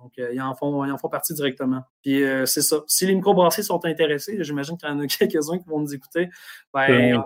donc, 0.00 0.12
euh, 0.18 0.32
ils, 0.32 0.40
en 0.40 0.54
font, 0.54 0.84
ils 0.84 0.92
en 0.92 0.98
font 0.98 1.08
partie 1.08 1.34
directement. 1.34 1.82
Puis, 2.02 2.22
euh, 2.22 2.46
c'est 2.46 2.62
ça. 2.62 2.82
Si 2.86 3.06
les 3.06 3.14
microbrasseries 3.14 3.64
sont 3.64 3.84
intéressés, 3.84 4.42
j'imagine 4.42 4.76
qu'il 4.78 4.88
y 4.88 4.92
en 4.92 4.98
a 5.00 5.06
quelques-uns 5.06 5.58
qui 5.58 5.68
vont 5.68 5.80
nous 5.80 5.94
écouter, 5.94 6.28
ben, 6.72 7.22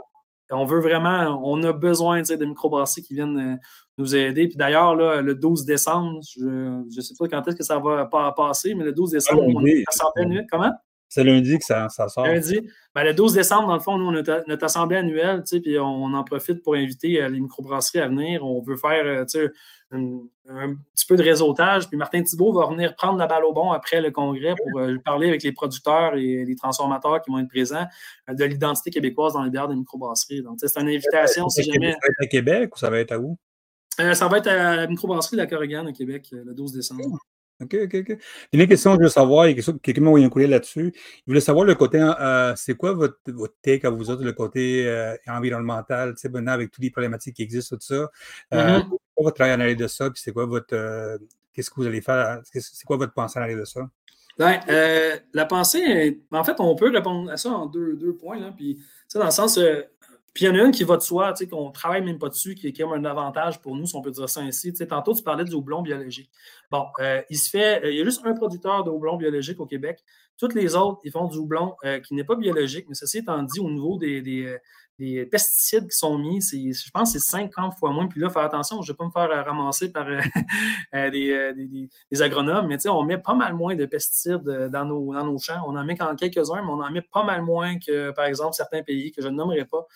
on 0.50 0.64
veut 0.64 0.80
vraiment, 0.80 1.40
on 1.44 1.62
a 1.62 1.72
besoin 1.72 2.22
de 2.22 2.44
microbrasseries 2.44 3.02
qui 3.02 3.14
viennent 3.14 3.54
euh, 3.54 3.56
nous 3.98 4.14
aider. 4.16 4.48
Puis 4.48 4.56
d'ailleurs, 4.56 4.94
le 4.94 5.34
12 5.34 5.64
décembre, 5.64 6.20
je 6.36 6.84
ne 6.84 7.00
sais 7.00 7.14
pas 7.18 7.28
quand 7.28 7.46
est-ce 7.48 7.56
que 7.56 7.64
ça 7.64 7.78
va 7.78 8.06
pas 8.06 8.32
passer, 8.32 8.74
mais 8.74 8.84
le 8.84 8.92
12 8.92 9.12
décembre, 9.12 9.42
on 9.54 9.64
est 9.64 9.84
assemblée 9.86 10.44
Comment? 10.50 10.72
C'est 11.14 11.22
lundi 11.22 11.60
que 11.60 11.64
ça, 11.64 11.88
sort. 11.88 12.26
Lundi. 12.26 12.68
Ben, 12.92 13.04
le 13.04 13.14
12 13.14 13.34
décembre, 13.34 13.68
dans 13.68 13.74
le 13.74 13.80
fond, 13.80 13.96
nous, 13.96 14.06
on 14.06 14.16
a 14.16 14.42
notre 14.48 14.64
assemblée 14.64 14.96
annuelle, 14.96 15.44
puis 15.44 15.78
on 15.78 16.12
en 16.12 16.24
profite 16.24 16.60
pour 16.60 16.74
inviter 16.74 17.28
les 17.28 17.38
microbrasseries 17.38 18.00
à 18.00 18.08
venir. 18.08 18.44
On 18.44 18.60
veut 18.60 18.76
faire 18.76 19.06
un, 19.06 19.24
petit 19.94 21.06
peu 21.06 21.14
de 21.14 21.22
réseautage. 21.22 21.86
Puis 21.88 21.96
Martin 21.96 22.20
Thibault 22.24 22.52
va 22.52 22.66
venir 22.66 22.96
prendre 22.96 23.16
la 23.16 23.28
balle 23.28 23.44
au 23.44 23.52
bon 23.52 23.70
après 23.70 24.00
le 24.00 24.10
congrès 24.10 24.56
pour 24.56 24.80
euh, 24.80 24.96
parler 25.04 25.28
avec 25.28 25.44
les 25.44 25.52
producteurs 25.52 26.16
et 26.16 26.44
les 26.44 26.56
transformateurs 26.56 27.22
qui 27.22 27.30
vont 27.30 27.38
être 27.38 27.48
présents 27.48 27.86
euh, 28.28 28.34
de 28.34 28.44
l'identité 28.44 28.90
québécoise 28.90 29.34
dans 29.34 29.44
les 29.44 29.50
bières 29.50 29.68
des 29.68 29.76
microbrasseries. 29.76 30.42
Donc, 30.42 30.58
c'est 30.58 30.80
une 30.80 30.88
invitation. 30.88 31.48
Si 31.48 31.62
jamais... 31.62 31.92
Ça 31.92 31.98
va 32.02 32.08
être 32.08 32.22
à 32.22 32.26
Québec 32.26 32.74
ou 32.74 32.78
ça 32.80 32.90
va 32.90 32.98
être 32.98 33.12
à 33.12 33.20
où? 33.20 33.38
Euh, 34.00 34.14
ça 34.14 34.26
va 34.26 34.38
être 34.38 34.48
à 34.48 34.74
la 34.74 34.86
microbrasserie 34.88 35.36
de 35.36 35.42
la 35.42 35.46
Corrigan 35.46 35.86
à 35.86 35.92
Québec 35.92 36.26
le 36.32 36.54
12 36.54 36.72
décembre. 36.72 37.20
OK, 37.62 37.76
OK, 37.84 37.94
OK. 37.94 38.18
Une 38.52 38.66
question, 38.66 38.94
je 38.94 39.00
veux 39.00 39.08
savoir, 39.08 39.46
quelqu'un 39.82 40.00
m'a 40.00 40.08
envoyé 40.08 40.26
un 40.26 40.28
courrier 40.28 40.48
là-dessus. 40.48 40.92
Il 40.94 41.22
voulait 41.26 41.40
savoir 41.40 41.64
le 41.64 41.74
côté, 41.74 41.98
c'est 42.56 42.74
quoi 42.74 42.92
votre, 42.92 43.18
votre, 43.28 43.54
take 43.62 43.86
à 43.86 43.90
vous 43.90 44.10
autres, 44.10 44.24
le 44.24 44.32
côté 44.32 45.14
environnemental, 45.26 46.14
tu 46.14 46.22
sais, 46.22 46.28
maintenant 46.28 46.52
avec 46.52 46.70
toutes 46.70 46.82
les 46.82 46.90
problématiques 46.90 47.36
qui 47.36 47.42
existent, 47.42 47.76
tout 47.76 47.82
ça. 47.82 48.10
Mm-hmm 48.52 48.88
quoi 49.14 49.24
votre 49.24 49.36
travail 49.36 49.54
en 49.54 49.60
arrière 49.60 49.76
de 49.76 49.86
ça? 49.86 50.10
Puis 50.10 50.20
c'est 50.22 50.32
quoi 50.32 50.46
votre. 50.46 50.74
Euh, 50.74 51.18
qu'est-ce 51.52 51.70
que 51.70 51.76
vous 51.76 51.86
allez 51.86 52.00
faire? 52.00 52.40
C'est 52.44 52.84
quoi 52.84 52.96
votre 52.96 53.12
pensée 53.12 53.38
en 53.38 53.42
arrière 53.42 53.58
de 53.58 53.64
ça? 53.64 53.88
Ben, 54.36 54.60
euh, 54.68 55.16
la 55.32 55.46
pensée, 55.46 56.22
en 56.32 56.42
fait, 56.42 56.56
on 56.58 56.74
peut 56.74 56.90
répondre 56.90 57.30
à 57.30 57.36
ça 57.36 57.50
en 57.50 57.66
deux, 57.66 57.94
deux 57.94 58.14
points. 58.14 58.38
Là, 58.40 58.52
puis, 58.54 58.80
dans 59.14 59.24
le 59.24 59.30
sens, 59.30 59.58
euh, 59.58 59.82
puis 60.34 60.44
il 60.44 60.48
y 60.48 60.50
en 60.50 60.56
a 60.56 60.64
une 60.64 60.72
qui 60.72 60.82
va 60.82 60.96
de 60.96 61.02
soi, 61.02 61.32
qu'on 61.48 61.68
ne 61.68 61.72
travaille 61.72 62.02
même 62.02 62.18
pas 62.18 62.28
dessus, 62.28 62.56
qui 62.56 62.66
est 62.66 62.72
comme 62.72 62.92
un 62.92 63.04
avantage 63.04 63.60
pour 63.60 63.76
nous, 63.76 63.86
si 63.86 63.94
on 63.94 64.02
peut 64.02 64.10
dire 64.10 64.28
ça 64.28 64.40
ainsi. 64.40 64.72
tantôt, 64.72 65.14
tu 65.14 65.22
parlais 65.22 65.44
du 65.44 65.54
houblon 65.54 65.80
biologique. 65.80 66.28
Bon, 66.72 66.86
il 67.30 67.38
se 67.38 67.48
fait, 67.48 67.80
il 67.84 67.96
y 67.96 68.00
a 68.00 68.04
juste 68.04 68.20
un 68.24 68.34
producteur 68.34 68.82
de 68.82 68.90
houblon 68.90 69.16
biologique 69.16 69.60
au 69.60 69.66
Québec. 69.66 70.02
Toutes 70.36 70.54
les 70.54 70.74
autres, 70.74 70.98
ils 71.04 71.12
font 71.12 71.28
du 71.28 71.38
houblon 71.38 71.76
qui 72.04 72.14
n'est 72.14 72.24
pas 72.24 72.34
biologique, 72.34 72.86
mais 72.88 72.96
ceci 72.96 73.18
étant 73.18 73.40
dit, 73.44 73.60
au 73.60 73.70
niveau 73.70 73.96
des, 73.96 74.58
les 74.98 75.26
pesticides 75.26 75.88
qui 75.88 75.96
sont 75.96 76.16
mis, 76.18 76.40
je 76.40 76.90
pense 76.92 77.12
que 77.12 77.18
c'est 77.18 77.30
50 77.30 77.74
fois 77.78 77.90
moins. 77.90 78.06
Puis 78.06 78.20
là, 78.20 78.30
faire 78.30 78.42
attention, 78.42 78.80
je 78.80 78.92
ne 78.92 78.94
vais 78.94 78.96
pas 78.96 79.04
me 79.06 79.10
faire 79.10 79.30
euh, 79.36 79.42
ramasser 79.42 79.90
par 79.90 80.06
euh, 80.08 80.20
euh, 80.94 81.10
des, 81.10 82.22
agronomes, 82.22 82.68
mais 82.68 82.76
on 82.88 83.02
met 83.02 83.18
pas 83.18 83.34
mal 83.34 83.54
moins 83.54 83.74
de 83.74 83.86
pesticides 83.86 84.44
dans 84.70 84.84
nos, 84.84 85.12
dans 85.12 85.24
nos 85.24 85.38
champs. 85.38 85.60
On 85.66 85.76
en 85.76 85.84
met 85.84 85.96
quand 85.96 86.14
quelques-uns, 86.14 86.62
mais 86.62 86.70
on 86.70 86.80
en 86.80 86.90
met 86.90 87.02
pas 87.02 87.24
mal 87.24 87.42
moins 87.42 87.78
que, 87.78 88.12
par 88.12 88.26
exemple, 88.26 88.54
certains 88.54 88.82
pays 88.82 89.10
que 89.10 89.20
je 89.20 89.28
ne 89.28 89.34
nommerai 89.34 89.64
pas. 89.64 89.86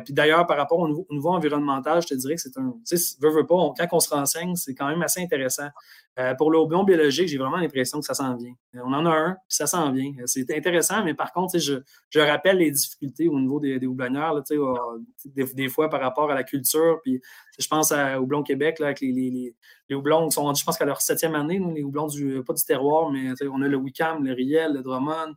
puis 0.00 0.14
d'ailleurs, 0.14 0.46
par 0.46 0.56
rapport 0.56 0.78
au 0.78 0.88
niveau, 0.88 1.30
environnemental, 1.30 2.00
je 2.00 2.08
te 2.08 2.14
dirais 2.14 2.36
que 2.36 2.40
c'est 2.40 2.56
un. 2.56 2.74
Tu 2.88 2.96
sais, 2.96 3.16
veux, 3.20 3.30
veux 3.30 3.46
pas, 3.46 3.56
quand 3.76 3.86
on 3.92 4.00
se 4.00 4.08
renseigne, 4.08 4.56
c'est 4.56 4.74
quand 4.74 4.88
même 4.88 5.02
assez 5.02 5.20
intéressant. 5.20 5.68
pour 6.38 6.50
le 6.50 6.84
biologique, 6.84 7.28
j'ai 7.28 7.38
vraiment 7.38 7.58
l'impression 7.58 8.00
que 8.00 8.06
ça 8.06 8.14
s'en 8.14 8.34
vient. 8.36 8.54
On 8.74 8.92
en 8.92 9.04
a 9.04 9.10
un, 9.10 9.32
puis 9.32 9.56
ça 9.56 9.66
s'en 9.66 9.92
vient. 9.92 10.12
C'est 10.24 10.50
intéressant, 10.56 11.04
mais 11.04 11.14
par 11.14 11.32
contre, 11.32 11.58
je, 11.58 11.74
je 12.08 12.20
rappelle 12.20 12.56
les 12.56 12.70
difficultés 12.70 13.28
au 13.28 13.38
niveau 13.38 13.60
des, 13.60 13.78
des 13.78 13.86
des, 15.24 15.68
fois 15.68 15.88
par 15.88 16.00
rapport 16.00 16.30
à 16.30 16.34
la 16.34 16.44
culture. 16.44 17.00
Puis, 17.02 17.20
je 17.58 17.66
pense 17.66 17.92
à 17.92 18.20
Houblon 18.20 18.42
Québec, 18.42 18.78
là, 18.78 18.86
avec 18.86 19.00
les, 19.00 19.12
les, 19.12 19.94
houblons 19.94 20.30
sont 20.30 20.54
je 20.54 20.64
pense 20.64 20.78
qu'à 20.78 20.86
leur 20.86 21.00
septième 21.00 21.34
année, 21.34 21.58
nous, 21.58 21.74
les 21.74 21.82
houblons 21.82 22.06
du, 22.06 22.42
pas 22.46 22.54
du 22.54 22.64
terroir, 22.64 23.10
mais 23.10 23.32
on 23.50 23.60
a 23.62 23.68
le 23.68 23.76
Wicam, 23.76 24.24
le 24.24 24.32
Riel, 24.32 24.72
le 24.72 24.82
Drummond. 24.82 25.34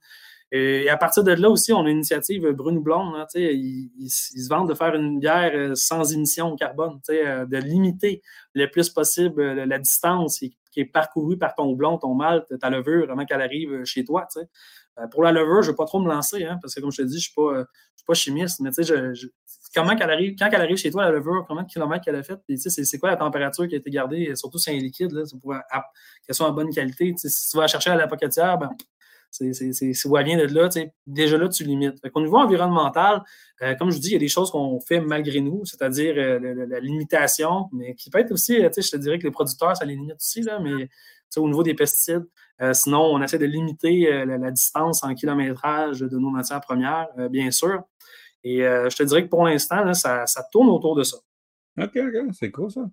Et, 0.52 0.90
à 0.90 0.98
partir 0.98 1.24
de 1.24 1.32
là 1.32 1.50
aussi, 1.50 1.74
on 1.74 1.86
a 1.86 1.90
une 1.90 1.98
initiative 1.98 2.48
Brune. 2.52 2.84
Hein, 2.88 3.26
ils, 3.36 4.10
se 4.10 4.48
vendent 4.48 4.70
de 4.70 4.74
faire 4.74 4.96
une 4.96 5.20
bière 5.20 5.52
euh, 5.54 5.76
sans 5.76 6.14
émission 6.14 6.52
de 6.52 6.56
carbone, 6.58 7.00
euh, 7.10 7.46
de 7.46 7.58
limiter 7.58 8.22
le 8.54 8.70
plus 8.70 8.90
possible 8.90 9.42
euh, 9.42 9.66
la 9.66 9.80
distance 9.80 10.40
qui 10.40 10.80
est 10.80 10.86
parcourue 10.86 11.38
par 11.38 11.56
ton 11.56 11.66
houblon, 11.66 11.98
ton 11.98 12.14
malt, 12.14 12.46
ta 12.60 12.70
levure, 12.70 13.12
avant 13.12 13.26
qu'elle 13.26 13.42
arrive 13.42 13.84
chez 13.86 14.04
toi. 14.04 14.28
Pour 15.12 15.24
la 15.24 15.32
levure, 15.32 15.62
je 15.62 15.68
ne 15.68 15.72
vais 15.74 15.76
pas 15.76 15.86
trop 15.86 16.00
me 16.00 16.08
lancer, 16.08 16.46
hein, 16.46 16.58
parce 16.62 16.74
que 16.74 16.82
comme 16.82 16.92
je 16.92 16.98
te 16.98 17.08
dis, 17.08 17.14
je 17.14 17.18
ne 17.18 17.22
suis 17.22 17.34
pas 17.36 17.66
pas 18.06 18.14
chimiste, 18.14 18.60
mais 18.62 18.72
tu 18.72 18.84
sais, 18.84 18.94
comment 19.74 19.90
arrive, 19.90 20.36
quand 20.38 20.48
elle 20.52 20.62
arrive 20.62 20.78
chez 20.78 20.92
toi, 20.92 21.04
la 21.04 21.12
levure, 21.12 21.46
combien 21.48 21.64
de 21.64 21.68
kilomètres 21.68 22.06
qu'elle 22.06 22.16
a 22.16 22.24
fait, 22.24 22.38
tu 22.48 22.58
sais, 22.58 22.70
c'est 22.70 23.00
quoi 23.00 23.10
la 23.10 23.18
température 23.18 23.68
qui 23.68 23.76
a 23.76 23.78
été 23.78 23.90
gardée, 23.90 24.36
surtout 24.36 24.58
si 24.58 24.66
c'est 24.66 24.78
un 24.78 24.80
liquide, 24.80 25.12
pour 25.42 25.54
qu'elle 26.26 26.36
soit 26.36 26.48
en 26.48 26.54
bonne 26.54 26.70
qualité. 26.70 27.14
si 27.18 27.50
tu 27.50 27.58
vas 27.58 27.68
chercher 27.68 27.92
à 27.92 27.96
la 27.96 28.08
pocatière, 28.08 28.58
ben, 28.58 28.70
C'est, 29.32 29.52
c'est, 29.54 29.92
vient 29.92 30.38
de 30.38 30.54
là, 30.54 30.70
déjà 31.08 31.38
là, 31.38 31.50
tu 31.50 31.64
limites. 31.66 31.98
Au 32.14 32.22
niveau 32.22 32.38
environnemental, 32.38 33.22
euh, 33.62 33.76
comme 33.76 33.90
je 33.90 33.96
vous 33.96 34.02
dis, 34.02 34.10
il 34.10 34.14
y 34.14 34.16
a 34.16 34.20
des 34.20 34.30
choses 34.30 34.50
qu'on 34.50 34.80
fait 34.80 35.02
malgré 35.02 35.42
nous, 35.42 35.66
c'est-à-dire 35.66 36.16
euh, 36.18 36.66
la, 36.68 36.80
limitation, 36.80 37.68
mais 37.74 37.96
qui 37.96 38.10
peut 38.10 38.20
être 38.20 38.32
aussi, 38.32 38.56
je 38.62 38.92
te 38.92 38.98
dirais 38.98 39.20
que 39.20 39.24
les 39.24 39.32
producteurs, 39.32 39.76
ça 39.76 39.84
les 39.84 39.96
limite 39.96 40.16
aussi, 40.16 40.42
là, 40.42 40.60
mais 40.60 40.90
au 41.38 41.48
niveau 41.48 41.64
des 41.64 41.74
pesticides. 41.74 42.26
sinon, 42.74 43.02
on 43.02 43.22
essaie 43.22 43.38
de 43.38 43.46
limiter 43.46 44.26
la, 44.26 44.52
distance 44.52 45.04
en 45.04 45.14
kilométrage 45.14 46.00
de 46.00 46.18
nos 46.18 46.30
matières 46.30 46.62
premières, 46.62 47.08
bien 47.30 47.52
sûr. 47.52 47.84
Et 48.44 48.60
je 48.60 48.96
te 48.96 49.04
dirais 49.04 49.24
que 49.24 49.30
pour 49.30 49.46
l'instant, 49.46 49.94
ça, 49.94 50.26
ça 50.26 50.44
tourne 50.52 50.70
autour 50.70 50.96
de 50.96 51.04
ça. 51.04 51.18
OK, 51.78 51.98
OK, 51.98 52.34
c'est 52.40 52.52
cool 52.52 52.72
ça. 52.72 52.90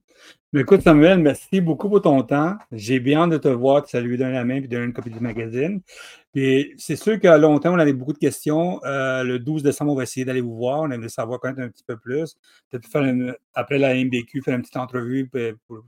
Mais 0.53 0.63
écoute, 0.63 0.83
Samuel, 0.83 1.21
merci 1.21 1.61
beaucoup 1.61 1.89
pour 1.89 2.03
ton 2.03 2.21
temps. 2.25 2.57
J'ai 2.73 2.99
bien 2.99 3.21
hâte 3.21 3.31
de 3.31 3.39
te 3.39 3.49
voir, 3.49 3.83
de 3.83 3.87
saluer 3.87 4.17
donner 4.17 4.33
la 4.33 4.45
main 4.45 4.59
puis 4.59 4.69
donner 4.69 4.87
une 4.87 4.93
copie 4.93 5.11
du 5.11 5.21
magazine. 5.21 5.81
C'est 6.35 6.97
sûr 6.97 7.21
qu'à 7.21 7.39
long 7.39 7.61
terme, 7.61 7.77
on 7.77 7.79
avait 7.79 7.93
beaucoup 7.93 8.13
de 8.13 8.19
questions. 8.19 8.83
Euh, 8.85 9.23
le 9.23 9.39
12 9.39 9.63
décembre, 9.63 9.93
on 9.93 9.95
va 9.95 10.03
essayer 10.03 10.25
d'aller 10.25 10.41
vous 10.41 10.57
voir. 10.57 10.81
On 10.81 10.91
aimerait 10.91 11.09
savoir 11.09 11.39
connaître 11.39 11.61
un 11.61 11.69
petit 11.69 11.85
peu 11.85 11.97
plus. 11.97 12.35
Peut-être 12.71 12.89
faire 12.89 13.05
après 13.55 13.79
la 13.79 13.95
MBQ, 13.95 14.43
faire 14.43 14.57
une 14.57 14.63
petite 14.63 14.77
entrevue 14.77 15.29
pour, 15.69 15.85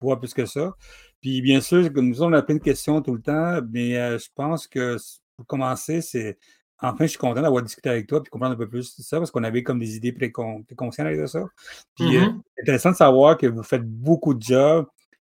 voir 0.00 0.18
plus 0.18 0.32
que 0.32 0.46
ça. 0.46 0.72
Puis 1.24 1.40
bien 1.40 1.62
sûr, 1.62 1.90
nous, 1.90 2.22
on 2.22 2.34
a 2.34 2.42
plein 2.42 2.56
de 2.56 2.60
questions 2.60 3.00
tout 3.00 3.14
le 3.14 3.22
temps, 3.22 3.58
mais 3.72 3.96
euh, 3.96 4.18
je 4.18 4.28
pense 4.34 4.66
que 4.66 4.98
pour 5.38 5.46
commencer, 5.46 6.02
c'est 6.02 6.36
Enfin, 6.82 7.04
je 7.04 7.06
suis 7.06 7.18
content 7.18 7.40
d'avoir 7.40 7.62
discuté 7.62 7.88
avec 7.88 8.06
toi 8.06 8.20
et 8.22 8.28
comprendre 8.28 8.52
un 8.52 8.58
peu 8.58 8.68
plus 8.68 8.94
de 8.94 9.02
ça 9.02 9.16
parce 9.16 9.30
qu'on 9.30 9.42
avait 9.42 9.62
comme 9.62 9.78
des 9.78 9.96
idées 9.96 10.12
préconçues 10.12 11.00
avec 11.00 11.26
ça. 11.26 11.42
Puis, 11.94 12.18
euh, 12.18 12.26
mm-hmm. 12.26 12.40
c'est 12.56 12.62
intéressant 12.62 12.90
de 12.90 12.96
savoir 12.96 13.38
que 13.38 13.46
vous 13.46 13.62
faites 13.62 13.88
beaucoup 13.88 14.34
de 14.34 14.42
jobs. 14.42 14.84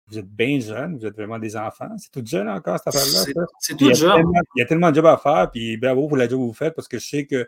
Vous 0.08 0.18
êtes 0.18 0.30
bien 0.30 0.62
jeune, 0.62 0.98
vous 0.98 1.06
êtes 1.06 1.16
vraiment 1.16 1.40
des 1.40 1.58
enfants. 1.58 1.90
C'est 1.98 2.10
tout 2.10 2.26
jeune 2.26 2.48
encore, 2.48 2.78
cette 2.78 2.96
affaire-là. 2.96 3.46
C'est 3.60 3.76
tout 3.76 3.94
jeune. 3.94 4.24
Il 4.56 4.60
y 4.60 4.62
a 4.62 4.66
tellement 4.66 4.92
de 4.92 4.96
jobs 4.96 5.08
à 5.08 5.18
faire, 5.18 5.52
puis 5.52 5.76
bravo 5.76 6.08
pour 6.08 6.16
la 6.16 6.30
job 6.30 6.40
que 6.40 6.46
vous 6.46 6.54
faites 6.54 6.74
parce 6.74 6.88
que 6.88 7.00
je 7.00 7.06
sais 7.06 7.26
que 7.26 7.46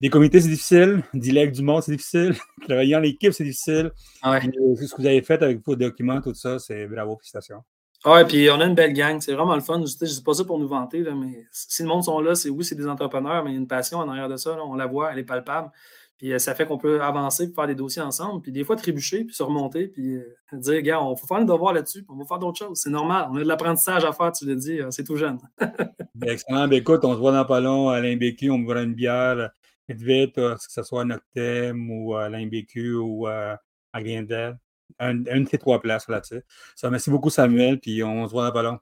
les 0.00 0.10
comités, 0.10 0.40
c'est 0.40 0.48
difficile. 0.48 1.02
Dilect 1.14 1.54
du 1.54 1.62
monde, 1.62 1.82
c'est 1.82 1.92
difficile. 1.92 2.34
Travailler 2.62 2.96
en 2.96 3.02
équipe, 3.02 3.32
c'est 3.32 3.44
difficile. 3.44 3.90
Ouais. 4.24 4.40
Euh, 4.46 4.76
ce 4.76 4.94
que 4.94 5.00
vous 5.00 5.06
avez 5.06 5.22
fait 5.22 5.42
avec 5.42 5.64
vos 5.64 5.76
documents, 5.76 6.20
tout 6.20 6.34
ça, 6.34 6.58
c'est 6.58 6.86
bravo, 6.86 7.16
félicitations. 7.16 7.62
Ah 8.06 8.12
ouais, 8.12 8.26
puis 8.26 8.50
on 8.50 8.60
a 8.60 8.66
une 8.66 8.74
belle 8.74 8.92
gang. 8.92 9.18
C'est 9.20 9.32
vraiment 9.32 9.54
le 9.54 9.62
fun. 9.62 9.76
Je 9.78 10.04
ne 10.04 10.06
dis 10.06 10.22
pas 10.22 10.34
ça 10.34 10.44
pour 10.44 10.58
nous 10.58 10.68
vanter, 10.68 11.00
là, 11.00 11.14
mais 11.14 11.46
si 11.50 11.82
le 11.82 11.88
monde 11.88 12.04
sont 12.04 12.20
là, 12.20 12.34
c'est 12.34 12.50
oui, 12.50 12.64
c'est 12.64 12.74
des 12.74 12.86
entrepreneurs, 12.86 13.44
mais 13.44 13.50
il 13.50 13.54
y 13.54 13.56
a 13.56 13.60
une 13.60 13.66
passion 13.66 13.98
en 13.98 14.08
arrière 14.08 14.28
de 14.28 14.36
ça. 14.36 14.58
on 14.62 14.74
la 14.74 14.86
voit, 14.86 15.12
elle 15.12 15.20
est 15.20 15.24
palpable. 15.24 15.70
Puis 16.18 16.32
euh, 16.32 16.38
ça 16.38 16.54
fait 16.54 16.66
qu'on 16.66 16.78
peut 16.78 17.02
avancer, 17.02 17.50
faire 17.54 17.66
des 17.66 17.74
dossiers 17.74 18.02
ensemble, 18.02 18.42
puis 18.42 18.52
des 18.52 18.62
fois 18.62 18.76
trébucher, 18.76 19.24
puis 19.24 19.34
se 19.34 19.42
remonter, 19.42 19.88
puis 19.88 20.16
euh, 20.16 20.36
dire, 20.52 20.82
gars, 20.82 21.02
on 21.02 21.16
faut 21.16 21.26
faire 21.26 21.38
un 21.38 21.44
devoir 21.44 21.72
là-dessus, 21.72 22.04
on 22.08 22.16
va 22.16 22.24
faire 22.24 22.38
d'autres 22.38 22.58
choses. 22.58 22.78
C'est 22.78 22.90
normal. 22.90 23.28
On 23.30 23.36
a 23.36 23.40
de 23.40 23.48
l'apprentissage 23.48 24.04
à 24.04 24.12
faire, 24.12 24.32
tu 24.32 24.46
l'as 24.46 24.54
dit, 24.54 24.80
euh, 24.80 24.90
c'est 24.90 25.04
tout 25.04 25.16
jeune. 25.16 25.38
Ben, 26.16 26.30
excellent. 26.30 26.68
Ben, 26.68 26.76
écoute, 26.76 27.04
on 27.04 27.12
se 27.12 27.18
voit 27.18 27.32
dans 27.32 27.44
pas 27.44 27.58
long 27.58 27.88
à 27.88 28.00
l'IMBQ, 28.00 28.48
on 28.52 28.58
me 28.58 28.64
voit 28.64 28.80
une 28.82 28.94
bière 28.94 29.50
vite 29.88 30.02
vite, 30.02 30.34
que 30.34 30.56
ce 30.58 30.82
soit 30.82 31.02
à 31.02 31.04
Noctem 31.04 31.90
ou 31.90 32.14
à 32.16 32.28
l'IMBQ 32.28 32.96
ou 32.96 33.26
à 33.26 33.58
Glendale 33.96 34.58
une 35.00 35.44
de 35.44 35.48
ces 35.48 35.58
trois 35.58 35.80
places 35.80 36.08
là-dessus. 36.08 36.42
Ça, 36.74 36.90
merci 36.90 37.10
beaucoup, 37.10 37.30
Samuel, 37.30 37.78
puis 37.78 38.02
on 38.02 38.26
se 38.26 38.32
voit 38.32 38.46
dans 38.46 38.52
pas 38.52 38.62
long. 38.62 38.78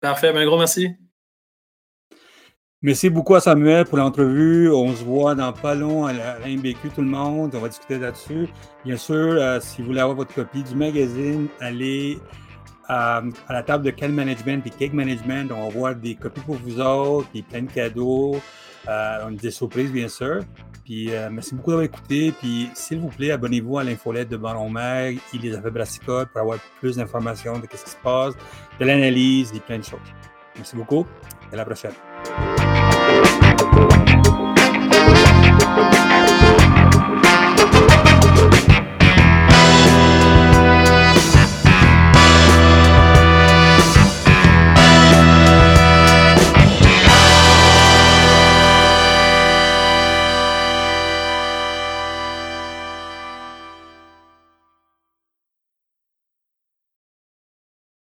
Parfait, 0.00 0.28
un 0.28 0.44
gros 0.44 0.58
merci. 0.58 0.90
Merci 2.82 3.08
beaucoup 3.08 3.34
à 3.34 3.40
Samuel 3.40 3.86
pour 3.86 3.96
l'entrevue. 3.96 4.70
On 4.70 4.94
se 4.94 5.02
voit 5.02 5.34
dans 5.34 5.54
pas 5.54 5.74
long 5.74 6.04
à 6.04 6.12
la, 6.12 6.38
MBQ, 6.40 6.90
tout 6.94 7.00
le 7.00 7.08
monde. 7.08 7.54
On 7.54 7.60
va 7.60 7.68
discuter 7.68 7.98
là-dessus. 7.98 8.46
Bien 8.84 8.98
sûr, 8.98 9.16
euh, 9.16 9.58
si 9.60 9.80
vous 9.80 9.88
voulez 9.88 10.00
avoir 10.00 10.16
votre 10.16 10.34
copie 10.34 10.62
du 10.62 10.74
magazine, 10.74 11.48
allez 11.60 12.18
à, 12.86 13.22
la 13.48 13.62
table 13.62 13.84
de 13.84 13.90
Cal 13.90 14.12
Management 14.12 14.66
et 14.66 14.70
Cake 14.70 14.92
Management. 14.92 15.50
On 15.50 15.68
va 15.68 15.68
voir 15.70 15.96
des 15.96 16.14
copies 16.14 16.42
pour 16.42 16.56
vous 16.56 16.78
autres, 16.78 17.26
puis 17.30 17.40
plein 17.40 17.62
de 17.62 17.70
cadeaux. 17.70 18.36
Euh, 18.88 19.24
on 19.26 19.32
était 19.32 19.50
surprise, 19.50 19.90
bien 19.90 20.08
sûr. 20.08 20.40
Puis 20.84 21.10
euh, 21.10 21.30
merci 21.30 21.54
beaucoup 21.54 21.70
d'avoir 21.70 21.84
écouté. 21.84 22.32
Puis 22.38 22.68
s'il 22.74 22.98
vous 22.98 23.08
plaît, 23.08 23.30
abonnez-vous 23.30 23.78
à 23.78 23.84
l'infolette 23.84 24.28
de 24.28 24.36
Baron 24.36 24.68
Mag, 24.68 25.18
il 25.32 25.40
les 25.40 25.54
a 25.54 25.62
fait 25.62 25.70
pour 26.04 26.40
avoir 26.40 26.58
plus 26.78 26.96
d'informations 26.96 27.58
de 27.58 27.66
qu 27.66 27.76
ce 27.76 27.84
qui 27.84 27.90
se 27.90 27.96
passe, 27.96 28.34
de 28.78 28.84
l'analyse, 28.84 29.52
et 29.54 29.60
plein 29.60 29.78
de 29.78 29.84
choses. 29.84 29.98
Merci 30.56 30.76
beaucoup 30.76 31.06
et 31.50 31.54
à 31.54 31.56
la 31.56 31.64
prochaine. 31.64 31.92